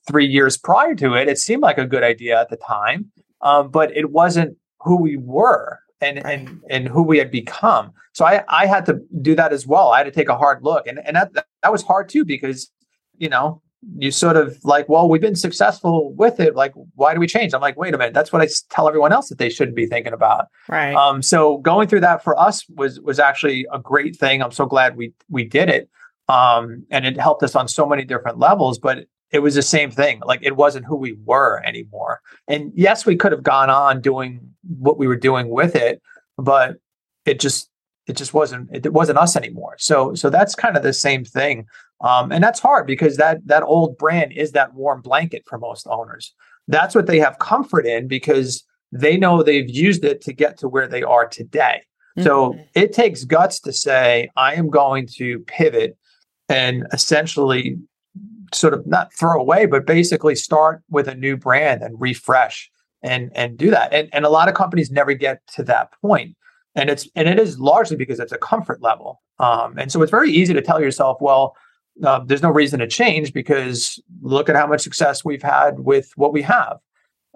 23 0.09 0.27
years 0.27 0.57
prior 0.57 0.94
to 0.94 1.14
it, 1.14 1.29
it 1.29 1.38
seemed 1.38 1.62
like 1.62 1.79
a 1.79 1.87
good 1.87 2.03
idea 2.03 2.40
at 2.40 2.51
the 2.51 2.57
time, 2.57 3.11
um, 3.42 3.71
but 3.71 3.97
it 3.97 4.11
wasn't 4.11 4.57
who 4.81 5.01
we 5.01 5.16
were 5.16 5.81
and 6.01 6.23
right. 6.25 6.38
and 6.40 6.61
and 6.71 6.88
who 6.88 7.03
we 7.03 7.18
had 7.18 7.31
become. 7.31 7.92
So 8.12 8.25
I 8.25 8.44
I 8.49 8.66
had 8.66 8.87
to 8.87 9.01
do 9.21 9.35
that 9.37 9.53
as 9.53 9.66
well. 9.66 9.90
I 9.90 9.99
had 9.99 10.05
to 10.05 10.11
take 10.11 10.29
a 10.29 10.37
hard 10.37 10.62
look, 10.62 10.87
and 10.87 10.99
and 11.05 11.16
that 11.16 11.33
that 11.62 11.73
was 11.73 11.83
hard 11.83 12.09
too 12.09 12.25
because 12.25 12.71
you 13.16 13.29
know 13.29 13.62
you 13.97 14.11
sort 14.11 14.37
of 14.37 14.59
like, 14.64 14.88
well, 14.88 15.09
we've 15.09 15.21
been 15.21 15.37
successful 15.37 16.12
with 16.14 16.40
it. 16.40 16.57
Like, 16.57 16.73
why 16.97 17.14
do 17.14 17.21
we 17.21 17.29
change? 17.29 17.55
I'm 17.55 17.61
like, 17.61 17.77
wait 17.77 17.94
a 17.94 17.99
minute. 17.99 18.12
That's 18.12 18.33
what 18.33 18.42
I 18.42 18.49
tell 18.71 18.88
everyone 18.88 19.12
else 19.12 19.29
that 19.29 19.38
they 19.38 19.49
shouldn't 19.49 19.77
be 19.77 19.87
thinking 19.87 20.12
about. 20.12 20.47
Right. 20.68 20.94
Um. 20.94 21.23
So 21.23 21.59
going 21.59 21.88
through 21.88 22.01
that 22.01 22.25
for 22.25 22.38
us 22.38 22.68
was 22.68 23.01
was 23.01 23.18
actually 23.18 23.66
a 23.73 23.79
great 23.79 24.16
thing. 24.16 24.42
I'm 24.42 24.53
so 24.53 24.66
glad 24.66 24.97
we 24.97 25.12
we 25.29 25.44
did 25.44 25.68
it. 25.68 25.88
Um. 26.29 26.87
And 26.90 27.07
it 27.07 27.18
helped 27.21 27.42
us 27.42 27.55
on 27.55 27.68
so 27.68 27.87
many 27.87 28.05
different 28.05 28.38
levels. 28.38 28.79
But 28.79 29.07
it 29.31 29.41
was 29.41 29.55
the 29.55 29.62
same 29.62 29.91
thing. 29.91 30.21
Like 30.25 30.41
it 30.43 30.57
wasn't 30.57 30.87
who 30.87 30.97
we 30.97 31.17
were 31.25 31.62
anymore. 31.64 32.21
And 32.47 32.73
yes, 32.75 33.05
we 33.05 33.17
could 33.17 33.33
have 33.33 33.43
gone 33.43 33.71
on 33.71 34.01
doing 34.01 34.41
what 34.79 34.99
we 34.99 35.07
were 35.07 35.17
doing 35.17 35.49
with 35.49 35.75
it, 35.75 36.01
but 36.37 36.77
it 37.27 37.41
just 37.41 37.71
it 38.07 38.17
just 38.17 38.33
wasn't 38.33 38.71
it 38.73 38.93
wasn't 38.93 39.19
us 39.19 39.37
anymore. 39.37 39.77
So 39.79 40.14
so 40.14 40.31
that's 40.31 40.55
kind 40.55 40.77
of 40.77 40.83
the 40.83 40.93
same 40.93 41.25
thing. 41.25 41.67
Um, 42.01 42.33
and 42.33 42.43
that's 42.43 42.61
hard 42.61 42.87
because 42.87 43.17
that 43.17 43.47
that 43.47 43.62
old 43.62 43.99
brand 43.99 44.33
is 44.33 44.53
that 44.53 44.75
warm 44.75 45.03
blanket 45.03 45.43
for 45.47 45.59
most 45.59 45.87
owners. 45.87 46.35
That's 46.69 46.95
what 46.95 47.07
they 47.07 47.19
have 47.19 47.38
comfort 47.38 47.87
in 47.87 48.09
because 48.09 48.64
they 48.93 49.17
know 49.17 49.43
they've 49.43 49.69
used 49.69 50.05
it 50.05 50.21
to 50.23 50.33
get 50.33 50.59
to 50.59 50.69
where 50.69 50.88
they 50.88 51.03
are 51.03 51.27
today. 51.27 51.83
Mm-hmm. 52.17 52.25
So 52.25 52.59
it 52.75 52.93
takes 52.93 53.25
guts 53.25 53.61
to 53.61 53.73
say, 53.73 54.31
I 54.37 54.55
am 54.55 54.71
going 54.71 55.07
to 55.17 55.41
pivot 55.41 55.97
and 56.49 56.87
essentially 56.93 57.77
sort 58.55 58.75
of 58.75 58.87
not 58.87 59.13
throw 59.13 59.41
away, 59.41 59.67
but 59.67 59.87
basically 59.87 60.35
start 60.35 60.83
with 60.91 61.09
a 61.09 61.15
new 61.15 61.37
brand 61.37 61.83
and 61.83 62.01
refresh 62.01 62.71
and 63.03 63.31
and 63.35 63.57
do 63.57 63.71
that. 63.71 63.93
And 63.93 64.09
and 64.13 64.25
a 64.25 64.31
lot 64.31 64.49
of 64.49 64.55
companies 64.55 64.91
never 64.91 65.15
get 65.15 65.47
to 65.55 65.63
that 65.65 65.93
point. 66.01 66.37
And 66.75 66.91
it's 66.91 67.09
and 67.15 67.29
it 67.29 67.39
is 67.39 67.59
largely 67.59 67.97
because 67.97 68.21
it's 68.21 68.33
a 68.33 68.39
comfort 68.39 68.83
level. 68.83 69.23
Um, 69.39 69.79
and 69.79 69.91
so 69.93 70.03
it's 70.03 70.11
very 70.11 70.31
easy 70.31 70.55
to 70.55 70.63
tell 70.63 70.81
yourself, 70.81 71.19
well, 71.21 71.57
uh, 72.05 72.21
there's 72.25 72.43
no 72.43 72.51
reason 72.51 72.81
to 72.81 72.87
change 72.87 73.33
because 73.33 74.01
look 74.23 74.49
at 74.49 74.57
how 74.57 74.67
much 74.67 74.81
success 74.81 75.25
we've 75.25 75.43
had 75.43 75.81
with 75.81 76.11
what 76.17 76.33
we 76.33 76.43
have. 76.43 76.79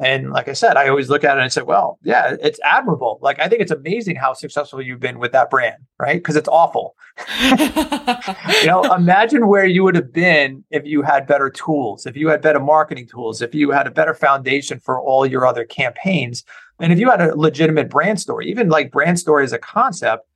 And 0.03 0.31
like 0.31 0.49
I 0.49 0.53
said, 0.53 0.77
I 0.77 0.89
always 0.89 1.09
look 1.09 1.23
at 1.23 1.39
it 1.39 1.43
and 1.43 1.53
say, 1.53 1.63
well, 1.63 2.01
yeah, 2.03 2.35
it's 2.43 2.59
admirable. 2.65 3.21
Like, 3.23 3.39
I 3.41 3.49
think 3.49 3.63
it's 3.63 3.71
amazing 3.71 4.17
how 4.17 4.33
successful 4.33 4.83
you've 4.83 4.99
been 4.99 5.21
with 5.21 5.31
that 5.31 5.49
brand, 5.49 5.81
right? 6.01 6.17
Because 6.17 6.35
it's 6.35 6.49
awful. 6.49 6.97
you 7.49 8.67
know, 8.67 8.83
imagine 8.93 9.47
where 9.47 9.65
you 9.65 9.85
would 9.85 9.95
have 9.95 10.13
been 10.13 10.65
if 10.71 10.85
you 10.85 11.03
had 11.03 11.25
better 11.29 11.51
tools, 11.51 12.05
if 12.05 12.17
you 12.17 12.27
had 12.29 12.43
better 12.43 12.59
marketing 12.59 13.07
tools, 13.07 13.43
if 13.43 13.55
you 13.55 13.71
had 13.71 13.87
a 13.87 13.93
better 13.93 14.13
foundation 14.13 14.81
for 14.81 15.01
all 15.01 15.25
your 15.25 15.47
other 15.47 15.65
campaigns. 15.65 16.43
And 16.81 16.93
if 16.93 16.99
you 16.99 17.09
had 17.09 17.21
a 17.21 17.37
legitimate 17.37 17.89
brand 17.89 18.21
story, 18.21 18.51
even 18.51 18.69
like 18.69 18.91
brand 18.91 19.21
story 19.21 19.45
as 19.45 19.53
a 19.53 19.59
concept, 19.59 20.27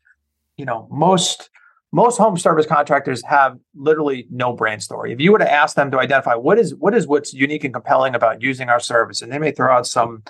you 0.57 0.65
know, 0.65 0.87
most 0.93 1.51
most 1.97 2.19
home 2.19 2.37
service 2.37 2.67
contractors 2.67 3.25
have 3.25 3.59
literally 3.75 4.27
no 4.31 4.53
brand 4.53 4.83
story. 4.83 5.15
If 5.15 5.19
you 5.19 5.33
were 5.33 5.39
to 5.39 5.51
ask 5.51 5.77
them 5.77 5.91
to 5.93 5.99
identify 5.99 6.35
what 6.35 6.59
is 6.59 6.75
what 6.75 6.95
is 6.95 7.07
what's 7.07 7.33
unique 7.33 7.65
and 7.65 7.73
compelling 7.73 8.15
about 8.15 8.43
using 8.43 8.69
our 8.69 8.81
service, 8.81 9.23
and 9.23 9.33
they 9.33 9.39
may 9.39 9.51
throw 9.51 9.75
out 9.75 9.87
some, 9.87 10.23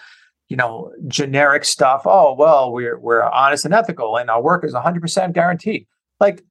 you 0.49 0.57
know, 0.57 0.93
generic 1.09 1.65
stuff. 1.65 2.03
Oh, 2.05 2.35
well, 2.35 2.73
we're 2.73 2.97
we're 3.01 3.21
honest 3.21 3.65
and 3.65 3.75
ethical, 3.75 4.17
and 4.17 4.31
our 4.31 4.41
work 4.41 4.65
is 4.65 4.75
100% 4.75 5.33
guaranteed. 5.33 5.89
Like, 6.21 6.45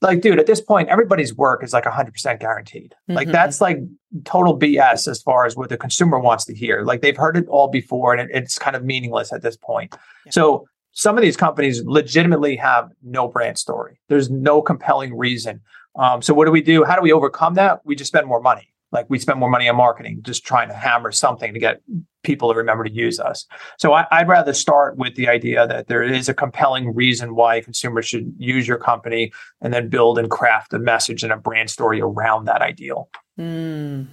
like, 0.00 0.22
dude, 0.22 0.38
at 0.38 0.46
this 0.46 0.62
point, 0.62 0.88
everybody's 0.88 1.34
work 1.36 1.62
is 1.62 1.74
like 1.74 1.84
100% 1.84 2.40
guaranteed. 2.40 2.92
Mm-hmm. 2.92 3.12
Like, 3.12 3.28
that's 3.28 3.60
like 3.60 3.76
total 4.24 4.58
BS 4.58 5.06
as 5.06 5.20
far 5.20 5.44
as 5.44 5.54
what 5.54 5.68
the 5.68 5.76
consumer 5.76 6.18
wants 6.18 6.46
to 6.46 6.54
hear. 6.54 6.82
Like, 6.82 7.02
they've 7.02 7.14
heard 7.14 7.36
it 7.36 7.46
all 7.46 7.68
before, 7.68 8.14
and 8.14 8.22
it, 8.22 8.34
it's 8.34 8.58
kind 8.58 8.74
of 8.74 8.82
meaningless 8.86 9.34
at 9.34 9.42
this 9.42 9.58
point. 9.58 9.94
Yeah. 10.24 10.32
So 10.32 10.66
some 10.92 11.16
of 11.16 11.22
these 11.22 11.36
companies 11.36 11.82
legitimately 11.84 12.56
have 12.56 12.90
no 13.02 13.28
brand 13.28 13.58
story. 13.58 14.00
There's 14.08 14.30
no 14.30 14.62
compelling 14.62 15.16
reason. 15.16 15.60
Um, 15.96 16.22
so 16.22 16.34
what 16.34 16.46
do 16.46 16.52
we 16.52 16.62
do? 16.62 16.84
How 16.84 16.96
do 16.96 17.02
we 17.02 17.12
overcome 17.12 17.54
that? 17.54 17.80
We 17.84 17.96
just 17.96 18.08
spend 18.08 18.26
more 18.26 18.40
money. 18.40 18.68
Like 18.92 19.06
we 19.08 19.18
spend 19.18 19.40
more 19.40 19.48
money 19.48 19.68
on 19.68 19.76
marketing, 19.76 20.20
just 20.22 20.44
trying 20.44 20.68
to 20.68 20.74
hammer 20.74 21.10
something 21.12 21.54
to 21.54 21.58
get 21.58 21.80
people 22.22 22.52
to 22.52 22.58
remember 22.58 22.84
to 22.84 22.92
use 22.92 23.18
us. 23.18 23.46
So 23.78 23.94
I, 23.94 24.06
would 24.20 24.28
rather 24.28 24.52
start 24.52 24.98
with 24.98 25.14
the 25.14 25.28
idea 25.28 25.66
that 25.66 25.88
there 25.88 26.02
is 26.02 26.28
a 26.28 26.34
compelling 26.34 26.94
reason 26.94 27.34
why 27.34 27.62
consumers 27.62 28.06
should 28.06 28.34
use 28.36 28.68
your 28.68 28.76
company, 28.76 29.32
and 29.62 29.72
then 29.72 29.88
build 29.88 30.18
and 30.18 30.30
craft 30.30 30.74
a 30.74 30.78
message 30.78 31.22
and 31.22 31.32
a 31.32 31.38
brand 31.38 31.70
story 31.70 32.02
around 32.02 32.44
that 32.44 32.60
ideal. 32.60 33.08
Mm. 33.40 34.08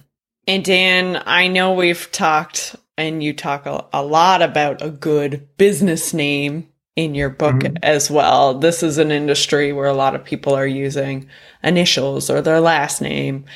And 0.46 0.64
Dan, 0.64 1.22
I 1.26 1.46
know 1.46 1.74
we've 1.74 2.10
talked 2.10 2.74
and 3.00 3.22
you 3.22 3.32
talk 3.32 3.66
a, 3.66 3.84
a, 3.92 4.04
lot 4.04 4.42
about 4.42 4.82
a 4.82 4.90
good 4.90 5.48
business 5.56 6.12
name 6.12 6.68
in 6.96 7.14
your 7.14 7.30
book 7.30 7.56
mm-hmm. 7.56 7.76
as 7.82 8.10
well. 8.10 8.54
This 8.54 8.82
is 8.82 8.98
an 8.98 9.10
industry 9.10 9.72
where 9.72 9.86
a 9.86 9.94
lot 9.94 10.14
of 10.14 10.24
people 10.24 10.54
are 10.54 10.66
using 10.66 11.28
initials 11.62 12.28
or 12.28 12.42
their 12.42 12.60
last 12.60 13.00
name. 13.00 13.46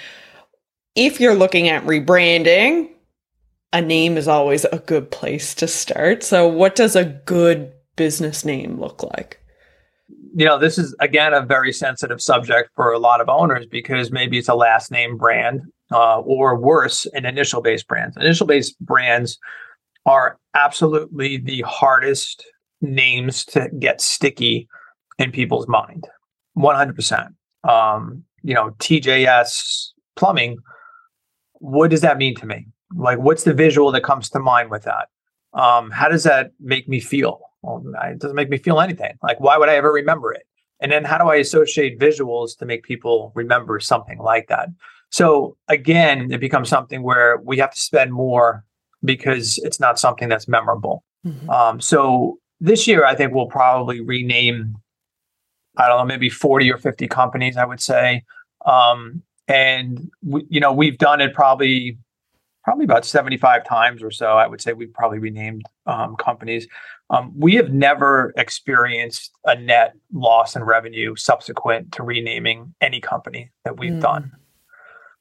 If 0.95 1.21
you're 1.21 1.35
looking 1.35 1.69
at 1.69 1.85
rebranding, 1.85 2.89
a 3.73 3.83
name 3.83 4.17
is 4.17 4.29
always 4.29 4.65
a 4.65 4.79
good 4.79 5.11
place 5.11 5.55
to 5.57 5.67
start. 5.67 6.23
So, 6.23 6.47
what 6.47 6.77
does 6.77 6.95
a 6.97 7.05
good 7.05 7.73
business 7.97 8.45
name 8.45 8.81
look 8.81 9.03
like? 9.03 9.41
You 10.37 10.47
know, 10.47 10.59
this 10.59 10.79
is 10.79 10.95
again 11.01 11.35
a 11.35 11.43
very 11.43 11.73
sensitive 11.73 12.23
subject 12.23 12.71
for 12.77 12.93
a 12.93 12.99
lot 12.99 13.21
of 13.21 13.29
owners 13.29 13.67
because 13.67 14.13
maybe 14.13 14.39
it's 14.39 14.49
a 14.49 14.55
last 14.55 14.93
name 14.93 15.17
brand 15.17 15.63
uh, 15.93 16.21
or 16.21 16.59
worse, 16.59 17.07
an 17.15 17.27
initial 17.27 17.63
based 17.63 17.87
brands. 17.87 18.17
Initial 18.17 18.47
based 18.47 18.79
brands 18.81 19.39
are 20.07 20.39
absolutely 20.55 21.39
the 21.39 21.63
hardest 21.63 22.45
names 22.81 23.45
to 23.47 23.69
get 23.79 24.01
sticky 24.01 24.69
in 25.19 25.31
people's 25.31 25.69
mind. 25.69 26.07
100% 26.57 27.29
um, 27.65 28.23
you 28.43 28.55
know 28.55 28.71
tjs 28.79 29.89
plumbing 30.17 30.59
what 31.65 31.91
does 31.91 32.03
that 32.03 32.19
mean 32.19 32.35
to 32.37 32.47
me? 32.47 32.67
Like 32.95 33.19
what's 33.19 33.45
the 33.45 33.55
visual 33.55 33.91
that 33.93 34.03
comes 34.03 34.29
to 34.31 34.39
mind 34.39 34.71
with 34.71 34.83
that? 34.83 35.09
Um, 35.55 35.91
how 35.91 36.09
does 36.09 36.25
that 36.25 36.51
make 36.61 36.89
me 36.89 37.01
feel? 37.01 37.41
Well, 37.63 37.83
it 38.05 38.19
doesn't 38.19 38.37
make 38.37 38.51
me 38.51 38.59
feel 38.59 38.81
anything. 38.81 39.15
Like 39.23 39.41
why 39.41 39.57
would 39.57 39.71
i 39.71 39.77
ever 39.77 39.91
remember 39.91 40.33
it? 40.33 40.43
And 40.81 40.93
then 40.93 41.05
how 41.05 41.17
do 41.17 41.25
i 41.25 41.37
associate 41.37 41.99
visuals 41.99 42.57
to 42.59 42.67
make 42.67 42.83
people 42.83 43.33
remember 43.35 43.81
something 43.81 44.19
like 44.19 44.49
that 44.49 44.69
so 45.15 45.57
again 45.69 46.17
it 46.33 46.41
becomes 46.41 46.69
something 46.69 47.03
where 47.03 47.31
we 47.39 47.57
have 47.59 47.73
to 47.73 47.81
spend 47.81 48.13
more 48.13 48.65
because 49.05 49.59
it's 49.59 49.81
not 49.81 49.99
something 49.99 50.29
that's 50.29 50.49
memorable 50.49 51.05
mm-hmm. 51.27 51.49
um, 51.51 51.81
so 51.81 52.39
this 52.65 52.87
year, 52.87 53.05
I 53.05 53.15
think 53.15 53.35
we'll 53.35 53.47
probably 53.47 54.01
rename, 54.01 54.77
I 55.77 55.87
don't 55.87 55.99
know, 55.99 56.05
maybe 56.05 56.31
40 56.31 56.73
or 56.73 56.79
50 56.79 57.07
companies, 57.09 57.57
I 57.57 57.65
would 57.67 57.81
say. 57.81 58.23
Um, 58.65 59.23
and, 59.47 60.11
we, 60.23 60.47
you 60.49 60.61
know, 60.61 60.73
we've 60.73 60.99
done 60.99 61.21
it 61.21 61.35
probably 61.35 61.99
probably 62.65 62.87
about 62.87 63.05
75 63.05 63.63
times 63.67 64.03
or 64.03 64.11
so 64.11 64.39
i 64.39 64.47
would 64.47 64.59
say 64.59 64.73
we've 64.73 64.95
probably 64.95 65.19
renamed 65.19 65.67
um, 65.85 66.17
companies 66.17 66.67
um, 67.11 67.31
we 67.39 67.57
have 67.57 67.75
never 67.75 68.33
experienced 68.39 69.33
a 69.45 69.55
net 69.55 69.93
loss 70.15 70.57
in 70.57 70.65
revenue 70.65 71.15
subsequent 71.15 71.93
to 71.93 72.03
renaming 72.03 72.75
any 72.81 73.03
company 73.03 73.51
that 73.67 73.79
we've 73.79 73.93
mm. 73.93 74.01
done 74.01 74.33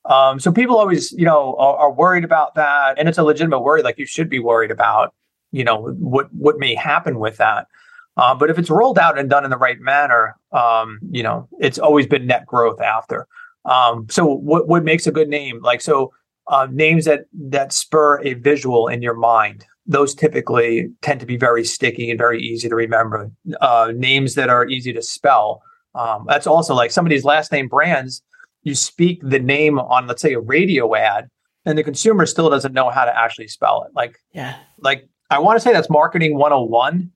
um, 0.05 0.39
so 0.39 0.51
people 0.51 0.77
always 0.77 1.11
you 1.13 1.25
know 1.25 1.55
are, 1.57 1.77
are, 1.77 1.91
worried 1.91 2.23
about 2.23 2.55
that 2.55 2.99
and 2.99 3.07
it's 3.07 3.17
a 3.17 3.23
legitimate 3.23 3.59
worry 3.59 3.81
like 3.81 3.97
you 3.97 4.05
should 4.05 4.29
be 4.29 4.39
worried 4.39 4.71
about 4.71 5.13
you 5.53 5.63
know 5.63 5.93
what 5.93 6.33
what 6.33 6.59
may 6.59 6.75
happen 6.75 7.19
with 7.19 7.37
that. 7.37 7.67
Uh, 8.17 8.35
but 8.35 8.49
if 8.49 8.59
it's 8.59 8.69
rolled 8.69 8.99
out 8.99 9.17
and 9.17 9.29
done 9.29 9.43
in 9.45 9.49
the 9.49 9.57
right 9.57 9.79
manner, 9.79 10.35
um, 10.51 10.99
you 11.09 11.23
know, 11.23 11.47
it's 11.59 11.79
always 11.79 12.05
been 12.05 12.27
net 12.27 12.45
growth 12.45 12.81
after. 12.81 13.27
Um, 13.65 14.07
so 14.09 14.25
what 14.25 14.67
what 14.67 14.83
makes 14.83 15.07
a 15.07 15.11
good 15.11 15.29
name? 15.29 15.61
Like 15.61 15.79
so, 15.79 16.11
uh, 16.47 16.67
names 16.69 17.05
that 17.05 17.25
that 17.33 17.71
spur 17.71 18.21
a 18.21 18.33
visual 18.33 18.87
in 18.89 19.01
your 19.01 19.13
mind. 19.13 19.65
Those 19.85 20.15
typically 20.15 20.89
tend 21.01 21.19
to 21.19 21.25
be 21.25 21.37
very 21.37 21.63
sticky 21.63 22.09
and 22.09 22.17
very 22.17 22.41
easy 22.41 22.69
to 22.69 22.75
remember. 22.75 23.31
Uh, 23.61 23.91
names 23.95 24.35
that 24.35 24.49
are 24.49 24.67
easy 24.67 24.93
to 24.93 25.01
spell. 25.01 25.61
Um, 25.93 26.25
that's 26.27 26.47
also 26.47 26.73
like 26.73 26.91
some 26.91 27.05
of 27.05 27.09
these 27.09 27.25
last 27.25 27.51
name 27.51 27.67
brands. 27.67 28.23
You 28.63 28.75
speak 28.75 29.21
the 29.23 29.39
name 29.39 29.79
on, 29.79 30.07
let's 30.07 30.21
say, 30.21 30.33
a 30.33 30.39
radio 30.39 30.95
ad, 30.95 31.29
and 31.65 31.77
the 31.77 31.83
consumer 31.83 32.25
still 32.25 32.49
doesn't 32.49 32.73
know 32.73 32.89
how 32.89 33.05
to 33.05 33.17
actually 33.17 33.47
spell 33.47 33.83
it. 33.83 33.91
Like, 33.95 34.17
yeah, 34.33 34.57
like 34.79 35.07
I 35.29 35.39
want 35.39 35.57
to 35.57 35.59
say 35.61 35.73
that's 35.73 35.89
marketing 35.89 36.37
101. 36.37 37.11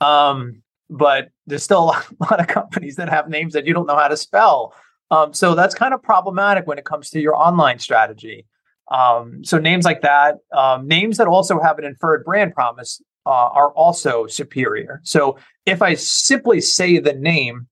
Um, 0.00 0.62
but 0.90 1.30
there's 1.46 1.62
still 1.62 1.90
a 2.20 2.24
lot 2.24 2.40
of 2.40 2.46
companies 2.48 2.96
that 2.96 3.08
have 3.08 3.28
names 3.28 3.52
that 3.52 3.66
you 3.66 3.72
don't 3.72 3.86
know 3.86 3.96
how 3.96 4.08
to 4.08 4.16
spell. 4.16 4.74
Um, 5.10 5.32
so 5.32 5.54
that's 5.54 5.74
kind 5.74 5.94
of 5.94 6.02
problematic 6.02 6.66
when 6.66 6.78
it 6.78 6.84
comes 6.84 7.10
to 7.10 7.20
your 7.20 7.34
online 7.34 7.78
strategy. 7.78 8.46
Um, 8.90 9.44
so 9.44 9.58
names 9.58 9.84
like 9.84 10.02
that, 10.02 10.36
um, 10.52 10.86
names 10.86 11.16
that 11.18 11.28
also 11.28 11.60
have 11.60 11.78
an 11.78 11.84
inferred 11.84 12.24
brand 12.24 12.54
promise 12.54 13.00
uh, 13.24 13.30
are 13.30 13.72
also 13.72 14.26
superior. 14.26 15.00
So 15.04 15.36
if 15.66 15.80
I 15.82 15.94
simply 15.94 16.60
say 16.60 16.98
the 16.98 17.12
name, 17.12 17.68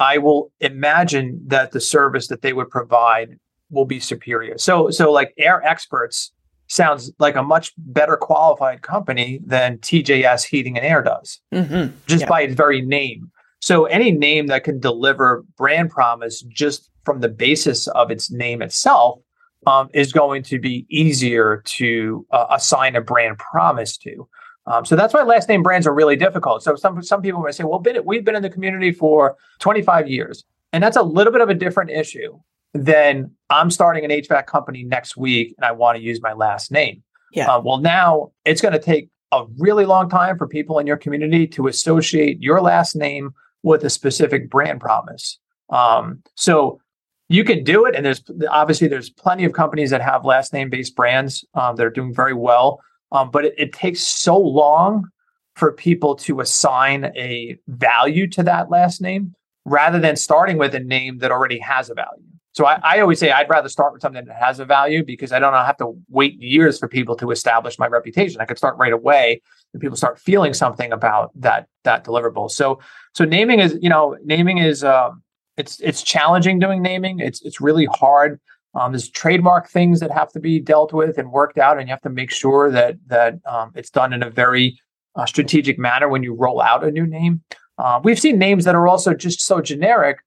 I 0.00 0.18
will 0.18 0.52
imagine 0.60 1.40
that 1.46 1.72
the 1.72 1.80
service 1.80 2.28
that 2.28 2.42
they 2.42 2.52
would 2.52 2.70
provide 2.70 3.38
will 3.70 3.84
be 3.84 4.00
superior. 4.00 4.58
So 4.58 4.90
so 4.90 5.10
like 5.10 5.34
air 5.38 5.62
experts 5.64 6.32
sounds 6.68 7.10
like 7.18 7.34
a 7.34 7.42
much 7.42 7.72
better 7.78 8.16
qualified 8.16 8.82
company 8.82 9.40
than 9.44 9.78
TJS 9.78 10.44
Heating 10.44 10.76
and 10.76 10.86
Air 10.86 11.02
does, 11.02 11.40
mm-hmm. 11.52 11.96
just 12.06 12.22
yeah. 12.22 12.28
by 12.28 12.42
its 12.42 12.54
very 12.54 12.82
name. 12.82 13.30
So 13.60 13.86
any 13.86 14.12
name 14.12 14.46
that 14.48 14.64
can 14.64 14.78
deliver 14.78 15.44
brand 15.56 15.90
promise 15.90 16.42
just 16.42 16.90
from 17.04 17.20
the 17.20 17.28
basis 17.28 17.88
of 17.88 18.10
its 18.10 18.30
name 18.30 18.62
itself 18.62 19.18
um, 19.66 19.88
is 19.92 20.12
going 20.12 20.42
to 20.44 20.58
be 20.58 20.86
easier 20.88 21.62
to 21.64 22.26
uh, 22.30 22.46
assign 22.50 22.94
a 22.94 23.00
brand 23.00 23.38
promise 23.38 23.96
to. 23.98 24.28
Um, 24.68 24.84
so 24.84 24.94
that's 24.94 25.14
why 25.14 25.22
last 25.22 25.48
name 25.48 25.62
brands 25.62 25.86
are 25.86 25.94
really 25.94 26.16
difficult. 26.16 26.62
So 26.62 26.76
some 26.76 27.02
some 27.02 27.22
people 27.22 27.40
might 27.40 27.54
say, 27.54 27.64
"Well, 27.64 27.78
been, 27.78 28.04
we've 28.04 28.24
been 28.24 28.36
in 28.36 28.42
the 28.42 28.50
community 28.50 28.92
for 28.92 29.36
25 29.58 30.08
years," 30.08 30.44
and 30.72 30.82
that's 30.82 30.96
a 30.96 31.02
little 31.02 31.32
bit 31.32 31.40
of 31.40 31.48
a 31.48 31.54
different 31.54 31.90
issue 31.90 32.38
then 32.74 33.30
I'm 33.50 33.70
starting 33.70 34.04
an 34.04 34.10
HVAC 34.10 34.46
company 34.46 34.84
next 34.84 35.16
week 35.16 35.54
and 35.56 35.64
I 35.64 35.72
want 35.72 35.96
to 35.96 36.02
use 36.02 36.20
my 36.20 36.32
last 36.32 36.70
name. 36.70 37.02
Yeah. 37.32 37.48
Uh, 37.48 37.60
well, 37.60 37.78
now 37.78 38.32
it's 38.44 38.60
going 38.60 38.72
to 38.72 38.78
take 38.78 39.08
a 39.32 39.44
really 39.58 39.84
long 39.84 40.08
time 40.08 40.38
for 40.38 40.46
people 40.46 40.78
in 40.78 40.86
your 40.86 40.96
community 40.96 41.46
to 41.48 41.66
associate 41.66 42.40
your 42.40 42.60
last 42.60 42.96
name 42.96 43.30
with 43.62 43.84
a 43.84 43.90
specific 43.90 44.48
brand 44.48 44.80
promise. 44.80 45.38
Um, 45.70 46.22
so 46.34 46.80
you 47.28 47.44
can 47.44 47.62
do 47.62 47.84
it, 47.84 47.94
and 47.94 48.06
there's 48.06 48.22
obviously 48.50 48.88
there's 48.88 49.10
plenty 49.10 49.44
of 49.44 49.52
companies 49.52 49.90
that 49.90 50.00
have 50.00 50.24
last 50.24 50.54
name 50.54 50.70
based 50.70 50.96
brands 50.96 51.44
um, 51.52 51.76
that 51.76 51.84
are 51.84 51.90
doing 51.90 52.14
very 52.14 52.32
well. 52.32 52.80
Um, 53.12 53.30
but 53.30 53.44
it, 53.44 53.54
it 53.56 53.72
takes 53.72 54.00
so 54.00 54.38
long 54.38 55.08
for 55.54 55.72
people 55.72 56.14
to 56.14 56.40
assign 56.40 57.06
a 57.16 57.58
value 57.66 58.28
to 58.28 58.42
that 58.44 58.70
last 58.70 59.00
name 59.00 59.34
rather 59.64 59.98
than 59.98 60.16
starting 60.16 60.56
with 60.56 60.74
a 60.74 60.80
name 60.80 61.18
that 61.18 61.30
already 61.30 61.58
has 61.58 61.90
a 61.90 61.94
value. 61.94 62.22
So 62.52 62.66
I, 62.66 62.80
I, 62.82 63.00
always 63.00 63.20
say 63.20 63.30
I'd 63.30 63.48
rather 63.48 63.68
start 63.68 63.92
with 63.92 64.02
something 64.02 64.24
that 64.24 64.36
has 64.36 64.58
a 64.58 64.64
value 64.64 65.04
because 65.04 65.30
I 65.30 65.38
don't 65.38 65.52
have 65.52 65.76
to 65.76 65.96
wait 66.08 66.40
years 66.40 66.78
for 66.78 66.88
people 66.88 67.14
to 67.16 67.30
establish 67.30 67.78
my 67.78 67.86
reputation. 67.86 68.40
I 68.40 68.46
could 68.46 68.58
start 68.58 68.76
right 68.78 68.92
away 68.92 69.40
and 69.72 69.80
people 69.80 69.96
start 69.96 70.18
feeling 70.18 70.54
something 70.54 70.92
about 70.92 71.30
that 71.36 71.68
that 71.84 72.04
deliverable. 72.04 72.50
So 72.50 72.80
so 73.14 73.24
naming 73.24 73.60
is 73.60 73.78
you 73.80 73.88
know 73.88 74.16
naming 74.24 74.58
is 74.58 74.82
uh, 74.82 75.10
it's 75.56 75.78
it's 75.80 76.02
challenging 76.02 76.58
doing 76.58 76.82
naming. 76.82 77.20
It's 77.20 77.42
it's 77.42 77.60
really 77.60 77.86
hard. 77.86 78.40
Um, 78.78 78.92
there's 78.92 79.10
trademark 79.10 79.68
things 79.68 80.00
that 80.00 80.10
have 80.12 80.30
to 80.32 80.40
be 80.40 80.60
dealt 80.60 80.92
with 80.92 81.18
and 81.18 81.32
worked 81.32 81.58
out, 81.58 81.78
and 81.78 81.88
you 81.88 81.92
have 81.92 82.02
to 82.02 82.10
make 82.10 82.30
sure 82.30 82.70
that 82.70 82.96
that 83.08 83.34
um, 83.44 83.72
it's 83.74 83.90
done 83.90 84.12
in 84.12 84.22
a 84.22 84.30
very 84.30 84.80
uh, 85.16 85.26
strategic 85.26 85.78
manner 85.78 86.08
when 86.08 86.22
you 86.22 86.32
roll 86.34 86.60
out 86.60 86.84
a 86.84 86.90
new 86.90 87.06
name. 87.06 87.42
Uh, 87.78 88.00
we've 88.02 88.18
seen 88.18 88.38
names 88.38 88.64
that 88.64 88.74
are 88.74 88.86
also 88.86 89.14
just 89.14 89.40
so 89.40 89.60
generic, 89.60 90.18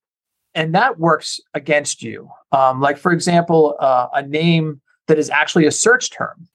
and 0.54 0.76
that 0.76 1.00
works 1.00 1.40
against 1.54 2.04
you. 2.04 2.30
Um, 2.52 2.82
like 2.82 2.98
for 2.98 3.12
example, 3.12 3.76
uh, 3.80 4.08
a 4.14 4.22
name 4.22 4.82
that 5.08 5.18
is 5.18 5.30
actually 5.30 5.66
a 5.66 5.72
search 5.72 6.12
term. 6.12 6.48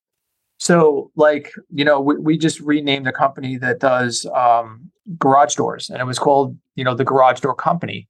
So, 0.59 1.11
like 1.17 1.51
you 1.73 1.85
know, 1.85 2.01
we, 2.01 2.17
we 2.17 2.39
just 2.39 2.61
renamed 2.61 3.09
a 3.09 3.13
company 3.13 3.57
that 3.59 3.81
does 3.81 4.27
um, 4.35 4.91
garage 5.19 5.55
doors, 5.55 5.89
and 5.89 6.01
it 6.01 6.05
was 6.05 6.19
called 6.19 6.57
you 6.75 6.85
know 6.85 6.95
the 6.95 7.05
Garage 7.05 7.41
Door 7.41 7.55
Company 7.55 8.07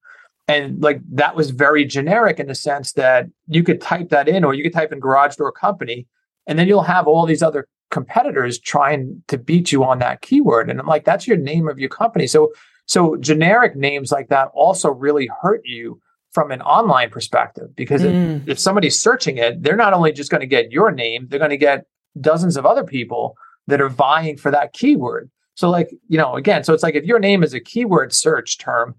and 0.49 0.81
like 0.83 1.01
that 1.13 1.35
was 1.35 1.51
very 1.51 1.85
generic 1.85 2.39
in 2.39 2.47
the 2.47 2.55
sense 2.55 2.93
that 2.93 3.27
you 3.49 3.63
could 3.63 3.81
type 3.81 4.11
that 4.11 4.29
in 4.29 4.45
or 4.45 4.55
you 4.55 4.63
could 4.63 4.73
type 4.73 4.93
in 4.93 5.01
garage 5.01 5.37
door 5.37 5.53
company 5.53 6.07
and 6.47 6.59
then 6.59 6.69
you'll 6.69 6.83
have 6.83 7.07
all 7.07 7.27
these 7.27 7.43
other 7.43 7.69
competitors 7.91 8.59
trying 8.59 9.23
to 9.29 9.39
beat 9.39 9.73
you 9.73 9.85
on 9.85 9.99
that 9.99 10.21
keyword. 10.21 10.71
And 10.71 10.81
i'm 10.81 10.87
like 10.87 11.05
that's 11.05 11.27
your 11.27 11.37
name 11.37 11.69
of 11.69 11.79
your 11.79 11.89
company. 11.89 12.27
So 12.27 12.53
so 12.87 13.17
generic 13.17 13.75
names 13.75 14.13
like 14.13 14.29
that 14.29 14.49
also 14.55 14.91
really 14.91 15.29
hurt 15.43 15.63
you 15.65 16.01
from 16.31 16.53
an 16.53 16.63
online 16.63 17.11
perspective 17.11 17.75
because 17.75 18.03
mm. 18.03 18.43
if, 18.43 18.49
if 18.51 18.59
somebody's 18.59 19.01
searching 19.01 19.39
it 19.39 19.63
they're 19.63 19.77
not 19.77 19.93
only 19.93 20.13
just 20.13 20.31
going 20.31 20.43
to 20.43 20.47
get 20.47 20.71
your 20.71 20.93
name 20.93 21.27
they're 21.29 21.39
going 21.39 21.51
to 21.51 21.57
get 21.57 21.87
dozens 22.21 22.57
of 22.57 22.65
other 22.65 22.85
people 22.85 23.37
that 23.67 23.81
are 23.81 23.89
vying 23.89 24.37
for 24.37 24.51
that 24.53 24.73
keyword. 24.73 25.29
So 25.55 25.71
like 25.71 25.91
you 26.09 26.19
know 26.19 26.37
again 26.37 26.63
so 26.63 26.73
it's 26.73 26.85
like 26.85 26.95
if 26.95 27.05
your 27.05 27.19
name 27.19 27.43
is 27.43 27.53
a 27.53 27.61
keyword 27.61 28.13
search 28.13 28.59
term 28.59 28.95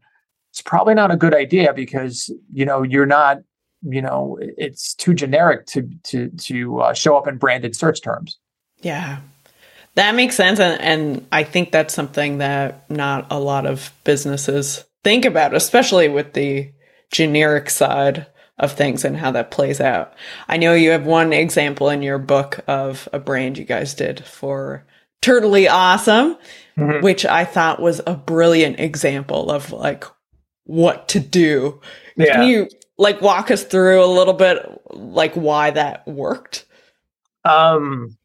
it's 0.58 0.64
probably 0.64 0.96
not 0.96 1.12
a 1.12 1.16
good 1.16 1.36
idea 1.36 1.72
because 1.72 2.32
you 2.52 2.66
know 2.66 2.82
you're 2.82 3.06
not 3.06 3.38
you 3.84 4.02
know 4.02 4.40
it's 4.42 4.96
too 4.96 5.14
generic 5.14 5.68
to 5.68 5.88
to 6.02 6.30
to 6.30 6.80
uh, 6.80 6.94
show 6.96 7.16
up 7.16 7.28
in 7.28 7.38
branded 7.38 7.76
search 7.76 8.02
terms. 8.02 8.40
Yeah. 8.82 9.20
That 9.94 10.16
makes 10.16 10.36
sense 10.36 10.60
and, 10.60 10.82
and 10.82 11.28
i 11.32 11.44
think 11.44 11.72
that's 11.72 11.94
something 11.94 12.40
that 12.40 12.90
not 12.90 13.28
a 13.32 13.40
lot 13.40 13.66
of 13.66 13.92
businesses 14.04 14.84
think 15.04 15.26
about 15.26 15.56
especially 15.56 16.08
with 16.08 16.34
the 16.34 16.72
generic 17.12 17.70
side 17.70 18.28
of 18.58 18.74
things 18.74 19.06
and 19.06 19.16
how 19.16 19.30
that 19.32 19.52
plays 19.52 19.80
out. 19.80 20.14
I 20.48 20.58
know 20.58 20.74
you 20.74 20.90
have 20.90 21.06
one 21.06 21.32
example 21.32 21.90
in 21.90 22.02
your 22.02 22.18
book 22.18 22.60
of 22.68 23.08
a 23.14 23.20
brand 23.20 23.60
you 23.60 23.66
guys 23.66 23.94
did 23.94 24.26
for 24.26 24.86
turtly 25.22 25.70
awesome 25.70 26.38
mm-hmm. 26.78 27.04
which 27.04 27.26
i 27.26 27.44
thought 27.44 27.82
was 27.82 28.02
a 28.06 28.16
brilliant 28.16 28.80
example 28.80 29.50
of 29.52 29.72
like 29.72 30.06
what 30.68 31.08
to 31.10 31.20
do. 31.20 31.82
Yeah. 32.16 32.34
Can 32.34 32.48
you 32.48 32.70
like 32.98 33.22
walk 33.22 33.50
us 33.50 33.64
through 33.64 34.04
a 34.04 34.06
little 34.06 34.34
bit 34.34 34.60
like 34.92 35.34
why 35.34 35.72
that 35.72 36.08
worked? 36.08 36.66
Um 37.44 38.18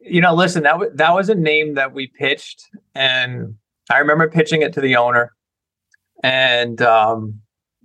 you 0.00 0.20
know, 0.20 0.34
listen, 0.34 0.64
that 0.64 0.72
w- 0.72 0.90
that 0.94 1.14
was 1.14 1.28
a 1.28 1.34
name 1.34 1.74
that 1.74 1.94
we 1.94 2.08
pitched 2.08 2.68
and 2.94 3.54
I 3.90 3.98
remember 3.98 4.28
pitching 4.28 4.62
it 4.62 4.72
to 4.74 4.80
the 4.80 4.96
owner 4.96 5.32
and 6.22 6.82
um 6.82 7.40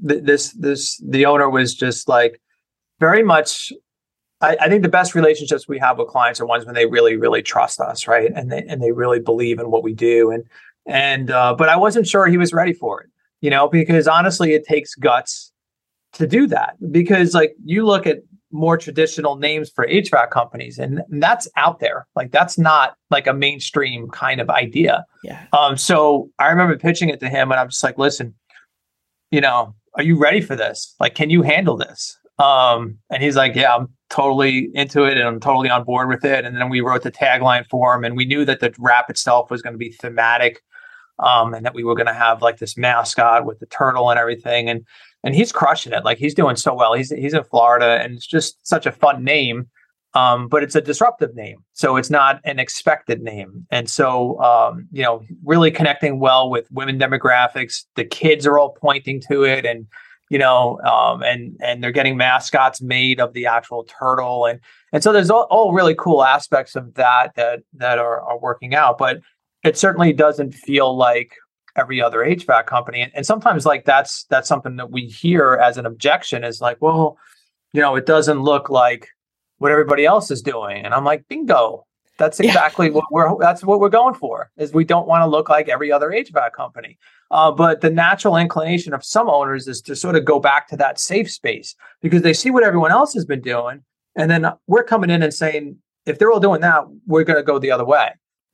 th- 0.06 0.24
this 0.24 0.52
this 0.54 1.02
the 1.08 1.26
owner 1.26 1.50
was 1.50 1.76
just 1.76 2.10
like 2.10 2.42
very 3.00 3.24
much 3.24 3.72
I, 4.42 4.58
I, 4.62 4.70
think 4.70 4.84
the 4.84 4.90
best 4.90 5.16
relationships 5.16 5.68
we 5.68 5.80
have 5.80 5.98
with 5.98 6.10
clients 6.10 6.40
are 6.40 6.46
ones 6.46 6.64
when 6.64 6.76
they 6.76 6.86
really, 6.86 7.18
really 7.18 7.42
trust 7.42 7.80
us, 7.80 8.08
right? 8.08 8.32
And 8.36 8.52
they 8.52 8.64
and 8.68 8.84
they 8.84 8.92
really 8.92 9.20
believe 9.20 9.58
in 9.60 9.72
what 9.72 9.84
we 9.84 9.94
do. 9.94 10.30
And 10.30 10.44
and 10.86 11.32
uh, 11.32 11.56
but 11.56 11.70
I 11.70 11.76
wasn't 11.76 12.08
sure 12.08 12.28
he 12.28 12.38
was 12.38 12.54
ready 12.54 12.74
for 12.74 13.02
it 13.02 13.10
you 13.42 13.50
know, 13.50 13.68
because 13.68 14.08
honestly, 14.08 14.54
it 14.54 14.66
takes 14.66 14.96
guts 14.96 15.52
to 16.14 16.28
do 16.28 16.48
that. 16.48 16.76
Because 16.92 17.34
like 17.34 17.56
you 17.64 17.86
look 17.86 18.08
at 18.08 18.20
more 18.52 18.78
traditional 18.78 19.36
names 19.36 19.70
for 19.70 19.86
HVAC 19.88 20.30
companies, 20.32 20.80
and 20.80 21.02
that's 21.10 21.48
out 21.56 21.80
there. 21.80 22.08
Like 22.16 22.32
that's 22.32 22.58
not 22.58 22.96
like 23.10 23.28
a 23.28 23.34
mainstream 23.34 24.10
kind 24.10 24.42
of 24.42 24.50
idea. 24.50 25.06
Yeah. 25.24 25.46
Um. 25.54 25.78
So 25.78 26.30
I 26.40 26.50
remember 26.50 26.78
pitching 26.78 27.10
it 27.10 27.20
to 27.20 27.30
him, 27.30 27.52
and 27.52 27.60
I'm 27.60 27.70
just 27.70 27.84
like, 27.84 27.98
listen, 27.98 28.34
you 29.32 29.42
know, 29.42 29.76
are 29.96 30.04
you 30.04 30.18
ready 30.18 30.42
for 30.42 30.56
this? 30.56 30.96
Like, 31.00 31.16
can 31.16 31.30
you 31.30 31.42
handle 31.42 31.78
this? 31.78 32.18
Um. 32.40 32.98
And 33.10 33.22
he's 33.22 33.36
like, 33.36 33.56
yeah, 33.56 33.76
I'm 33.76 33.88
totally 34.10 34.70
into 34.74 35.04
it, 35.04 35.18
and 35.18 35.28
I'm 35.28 35.40
totally 35.40 35.70
on 35.70 35.84
board 35.84 36.08
with 36.08 36.24
it. 36.24 36.46
And 36.46 36.56
then 36.56 36.70
we 36.70 36.82
wrote 36.82 37.04
the 37.04 37.12
tagline 37.12 37.66
for 37.68 37.96
him, 37.96 38.04
and 38.04 38.16
we 38.16 38.26
knew 38.26 38.46
that 38.46 38.62
the 38.62 38.74
wrap 38.80 39.10
itself 39.10 39.52
was 39.52 39.62
going 39.62 39.74
to 39.74 39.78
be 39.78 39.92
thematic 39.92 40.62
um, 41.20 41.54
and 41.54 41.66
that 41.66 41.74
we 41.74 41.84
were 41.84 41.96
going 41.96 42.08
to 42.08 42.14
have 42.14 42.42
like 42.42 42.58
this 42.58 42.78
mascot 42.78 43.46
with 43.46 43.60
the 43.60 43.66
turtle 43.68 44.10
and 44.10 44.20
everything. 44.20 44.70
And 44.70 44.86
and 45.24 45.36
he's 45.36 45.52
crushing 45.52 45.94
it. 45.94 46.06
Like 46.06 46.18
he's 46.18 46.34
doing 46.34 46.56
so 46.56 46.74
well. 46.74 46.94
He's 46.94 47.10
he's 47.10 47.34
in 47.34 47.44
Florida, 47.44 48.00
and 48.02 48.16
it's 48.16 48.28
just 48.28 48.66
such 48.66 48.86
a 48.86 48.92
fun 48.92 49.24
name. 49.24 49.68
Um, 50.14 50.48
but 50.48 50.64
it's 50.64 50.74
a 50.74 50.82
disruptive 50.82 51.36
name, 51.36 51.64
so 51.74 51.96
it's 51.96 52.10
not 52.10 52.40
an 52.44 52.60
expected 52.60 53.22
name. 53.22 53.68
And 53.70 53.88
so, 53.88 54.42
um, 54.42 54.88
you 54.92 55.04
know, 55.04 55.22
really 55.44 55.70
connecting 55.70 56.20
well 56.20 56.50
with 56.50 56.72
women 56.72 56.98
demographics. 56.98 57.84
The 57.96 58.06
kids 58.06 58.48
are 58.48 58.58
all 58.58 58.70
pointing 58.70 59.22
to 59.30 59.44
it, 59.44 59.66
and 59.66 59.86
you 60.30 60.40
know, 60.40 60.80
um, 60.82 61.24
and 61.24 61.58
and 61.62 61.84
they're 61.84 61.92
getting 61.92 62.18
mascots 62.18 62.82
made 62.82 63.20
of 63.20 63.34
the 63.34 63.46
actual 63.46 63.84
turtle, 63.84 64.46
and 64.46 64.60
and 64.92 65.04
so 65.04 65.12
there's 65.12 65.30
all, 65.30 65.48
all 65.52 65.74
really 65.74 65.94
cool 65.96 66.24
aspects 66.24 66.76
of 66.76 66.96
that 66.96 67.36
that 67.36 67.60
that 67.74 68.00
are, 68.00 68.22
are 68.22 68.40
working 68.40 68.74
out. 68.74 68.98
But 68.98 69.20
it 69.64 69.78
certainly 69.78 70.14
doesn't 70.14 70.54
feel 70.54 70.96
like 70.96 71.36
every 71.76 72.02
other 72.02 72.20
HVAC 72.20 72.66
company. 72.66 73.02
And, 73.02 73.12
and 73.16 73.26
sometimes 73.26 73.66
like 73.66 73.86
that's 73.86 74.26
that's 74.26 74.48
something 74.48 74.76
that 74.78 74.92
we 74.92 75.06
hear 75.06 75.60
as 75.64 75.78
an 75.78 75.86
objection 75.86 76.44
is 76.44 76.60
like, 76.60 76.78
well, 76.82 77.18
you 77.74 77.82
know, 77.82 77.96
it 77.96 78.06
doesn't 78.06 78.42
look 78.42 78.70
like 78.70 79.08
what 79.60 79.72
everybody 79.72 80.06
else 80.06 80.32
is 80.32 80.42
doing. 80.42 80.84
And 80.86 80.94
I'm 80.94 81.06
like, 81.06 81.28
bingo. 81.28 81.86
That's 82.18 82.40
exactly 82.40 82.88
yeah. 82.88 82.94
what 82.94 83.06
we're 83.12 83.38
that's 83.40 83.64
what 83.64 83.80
we're 83.80 83.90
going 83.90 84.16
for 84.16 84.50
is 84.58 84.74
we 84.74 84.84
don't 84.84 85.08
want 85.08 85.22
to 85.22 85.28
look 85.28 85.50
like 85.50 85.70
every 85.70 85.92
other 85.92 86.10
HVAC 86.10 86.52
company. 86.54 86.98
Uh, 87.30 87.52
but 87.52 87.82
the 87.82 87.92
natural 87.92 88.38
inclination 88.38 88.92
of 88.94 89.06
some 89.06 89.30
owners 89.30 89.68
is 89.68 89.82
to 89.82 89.96
sort 89.96 90.16
of 90.16 90.26
go 90.26 90.40
back 90.40 90.68
to 90.70 90.78
that 90.78 91.00
safe 91.00 91.30
space 91.30 91.76
because 92.02 92.24
they 92.24 92.34
see 92.34 92.50
what 92.50 92.64
everyone 92.64 92.92
else 92.92 93.14
has 93.14 93.24
been 93.24 93.42
doing. 93.42 93.84
And 94.16 94.32
then 94.32 94.48
we're 94.66 94.84
coming 94.84 95.12
in 95.12 95.22
and 95.22 95.32
saying, 95.32 95.78
if 96.08 96.18
they're 96.18 96.32
all 96.32 96.40
doing 96.40 96.62
that, 96.62 96.86
we're 97.06 97.24
going 97.24 97.38
to 97.38 97.44
go 97.44 97.60
the 97.60 97.70
other 97.70 97.86
way. 97.86 98.10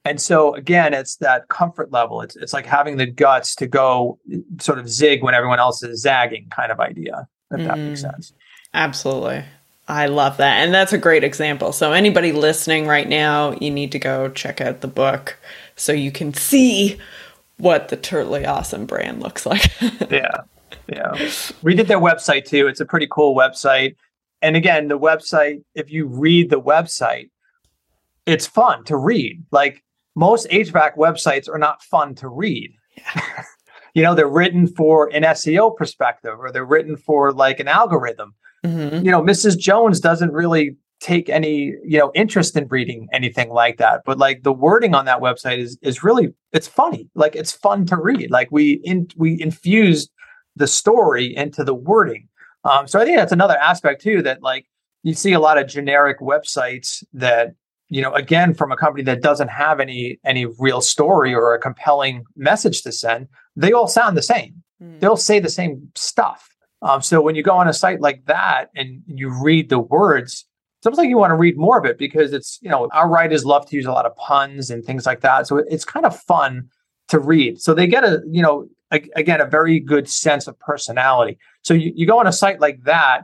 And 0.05 0.19
so 0.21 0.53
again, 0.53 0.93
it's 0.93 1.15
that 1.17 1.47
comfort 1.47 1.91
level. 1.91 2.21
It's 2.21 2.35
it's 2.35 2.53
like 2.53 2.65
having 2.65 2.97
the 2.97 3.05
guts 3.05 3.55
to 3.55 3.67
go 3.67 4.19
sort 4.59 4.79
of 4.79 4.89
zig 4.89 5.23
when 5.23 5.33
everyone 5.33 5.59
else 5.59 5.81
is 5.83 6.01
zagging 6.01 6.47
kind 6.49 6.71
of 6.71 6.79
idea, 6.79 7.27
if 7.51 7.59
mm, 7.59 7.67
that 7.67 7.77
makes 7.77 8.01
mm. 8.01 8.11
sense. 8.11 8.33
Absolutely. 8.73 9.45
I 9.87 10.07
love 10.07 10.37
that. 10.37 10.63
And 10.63 10.73
that's 10.73 10.93
a 10.93 10.97
great 10.97 11.23
example. 11.23 11.73
So 11.73 11.91
anybody 11.91 12.31
listening 12.31 12.87
right 12.87 13.07
now, 13.07 13.51
you 13.59 13.69
need 13.69 13.91
to 13.91 13.99
go 13.99 14.29
check 14.29 14.61
out 14.61 14.81
the 14.81 14.87
book 14.87 15.37
so 15.75 15.91
you 15.91 16.11
can 16.11 16.33
see 16.33 16.97
what 17.57 17.89
the 17.89 17.97
Turtly 17.97 18.47
Awesome 18.47 18.85
brand 18.85 19.21
looks 19.21 19.45
like. 19.45 19.69
yeah. 20.09 20.41
Yeah. 20.87 21.29
We 21.61 21.75
did 21.75 21.87
their 21.87 21.99
website 21.99 22.45
too. 22.45 22.67
It's 22.67 22.79
a 22.79 22.85
pretty 22.85 23.07
cool 23.09 23.35
website. 23.35 23.95
And 24.41 24.55
again, 24.55 24.87
the 24.87 24.99
website, 24.99 25.63
if 25.75 25.91
you 25.91 26.07
read 26.07 26.49
the 26.49 26.59
website, 26.59 27.29
it's 28.25 28.47
fun 28.47 28.83
to 28.85 28.97
read. 28.97 29.43
Like 29.51 29.83
most 30.15 30.47
HVAC 30.49 30.95
websites 30.95 31.49
are 31.49 31.57
not 31.57 31.81
fun 31.83 32.15
to 32.15 32.27
read. 32.27 32.71
Yeah. 32.97 33.43
you 33.93 34.03
know, 34.03 34.15
they're 34.15 34.27
written 34.27 34.67
for 34.67 35.07
an 35.13 35.23
SEO 35.23 35.75
perspective 35.75 36.35
or 36.39 36.51
they're 36.51 36.65
written 36.65 36.97
for 36.97 37.31
like 37.31 37.59
an 37.59 37.67
algorithm. 37.67 38.33
Mm-hmm. 38.65 39.05
You 39.05 39.11
know, 39.11 39.21
Mrs. 39.21 39.57
Jones 39.57 39.99
doesn't 39.99 40.31
really 40.31 40.75
take 40.99 41.29
any, 41.29 41.73
you 41.83 41.99
know, 41.99 42.11
interest 42.15 42.55
in 42.55 42.67
reading 42.69 43.07
anything 43.11 43.49
like 43.49 43.77
that. 43.77 44.01
But 44.05 44.17
like 44.17 44.43
the 44.43 44.53
wording 44.53 44.95
on 44.95 45.05
that 45.05 45.19
website 45.19 45.59
is 45.59 45.77
is 45.81 46.03
really 46.03 46.29
it's 46.53 46.67
funny. 46.67 47.09
Like 47.13 47.35
it's 47.35 47.51
fun 47.51 47.85
to 47.87 47.97
read. 47.97 48.31
Like 48.31 48.49
we 48.51 48.81
in 48.83 49.07
we 49.17 49.39
infused 49.41 50.09
the 50.55 50.67
story 50.67 51.35
into 51.35 51.63
the 51.63 51.73
wording. 51.75 52.29
Um, 52.63 52.87
so 52.87 52.99
I 52.99 53.05
think 53.05 53.17
that's 53.17 53.31
another 53.31 53.57
aspect 53.57 54.01
too 54.01 54.21
that 54.21 54.41
like 54.41 54.65
you 55.03 55.13
see 55.13 55.33
a 55.33 55.39
lot 55.39 55.57
of 55.57 55.67
generic 55.67 56.19
websites 56.19 57.03
that 57.13 57.55
you 57.93 58.01
know 58.01 58.13
again 58.13 58.53
from 58.53 58.71
a 58.71 58.77
company 58.77 59.03
that 59.03 59.21
doesn't 59.21 59.49
have 59.49 59.79
any 59.79 60.19
any 60.25 60.45
real 60.57 60.81
story 60.81 61.33
or 61.33 61.53
a 61.53 61.59
compelling 61.59 62.23
message 62.35 62.81
to 62.81 62.91
send 62.91 63.27
they 63.55 63.71
all 63.71 63.87
sound 63.87 64.17
the 64.17 64.23
same. 64.23 64.63
Mm. 64.81 64.99
they'll 64.99 65.15
say 65.15 65.39
the 65.39 65.49
same 65.49 65.89
stuff. 65.95 66.49
Um, 66.81 67.01
so 67.01 67.21
when 67.21 67.35
you 67.35 67.43
go 67.43 67.55
on 67.55 67.67
a 67.67 67.73
site 67.73 68.01
like 68.01 68.25
that 68.25 68.69
and 68.75 69.01
you 69.05 69.31
read 69.41 69.69
the 69.69 69.79
words 69.79 70.45
it's 70.79 70.87
almost 70.87 70.97
like 70.97 71.07
you 71.07 71.17
want 71.17 71.31
to 71.31 71.35
read 71.35 71.55
more 71.57 71.77
of 71.77 71.85
it 71.85 71.97
because 71.97 72.33
it's 72.33 72.59
you 72.61 72.69
know 72.69 72.89
our 72.91 73.07
writers 73.07 73.45
love 73.45 73.65
to 73.69 73.75
use 73.75 73.85
a 73.85 73.91
lot 73.91 74.05
of 74.05 74.13
puns 74.17 74.69
and 74.69 74.83
things 74.83 75.05
like 75.05 75.21
that. 75.21 75.47
So 75.47 75.57
it's 75.57 75.85
kind 75.85 76.05
of 76.05 76.19
fun 76.23 76.69
to 77.07 77.19
read. 77.19 77.61
So 77.61 77.73
they 77.73 77.87
get 77.87 78.03
a 78.03 78.21
you 78.29 78.41
know 78.41 78.67
a, 78.91 79.01
again 79.15 79.39
a 79.39 79.45
very 79.45 79.79
good 79.79 80.09
sense 80.09 80.45
of 80.45 80.59
personality. 80.59 81.37
So 81.61 81.73
you, 81.73 81.93
you 81.95 82.05
go 82.05 82.19
on 82.19 82.27
a 82.27 82.33
site 82.33 82.59
like 82.59 82.83
that 82.83 83.21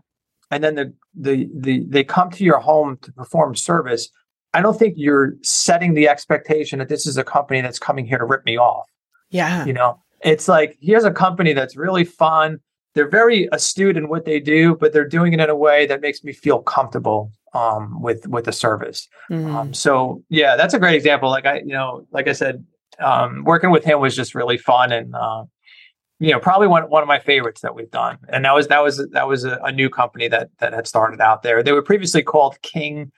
and 0.51 0.63
then 0.63 0.75
the, 0.75 0.93
the 1.13 1.49
the 1.53 1.85
they 1.87 2.03
come 2.03 2.29
to 2.31 2.43
your 2.45 2.59
home 2.59 2.97
to 3.01 3.11
perform 3.11 3.55
service 3.55 4.09
I 4.53 4.61
don't 4.61 4.77
think 4.77 4.95
you're 4.97 5.33
setting 5.41 5.93
the 5.93 6.07
expectation 6.07 6.79
that 6.79 6.89
this 6.89 7.05
is 7.05 7.17
a 7.17 7.23
company 7.23 7.61
that's 7.61 7.79
coming 7.79 8.05
here 8.05 8.17
to 8.17 8.25
rip 8.25 8.45
me 8.45 8.57
off. 8.57 8.87
Yeah. 9.29 9.65
You 9.65 9.73
know, 9.73 9.99
it's 10.21 10.47
like 10.47 10.77
here's 10.81 11.03
a 11.03 11.11
company 11.11 11.53
that's 11.53 11.75
really 11.77 12.03
fun. 12.03 12.59
they're 12.95 13.09
very 13.09 13.47
astute 13.51 13.95
in 13.95 14.09
what 14.09 14.25
they 14.25 14.39
do, 14.39 14.75
but 14.75 14.91
they're 14.93 15.07
doing 15.07 15.33
it 15.33 15.39
in 15.39 15.49
a 15.49 15.55
way 15.55 15.85
that 15.85 16.01
makes 16.01 16.23
me 16.23 16.33
feel 16.33 16.59
comfortable 16.59 17.31
um, 17.53 18.01
with 18.01 18.27
with 18.27 18.45
the 18.45 18.51
service. 18.51 19.07
Mm-hmm. 19.29 19.55
Um, 19.55 19.73
so 19.73 20.23
yeah, 20.29 20.55
that's 20.55 20.73
a 20.73 20.79
great 20.79 20.95
example. 20.95 21.29
Like 21.29 21.45
I, 21.45 21.59
you 21.59 21.73
know, 21.73 22.05
like 22.11 22.27
I 22.27 22.33
said, 22.33 22.65
um, 22.99 23.43
working 23.43 23.71
with 23.71 23.83
him 23.83 23.99
was 23.99 24.15
just 24.15 24.35
really 24.35 24.57
fun 24.57 24.91
and 24.91 25.15
uh, 25.15 25.45
you 26.19 26.31
know 26.31 26.39
probably 26.39 26.67
one 26.67 26.83
one 26.89 27.03
of 27.03 27.07
my 27.07 27.19
favorites 27.19 27.61
that 27.61 27.75
we've 27.75 27.91
done. 27.91 28.17
And 28.29 28.43
that 28.45 28.53
was 28.53 28.67
that 28.67 28.83
was 28.83 29.07
that 29.11 29.27
was 29.27 29.45
a, 29.45 29.59
a 29.63 29.71
new 29.71 29.89
company 29.89 30.27
that 30.27 30.49
that 30.59 30.73
had 30.73 30.87
started 30.87 31.21
out 31.21 31.43
there. 31.43 31.61
They 31.63 31.71
were 31.71 31.83
previously 31.83 32.23
called 32.23 32.61
King 32.61 33.11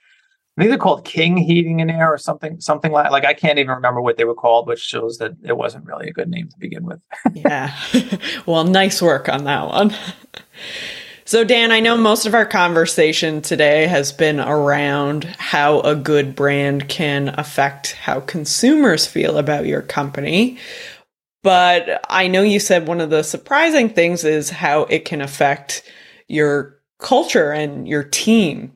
I 0.56 0.60
think 0.60 0.70
they're 0.70 0.78
called 0.78 1.06
King 1.06 1.38
Heating 1.38 1.80
and 1.80 1.90
Air 1.90 2.12
or 2.12 2.18
something, 2.18 2.60
something 2.60 2.92
like 2.92 3.10
like 3.10 3.24
I 3.24 3.32
can't 3.32 3.58
even 3.58 3.74
remember 3.74 4.02
what 4.02 4.18
they 4.18 4.24
were 4.24 4.34
called, 4.34 4.68
which 4.68 4.80
shows 4.80 5.16
that 5.18 5.32
it 5.42 5.56
wasn't 5.56 5.86
really 5.86 6.08
a 6.08 6.12
good 6.12 6.28
name 6.28 6.48
to 6.48 6.58
begin 6.58 6.84
with. 6.84 7.00
yeah. 7.32 7.74
well, 8.46 8.64
nice 8.64 9.00
work 9.00 9.28
on 9.28 9.44
that 9.44 9.66
one. 9.68 9.94
So, 11.24 11.44
Dan, 11.44 11.70
I 11.70 11.78
know 11.78 11.96
most 11.96 12.26
of 12.26 12.34
our 12.34 12.44
conversation 12.44 13.40
today 13.40 13.86
has 13.86 14.12
been 14.12 14.40
around 14.40 15.24
how 15.24 15.80
a 15.80 15.94
good 15.94 16.34
brand 16.34 16.88
can 16.88 17.28
affect 17.38 17.92
how 17.92 18.20
consumers 18.20 19.06
feel 19.06 19.38
about 19.38 19.64
your 19.64 19.82
company. 19.82 20.58
But 21.42 22.04
I 22.10 22.26
know 22.26 22.42
you 22.42 22.60
said 22.60 22.86
one 22.86 23.00
of 23.00 23.10
the 23.10 23.22
surprising 23.22 23.88
things 23.88 24.24
is 24.24 24.50
how 24.50 24.82
it 24.82 25.04
can 25.04 25.20
affect 25.20 25.84
your 26.26 26.80
culture 26.98 27.52
and 27.52 27.86
your 27.86 28.04
team. 28.04 28.72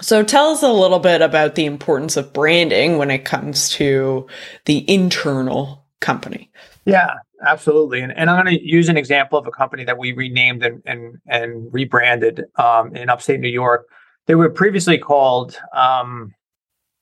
So 0.00 0.22
tell 0.22 0.50
us 0.50 0.62
a 0.62 0.72
little 0.72 1.00
bit 1.00 1.22
about 1.22 1.56
the 1.56 1.66
importance 1.66 2.16
of 2.16 2.32
branding 2.32 2.98
when 2.98 3.10
it 3.10 3.24
comes 3.24 3.68
to 3.70 4.26
the 4.64 4.88
internal 4.88 5.84
company. 6.00 6.50
Yeah, 6.84 7.14
absolutely. 7.44 8.00
And, 8.00 8.16
and 8.16 8.30
I'm 8.30 8.44
going 8.44 8.56
to 8.56 8.64
use 8.64 8.88
an 8.88 8.96
example 8.96 9.38
of 9.38 9.46
a 9.46 9.50
company 9.50 9.84
that 9.84 9.98
we 9.98 10.12
renamed 10.12 10.64
and 10.64 10.82
and, 10.86 11.18
and 11.26 11.72
rebranded 11.72 12.44
um, 12.56 12.94
in 12.94 13.08
upstate 13.10 13.40
New 13.40 13.48
York. 13.48 13.88
They 14.26 14.36
were 14.36 14.50
previously 14.50 14.98
called, 14.98 15.58
um, 15.72 16.34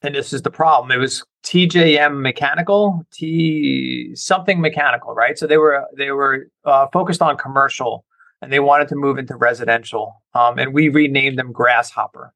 and 0.03 0.15
this 0.15 0.33
is 0.33 0.43
the 0.43 0.51
problem. 0.51 0.91
It 0.91 1.01
was 1.01 1.23
TJM 1.45 2.23
Mechanical, 2.23 3.05
T 3.13 4.13
something 4.15 4.61
mechanical, 4.61 5.15
right? 5.15 5.39
So 5.39 5.47
they 5.47 5.59
were 5.59 5.87
they 5.97 6.13
were 6.13 6.49
uh, 6.65 6.87
focused 6.93 7.21
on 7.21 7.37
commercial, 7.37 8.07
and 8.41 8.51
they 8.51 8.61
wanted 8.61 8.89
to 8.89 8.97
move 8.97 9.19
into 9.19 9.37
residential. 9.37 10.23
Um, 10.35 10.59
and 10.59 10.73
we 10.73 10.89
renamed 10.89 11.39
them 11.39 11.53
Grasshopper. 11.53 12.33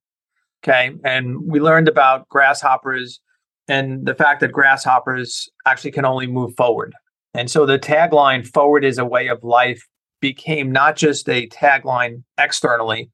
Okay. 0.62 0.92
And 1.04 1.38
we 1.46 1.58
learned 1.60 1.88
about 1.88 2.28
grasshoppers 2.28 3.20
and 3.68 4.04
the 4.06 4.14
fact 4.14 4.40
that 4.40 4.52
grasshoppers 4.52 5.48
actually 5.66 5.92
can 5.92 6.04
only 6.04 6.26
move 6.26 6.54
forward. 6.56 6.92
And 7.34 7.50
so 7.50 7.64
the 7.64 7.78
tagline, 7.78 8.46
forward 8.46 8.84
is 8.84 8.98
a 8.98 9.04
way 9.04 9.28
of 9.28 9.42
life, 9.44 9.80
became 10.20 10.70
not 10.70 10.96
just 10.96 11.28
a 11.28 11.48
tagline 11.48 12.22
externally, 12.38 13.10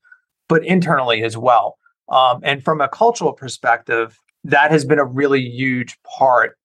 but 0.48 0.64
internally 0.64 1.22
as 1.22 1.36
well. 1.36 1.76
Um, 2.08 2.40
and 2.42 2.64
from 2.64 2.80
a 2.80 2.88
cultural 2.88 3.32
perspective, 3.32 4.18
that 4.44 4.70
has 4.70 4.84
been 4.84 4.98
a 4.98 5.04
really 5.04 5.40
huge 5.40 5.96
part 6.18 6.56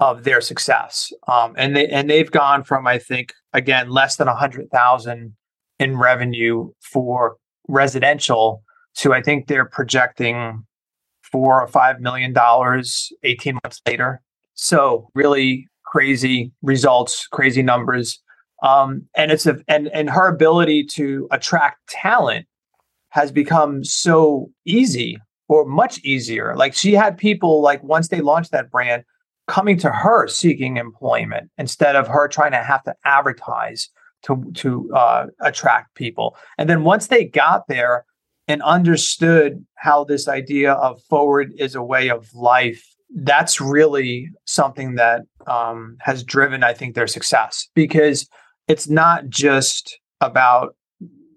of 0.00 0.24
their 0.24 0.40
success. 0.40 1.12
Um, 1.26 1.54
and 1.56 1.76
they 1.76 1.88
and 1.88 2.08
they've 2.08 2.30
gone 2.30 2.62
from 2.62 2.86
I 2.86 2.98
think 2.98 3.32
again 3.52 3.90
less 3.90 4.16
than 4.16 4.28
a 4.28 4.34
hundred 4.34 4.70
thousand 4.70 5.34
in 5.78 5.96
revenue 5.96 6.70
for 6.80 7.36
residential 7.68 8.62
to 8.98 9.14
I 9.14 9.22
think 9.22 9.46
they're 9.46 9.64
projecting 9.64 10.64
four 11.22 11.60
or 11.60 11.68
five 11.68 12.00
million 12.00 12.32
dollars 12.32 13.12
18 13.22 13.58
months 13.64 13.80
later. 13.86 14.20
So 14.54 15.08
really 15.14 15.66
crazy 15.84 16.52
results, 16.62 17.26
crazy 17.28 17.62
numbers. 17.62 18.20
Um, 18.62 19.06
and 19.16 19.30
it's 19.30 19.46
a 19.46 19.58
and 19.68 19.88
and 19.88 20.10
her 20.10 20.28
ability 20.28 20.84
to 20.92 21.28
attract 21.30 21.88
talent 21.88 22.46
has 23.10 23.30
become 23.32 23.84
so 23.84 24.50
easy 24.64 25.18
or 25.48 25.64
much 25.64 25.98
easier. 26.04 26.54
Like 26.56 26.74
she 26.74 26.92
had 26.92 27.16
people 27.16 27.62
like 27.62 27.82
once 27.82 28.08
they 28.08 28.20
launched 28.20 28.50
that 28.52 28.70
brand 28.70 29.04
coming 29.46 29.78
to 29.78 29.90
her 29.90 30.26
seeking 30.26 30.76
employment 30.76 31.50
instead 31.56 31.96
of 31.96 32.06
her 32.08 32.28
trying 32.28 32.52
to 32.52 32.62
have 32.62 32.82
to 32.84 32.94
advertise 33.04 33.88
to 34.22 34.50
to 34.54 34.92
uh, 34.94 35.26
attract 35.40 35.94
people. 35.94 36.36
And 36.58 36.68
then 36.68 36.82
once 36.82 37.06
they 37.06 37.24
got 37.24 37.68
there, 37.68 38.04
and 38.48 38.62
understood 38.62 39.64
how 39.76 40.04
this 40.04 40.26
idea 40.26 40.72
of 40.72 41.00
forward 41.02 41.52
is 41.58 41.74
a 41.74 41.82
way 41.82 42.08
of 42.08 42.26
life 42.34 42.82
that's 43.22 43.60
really 43.60 44.28
something 44.44 44.96
that 44.96 45.22
um, 45.46 45.96
has 46.00 46.22
driven 46.22 46.62
i 46.62 46.72
think 46.72 46.94
their 46.94 47.06
success. 47.06 47.68
Because 47.74 48.28
it's 48.66 48.88
not 48.88 49.28
just 49.28 49.98
about 50.20 50.74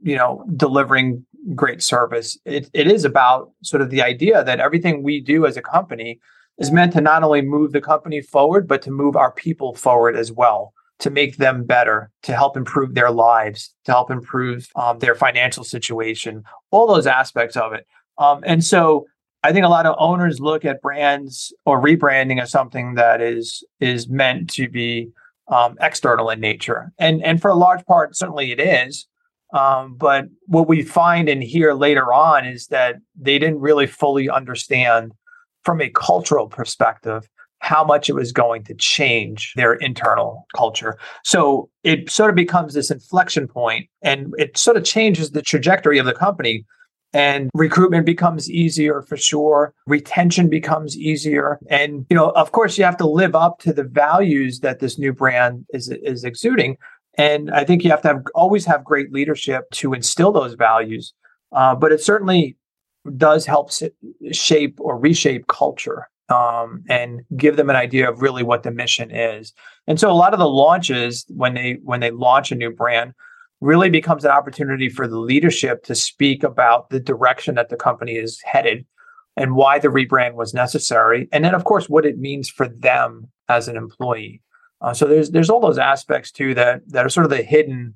you 0.02 0.16
know 0.16 0.44
delivering 0.56 1.26
great 1.56 1.82
service. 1.82 2.38
It, 2.46 2.70
it 2.74 2.88
is 2.88 3.04
about 3.04 3.52
sort 3.64 3.82
of 3.82 3.90
the 3.90 4.02
idea 4.02 4.44
that 4.44 4.60
everything 4.60 5.02
we 5.02 5.22
do 5.22 5.46
as 5.46 5.58
a 5.58 5.62
company 5.62 6.20
is 6.60 6.72
meant 6.72 6.94
to 6.94 7.02
not 7.02 7.24
only 7.24 7.42
move 7.42 7.72
the 7.72 7.82
company 7.82 8.22
forward 8.22 8.68
but 8.68 8.82
to 8.84 8.92
move 8.92 9.16
our 9.16 9.32
people 9.32 9.74
forward 9.74 10.16
as 10.16 10.32
well 10.32 10.74
to 11.02 11.10
make 11.10 11.38
them 11.38 11.64
better, 11.64 12.12
to 12.22 12.34
help 12.34 12.56
improve 12.56 12.94
their 12.94 13.12
lives, 13.12 13.74
to 13.86 13.92
help 13.92 14.12
improve 14.12 14.70
um, 14.76 15.00
their 15.00 15.16
financial 15.16 15.64
situation, 15.64 16.44
all 16.70 16.88
those 16.88 17.08
aspects 17.08 17.58
of 17.58 17.74
it. 17.74 17.88
Um, 18.20 18.42
and 18.46 18.64
so 18.64 19.08
I 19.44 19.52
think 19.52 19.66
a 19.66 19.70
lot 19.70 19.88
of 19.88 19.96
owners 19.98 20.40
look 20.40 20.64
at 20.64 20.82
brands 20.82 21.52
or 21.66 21.82
rebranding 21.82 22.40
as 22.40 22.52
something 22.52 22.94
that 22.96 23.20
is 23.20 23.64
is 23.80 24.08
meant 24.08 24.52
to 24.52 24.70
be 24.70 25.10
um, 25.48 25.76
external 25.82 26.30
in 26.30 26.40
nature, 26.40 26.92
and 27.00 27.24
and 27.24 27.42
for 27.42 27.50
a 27.50 27.56
large 27.56 27.84
part, 27.86 28.16
certainly 28.16 28.52
it 28.52 28.60
is. 28.60 29.08
Um, 29.54 29.96
but 29.96 30.26
what 30.46 30.70
we 30.70 30.82
find 30.82 31.28
and 31.28 31.44
hear 31.44 31.74
later 31.74 32.14
on 32.14 32.46
is 32.46 32.68
that 32.68 32.98
they 33.20 33.38
didn't 33.38 33.60
really 33.60 33.88
fully 33.88 34.30
understand 34.30 35.12
from 35.64 35.82
a 35.82 35.90
cultural 35.90 36.48
perspective 36.48 37.28
how 37.62 37.84
much 37.84 38.10
it 38.10 38.14
was 38.14 38.32
going 38.32 38.64
to 38.64 38.74
change 38.74 39.54
their 39.56 39.76
internal 39.76 40.48
culture. 40.56 40.98
So 41.24 41.70
it 41.84 42.10
sort 42.10 42.32
of 42.32 42.36
becomes 42.36 42.74
this 42.74 42.90
inflection 42.90 43.48
point 43.48 43.88
and 44.02 44.34
it 44.38 44.58
sort 44.58 44.78
of 44.78 44.84
changes 44.84 45.32
the 45.32 45.44
trajectory 45.44 46.00
of 46.00 46.08
the 46.08 46.14
company. 46.14 46.66
And 47.14 47.50
recruitment 47.54 48.06
becomes 48.06 48.50
easier 48.50 49.02
for 49.04 49.16
sure. 49.16 49.74
Retention 49.86 50.50
becomes 50.50 50.98
easier. 50.98 51.60
And, 51.70 52.06
you 52.10 52.16
know, 52.16 52.30
of 52.32 52.52
course, 52.52 52.78
you 52.78 52.84
have 52.84 52.98
to 52.98 53.08
live 53.08 53.36
up 53.36 53.60
to 53.60 53.74
the 53.74 53.84
values 53.84 54.62
that 54.62 54.80
this 54.80 54.98
new 54.98 55.14
brand 55.14 55.66
is, 55.70 55.90
is 56.04 56.24
exuding. 56.24 56.78
And 57.18 57.52
I 57.52 57.64
think 57.64 57.84
you 57.84 57.92
have 57.92 58.02
to 58.04 58.08
have 58.08 58.24
always 58.34 58.66
have 58.66 58.84
great 58.84 59.12
leadership 59.12 59.70
to 59.72 59.94
instill 59.94 60.32
those 60.32 60.54
values. 60.56 61.14
Uh, 61.52 61.76
but 61.76 61.92
it 61.92 62.02
certainly 62.02 62.56
does 63.18 63.46
help 63.46 63.72
shape 64.32 64.80
or 64.80 64.98
reshape 64.98 65.48
culture 65.48 66.08
um, 66.32 66.84
and 66.90 67.22
give 67.36 67.58
them 67.58 67.70
an 67.70 67.76
idea 67.76 68.10
of 68.10 68.22
really 68.22 68.44
what 68.44 68.64
the 68.64 68.72
mission 68.72 69.12
is. 69.12 69.54
And 69.88 70.00
so 70.00 70.10
a 70.10 70.14
lot 70.14 70.34
of 70.34 70.40
the 70.40 70.48
launches 70.48 71.26
when 71.30 71.54
they 71.54 71.78
when 71.84 72.00
they 72.00 72.12
launch 72.12 72.52
a 72.52 72.56
new 72.56 72.72
brand 72.72 73.14
really 73.60 73.90
becomes 73.90 74.26
an 74.26 74.32
opportunity 74.32 74.90
for 74.90 75.08
the 75.08 75.20
leadership 75.20 75.84
to 75.84 75.96
speak 75.96 76.44
about 76.44 76.90
the 76.90 77.00
direction 77.00 77.56
that 77.56 77.70
the 77.70 77.78
company 77.78 78.14
is 78.14 78.42
headed 78.44 78.86
and 79.38 79.56
why 79.56 79.80
the 79.80 79.88
rebrand 79.88 80.34
was 80.34 80.54
necessary 80.54 81.30
and 81.32 81.46
then 81.46 81.56
of 81.56 81.64
course 81.64 81.88
what 81.88 82.06
it 82.06 82.18
means 82.18 82.50
for 82.50 82.68
them 82.68 83.30
as 83.48 83.68
an 83.68 83.78
employee 83.78 84.42
uh, 84.82 84.94
so 84.94 85.06
there's 85.06 85.32
there's 85.32 85.50
all 85.50 85.62
those 85.62 85.78
aspects 85.78 86.32
too 86.32 86.54
that 86.54 86.82
that 86.88 87.06
are 87.06 87.10
sort 87.10 87.26
of 87.26 87.30
the 87.30 87.44
hidden 87.44 87.94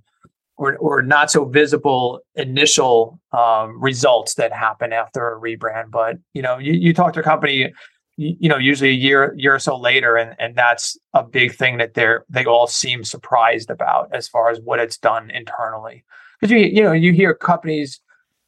or, 0.57 0.77
or 0.77 1.01
not 1.01 1.29
so 1.29 1.43
visible 1.43 2.21
initial 2.35 3.19
um, 3.33 3.81
results 3.81 4.35
that 4.35 4.53
happen 4.53 4.93
after 4.93 5.33
a 5.33 5.41
rebrand 5.41 5.91
but 5.91 6.15
you 6.33 6.41
know 6.41 6.57
you, 6.57 6.73
you 6.73 6.93
talk 6.93 7.11
to 7.11 7.19
a 7.19 7.23
company 7.23 7.73
you 8.17 8.47
know 8.47 8.57
usually 8.57 8.89
a 8.89 8.93
year 8.93 9.33
year 9.37 9.55
or 9.55 9.59
so 9.59 9.77
later 9.77 10.15
and 10.15 10.35
and 10.39 10.55
that's 10.55 10.97
a 11.13 11.23
big 11.23 11.53
thing 11.53 11.77
that 11.77 11.93
they're 11.93 12.25
they 12.29 12.45
all 12.45 12.67
seem 12.67 13.03
surprised 13.03 13.69
about 13.69 14.09
as 14.13 14.27
far 14.27 14.49
as 14.49 14.59
what 14.61 14.79
it's 14.79 14.97
done 14.97 15.29
internally. 15.31 16.03
Because 16.39 16.51
you 16.51 16.59
you 16.59 16.81
know 16.81 16.93
you 16.93 17.11
hear 17.11 17.33
companies 17.33 17.99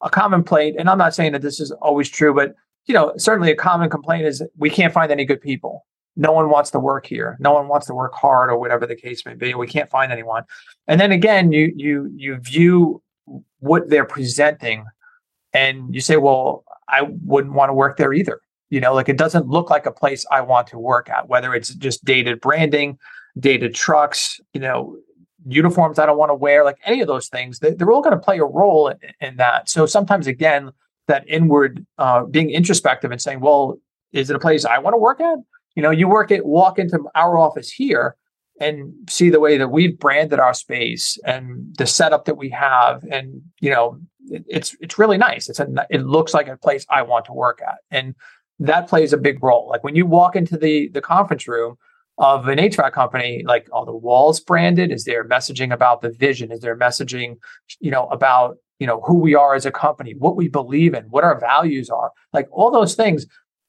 a 0.01 0.09
common 0.09 0.43
plate 0.43 0.75
and 0.77 0.89
i'm 0.89 0.97
not 0.97 1.13
saying 1.13 1.31
that 1.31 1.41
this 1.41 1.59
is 1.59 1.71
always 1.71 2.07
true 2.07 2.33
but 2.33 2.53
you 2.85 2.93
know 2.93 3.13
certainly 3.17 3.51
a 3.51 3.55
common 3.55 3.89
complaint 3.89 4.25
is 4.25 4.43
we 4.57 4.69
can't 4.69 4.93
find 4.93 5.11
any 5.11 5.25
good 5.25 5.41
people. 5.41 5.85
No 6.19 6.31
one 6.31 6.49
wants 6.49 6.71
to 6.71 6.79
work 6.79 7.05
here. 7.05 7.37
No 7.39 7.53
one 7.53 7.67
wants 7.67 7.85
to 7.87 7.93
work 7.93 8.13
hard 8.15 8.49
or 8.49 8.57
whatever 8.57 8.87
the 8.87 8.95
case 8.95 9.23
may 9.23 9.35
be. 9.35 9.53
We 9.53 9.67
can't 9.67 9.87
find 9.89 10.11
anyone. 10.11 10.43
And 10.87 10.99
then 10.99 11.11
again 11.11 11.51
you 11.51 11.73
you 11.75 12.11
you 12.15 12.37
view 12.37 13.01
what 13.59 13.89
they're 13.89 14.05
presenting 14.05 14.85
and 15.53 15.93
you 15.93 16.01
say 16.01 16.17
well 16.17 16.63
i 16.87 17.01
wouldn't 17.01 17.53
want 17.53 17.69
to 17.69 17.73
work 17.73 17.97
there 17.97 18.13
either 18.13 18.39
you 18.69 18.79
know, 18.79 18.93
like 18.93 19.09
it 19.09 19.17
doesn't 19.17 19.47
look 19.47 19.69
like 19.69 19.85
a 19.85 19.91
place 19.91 20.25
I 20.31 20.41
want 20.41 20.67
to 20.67 20.79
work 20.79 21.09
at, 21.09 21.29
whether 21.29 21.53
it's 21.53 21.73
just 21.73 22.03
dated 22.03 22.41
branding, 22.41 22.97
dated 23.39 23.73
trucks, 23.75 24.39
you 24.53 24.59
know, 24.59 24.97
uniforms 25.47 25.99
I 25.99 26.05
don't 26.05 26.17
want 26.17 26.29
to 26.29 26.35
wear, 26.35 26.63
like 26.63 26.79
any 26.83 27.01
of 27.01 27.07
those 27.07 27.29
things, 27.29 27.59
they, 27.59 27.75
are 27.79 27.91
all 27.91 28.01
going 28.01 28.15
to 28.15 28.21
play 28.21 28.39
a 28.39 28.45
role 28.45 28.89
in, 28.89 28.97
in, 29.21 29.37
that. 29.37 29.69
So 29.69 29.85
sometimes, 29.85 30.27
again, 30.27 30.71
that 31.07 31.23
inward 31.27 31.85
uh, 31.97 32.25
being 32.25 32.49
introspective 32.49 33.11
and 33.11 33.21
saying, 33.21 33.39
well, 33.39 33.79
is 34.11 34.29
it 34.29 34.35
a 34.35 34.39
place 34.39 34.65
I 34.65 34.79
want 34.79 34.93
to 34.93 34.97
work 34.97 35.21
at? 35.21 35.37
You 35.75 35.83
know, 35.83 35.91
you 35.91 36.09
work 36.09 36.31
at, 36.31 36.45
walk 36.45 36.79
into 36.79 36.99
our 37.15 37.37
office 37.37 37.71
here, 37.71 38.17
and 38.59 38.93
see 39.09 39.29
the 39.29 39.39
way 39.39 39.57
that 39.57 39.69
we've 39.69 39.99
branded 39.99 40.39
our 40.39 40.53
space 40.53 41.17
and 41.25 41.75
the 41.77 41.85
setup 41.85 42.25
that 42.25 42.37
we 42.37 42.49
have 42.49 43.03
and 43.11 43.41
you 43.59 43.69
know 43.69 43.99
it, 44.29 44.43
it's 44.47 44.75
it's 44.79 44.97
really 44.97 45.17
nice 45.17 45.49
it's 45.49 45.59
a 45.59 45.67
it 45.89 46.03
looks 46.03 46.33
like 46.33 46.47
a 46.47 46.57
place 46.57 46.85
i 46.89 47.01
want 47.01 47.25
to 47.25 47.33
work 47.33 47.61
at 47.65 47.77
and 47.91 48.15
that 48.59 48.87
plays 48.87 49.13
a 49.13 49.17
big 49.17 49.43
role 49.43 49.67
like 49.69 49.83
when 49.83 49.95
you 49.95 50.05
walk 50.05 50.35
into 50.35 50.57
the 50.57 50.89
the 50.89 51.01
conference 51.01 51.47
room 51.47 51.77
of 52.17 52.47
an 52.47 52.57
HVAC 52.57 52.91
company, 52.93 53.43
like 53.45 53.67
all 53.71 53.85
the 53.85 53.95
walls 53.95 54.39
branded? 54.39 54.91
Is 54.91 55.05
there 55.05 55.23
messaging 55.23 55.71
about 55.71 56.01
the 56.01 56.09
vision? 56.09 56.51
Is 56.51 56.61
there 56.61 56.75
messaging, 56.75 57.37
you 57.79 57.91
know, 57.91 58.07
about 58.07 58.57
you 58.79 58.87
know 58.87 59.01
who 59.01 59.19
we 59.19 59.35
are 59.35 59.55
as 59.55 59.65
a 59.65 59.71
company, 59.71 60.13
what 60.17 60.35
we 60.35 60.47
believe 60.47 60.93
in, 60.93 61.05
what 61.05 61.23
our 61.23 61.39
values 61.39 61.89
are, 61.89 62.11
like 62.33 62.47
all 62.51 62.71
those 62.71 62.95
things? 62.95 63.25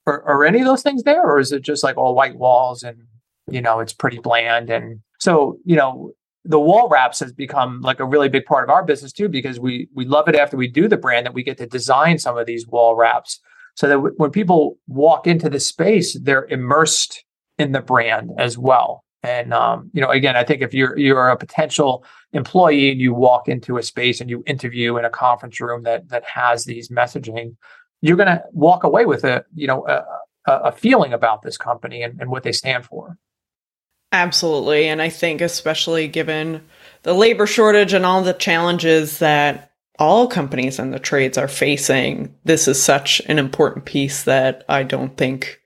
Are, 0.07 0.23
are 0.23 0.45
any 0.45 0.59
of 0.59 0.65
those 0.65 0.81
things 0.81 1.03
there, 1.03 1.23
or 1.23 1.39
is 1.39 1.51
it 1.51 1.61
just 1.61 1.83
like 1.83 1.97
all 1.97 2.15
white 2.15 2.37
walls 2.37 2.83
and 2.83 3.03
you 3.49 3.61
know 3.61 3.79
it's 3.79 3.93
pretty 3.93 4.19
bland? 4.19 4.69
And 4.69 5.01
so 5.19 5.57
you 5.65 5.75
know 5.75 6.11
the 6.45 6.59
wall 6.59 6.89
wraps 6.89 7.19
has 7.19 7.31
become 7.31 7.81
like 7.81 7.99
a 7.99 8.05
really 8.05 8.29
big 8.29 8.45
part 8.45 8.63
of 8.63 8.69
our 8.71 8.83
business 8.83 9.11
too 9.11 9.29
because 9.29 9.59
we 9.59 9.87
we 9.93 10.05
love 10.05 10.27
it 10.27 10.35
after 10.35 10.57
we 10.57 10.67
do 10.67 10.87
the 10.87 10.97
brand 10.97 11.25
that 11.25 11.33
we 11.33 11.43
get 11.43 11.57
to 11.57 11.67
design 11.67 12.17
some 12.17 12.37
of 12.37 12.47
these 12.47 12.65
wall 12.67 12.95
wraps 12.95 13.39
so 13.79 13.87
that 13.87 13.95
w- 13.95 14.13
when 14.17 14.29
people 14.29 14.77
walk 14.87 15.25
into 15.25 15.49
the 15.49 15.59
space 15.59 16.19
they're 16.19 16.45
immersed 16.45 17.23
in 17.57 17.71
the 17.71 17.79
brand 17.79 18.31
as 18.37 18.57
well. 18.57 19.05
And 19.23 19.53
um, 19.53 19.89
you 19.93 20.01
know, 20.01 20.09
again, 20.09 20.35
I 20.35 20.43
think 20.43 20.61
if 20.61 20.73
you're 20.73 20.97
you're 20.97 21.29
a 21.29 21.37
potential 21.37 22.03
employee 22.33 22.91
and 22.91 22.99
you 22.99 23.13
walk 23.13 23.47
into 23.47 23.77
a 23.77 23.83
space 23.83 24.19
and 24.19 24.29
you 24.29 24.43
interview 24.45 24.97
in 24.97 25.05
a 25.05 25.09
conference 25.09 25.61
room 25.61 25.83
that 25.83 26.09
that 26.09 26.25
has 26.25 26.65
these 26.65 26.89
messaging, 26.89 27.55
you're 28.01 28.17
going 28.17 28.27
to 28.27 28.43
walk 28.51 28.83
away 28.83 29.05
with 29.05 29.23
a 29.23 29.45
you 29.55 29.67
know 29.67 29.87
a, 29.87 30.03
a 30.45 30.71
feeling 30.73 31.13
about 31.13 31.41
this 31.41 31.57
company 31.57 32.01
and, 32.01 32.19
and 32.19 32.29
what 32.29 32.43
they 32.43 32.51
stand 32.51 32.85
for. 32.85 33.17
Absolutely, 34.11 34.87
and 34.87 35.01
I 35.01 35.09
think 35.09 35.39
especially 35.39 36.09
given 36.09 36.65
the 37.03 37.13
labor 37.13 37.47
shortage 37.47 37.93
and 37.93 38.05
all 38.05 38.23
the 38.23 38.33
challenges 38.33 39.19
that 39.19 39.68
all 39.99 40.27
companies 40.27 40.79
and 40.79 40.93
the 40.93 40.99
trades 40.99 41.37
are 41.37 41.49
facing, 41.49 42.33
this 42.45 42.67
is 42.67 42.81
such 42.81 43.21
an 43.27 43.37
important 43.37 43.85
piece 43.85 44.23
that 44.23 44.63
I 44.69 44.83
don't 44.83 45.15
think 45.15 45.59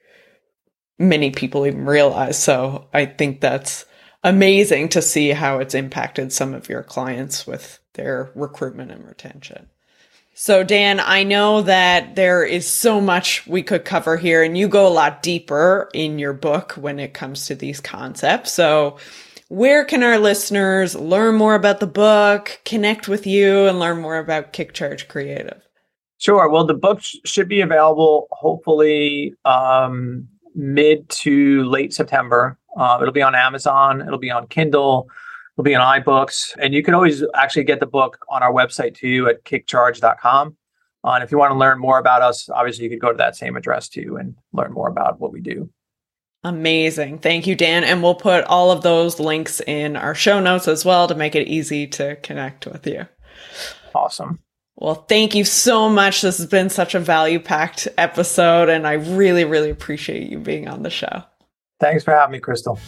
many 0.98 1.32
people 1.32 1.66
even 1.66 1.86
realize. 1.86 2.42
So 2.42 2.88
I 2.94 3.06
think 3.06 3.40
that's 3.40 3.86
amazing 4.24 4.90
to 4.90 5.02
see 5.02 5.30
how 5.30 5.60
it's 5.60 5.76
impacted 5.76 6.34
some 6.34 6.54
of 6.54 6.68
your 6.68 6.82
clients 6.84 7.46
with 7.46 7.80
their 7.94 8.32
recruitment 8.36 8.92
and 8.92 9.06
retention. 9.06 9.70
So, 10.36 10.64
Dan, 10.64 11.00
I 11.00 11.24
know 11.24 11.62
that 11.62 12.16
there 12.16 12.44
is 12.44 12.68
so 12.68 13.00
much 13.00 13.46
we 13.46 13.62
could 13.62 13.86
cover 13.86 14.18
here, 14.18 14.42
and 14.42 14.58
you 14.58 14.68
go 14.68 14.88
a 14.88 14.90
lot 14.90 15.22
deeper 15.22 15.92
in 15.94 16.18
your 16.18 16.34
book 16.34 16.72
when 16.72 17.00
it 17.00 17.14
comes 17.14 17.46
to 17.46 17.56
these 17.56 17.80
concepts. 17.80 18.52
So, 18.52 18.98
where 19.54 19.86
can 19.86 20.01
our 20.01 20.18
listeners 20.18 20.95
learn 20.95 21.36
more 21.36 21.54
about 21.54 21.80
the 21.80 21.86
book, 21.86 22.60
connect 22.66 23.08
with 23.08 23.28
you, 23.28 23.68
and 23.68 23.80
learn 23.80 24.01
more 24.01 24.18
about 24.18 24.51
Kickcharge 24.51 25.08
Creative? 25.08 25.62
Sure. 26.18 26.49
Well, 26.49 26.66
the 26.66 26.74
book 26.74 27.01
sh- 27.01 27.18
should 27.24 27.47
be 27.47 27.62
available 27.62 28.28
hopefully 28.32 29.36
um, 29.45 30.28
mid 30.56 31.08
to 31.10 31.66
late 31.66 31.93
September. 31.93 32.58
Uh, 32.76 32.97
it'll 32.99 33.14
be 33.14 33.22
on 33.22 33.36
Amazon. 33.36 34.01
It'll 34.01 34.18
be 34.18 34.32
on 34.32 34.47
Kindle. 34.47 35.08
It'll 35.56 35.64
be 35.64 35.76
on 35.76 36.01
iBooks. 36.01 36.56
And 36.58 36.74
you 36.74 36.82
can 36.82 36.95
always 36.95 37.24
actually 37.36 37.66
get 37.66 37.80
the 37.80 37.86
book 37.86 38.18
on 38.30 38.41
our 38.41 38.51
website 38.51 38.95
too 38.95 39.28
at 39.30 39.43
kickcharge.com. 39.43 40.58
Uh, 41.04 41.12
and 41.12 41.24
if 41.24 41.32
you 41.32 41.38
want 41.38 41.51
to 41.51 41.58
learn 41.58 41.78
more 41.78 41.99
about 41.99 42.24
us, 42.24 42.49
obviously 42.49 42.86
you 42.86 42.89
could 42.89 43.01
go 43.01 43.12
to 43.12 43.18
that 43.18 43.36
same 43.36 43.56
address 43.56 43.88
too 43.88 44.18
and 44.20 44.34
learn 44.51 44.74
more 44.74 44.88
about 44.88 45.20
what 45.20 45.32
we 45.32 45.41
do. 45.41 45.70
Amazing. 46.44 47.20
Thank 47.20 47.48
you, 47.48 47.56
Dan. 47.56 47.84
And 47.84 48.04
we'll 48.04 48.16
put 48.16 48.44
all 48.46 48.72
of 48.72 48.84
those 48.84 49.20
links 49.20 49.62
in 49.62 49.96
our 49.96 50.14
show 50.14 50.39
notes 50.39 50.68
as 50.68 50.84
well 50.84 51.08
to 51.08 51.16
make 51.16 51.36
it 51.36 51.48
easy 51.48 51.88
to 51.88 52.18
connect 52.18 52.66
with 52.66 52.86
you. 52.86 53.08
Awesome. 53.96 54.39
Well, 54.76 54.96
thank 54.96 55.36
you 55.36 55.46
so 55.46 55.88
much. 55.88 56.22
This 56.22 56.39
has 56.39 56.48
been 56.48 56.70
such 56.70 56.96
a 56.96 57.00
value 57.00 57.39
packed 57.39 57.88
episode, 57.98 58.70
and 58.70 58.88
I 58.88 58.94
really, 58.94 59.46
really 59.46 59.70
appreciate 59.70 60.30
you 60.30 60.39
being 60.39 60.68
on 60.68 60.82
the 60.84 60.89
show. 60.89 61.24
Thanks 61.80 62.04
for 62.04 62.12
having 62.12 62.34
me, 62.34 62.39
Crystal. 62.39 62.80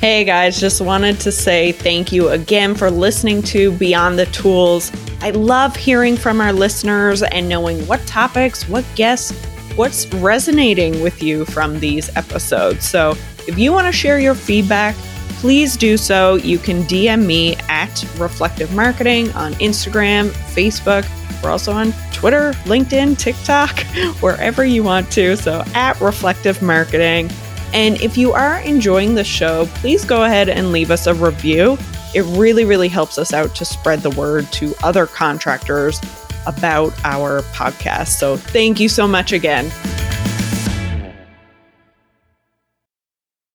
Hey 0.00 0.22
guys, 0.24 0.60
just 0.60 0.80
wanted 0.80 1.18
to 1.20 1.32
say 1.32 1.72
thank 1.72 2.12
you 2.12 2.28
again 2.28 2.76
for 2.76 2.88
listening 2.88 3.42
to 3.42 3.72
Beyond 3.72 4.16
the 4.16 4.26
Tools. 4.26 4.92
I 5.20 5.30
love 5.30 5.74
hearing 5.74 6.16
from 6.16 6.40
our 6.40 6.52
listeners 6.52 7.24
and 7.24 7.48
knowing 7.48 7.84
what 7.88 8.06
topics, 8.06 8.68
what 8.68 8.84
guests, 8.94 9.32
what's 9.78 10.12
resonating 10.14 11.00
with 11.02 11.22
you 11.22 11.44
from 11.44 11.78
these 11.78 12.14
episodes. 12.16 12.84
So 12.84 13.12
if 13.46 13.56
you 13.56 13.72
want 13.72 13.86
to 13.86 13.92
share 13.92 14.18
your 14.18 14.34
feedback, 14.34 14.96
please 15.38 15.76
do 15.76 15.96
so. 15.96 16.34
You 16.34 16.58
can 16.58 16.82
DM 16.82 17.24
me 17.24 17.54
at 17.68 18.04
Reflective 18.18 18.74
Marketing 18.74 19.30
on 19.34 19.52
Instagram, 19.54 20.30
Facebook. 20.30 21.08
We're 21.40 21.50
also 21.50 21.70
on 21.70 21.94
Twitter, 22.12 22.54
LinkedIn, 22.64 23.18
TikTok, 23.18 23.78
wherever 24.20 24.64
you 24.64 24.82
want 24.82 25.12
to. 25.12 25.36
So 25.36 25.62
at 25.74 26.00
Reflective 26.00 26.60
Marketing. 26.60 27.30
And 27.72 28.00
if 28.02 28.18
you 28.18 28.32
are 28.32 28.58
enjoying 28.62 29.14
the 29.14 29.22
show, 29.22 29.66
please 29.76 30.04
go 30.04 30.24
ahead 30.24 30.48
and 30.48 30.72
leave 30.72 30.90
us 30.90 31.06
a 31.06 31.14
review. 31.14 31.78
It 32.16 32.22
really, 32.36 32.64
really 32.64 32.88
helps 32.88 33.16
us 33.16 33.32
out 33.32 33.54
to 33.54 33.64
spread 33.64 34.00
the 34.00 34.10
word 34.10 34.50
to 34.54 34.74
other 34.82 35.06
contractors 35.06 36.00
about 36.46 36.92
our 37.04 37.42
podcast. 37.52 38.18
So 38.18 38.36
thank 38.36 38.80
you 38.80 38.88
so 38.88 39.06
much 39.06 39.32
again. 39.32 39.70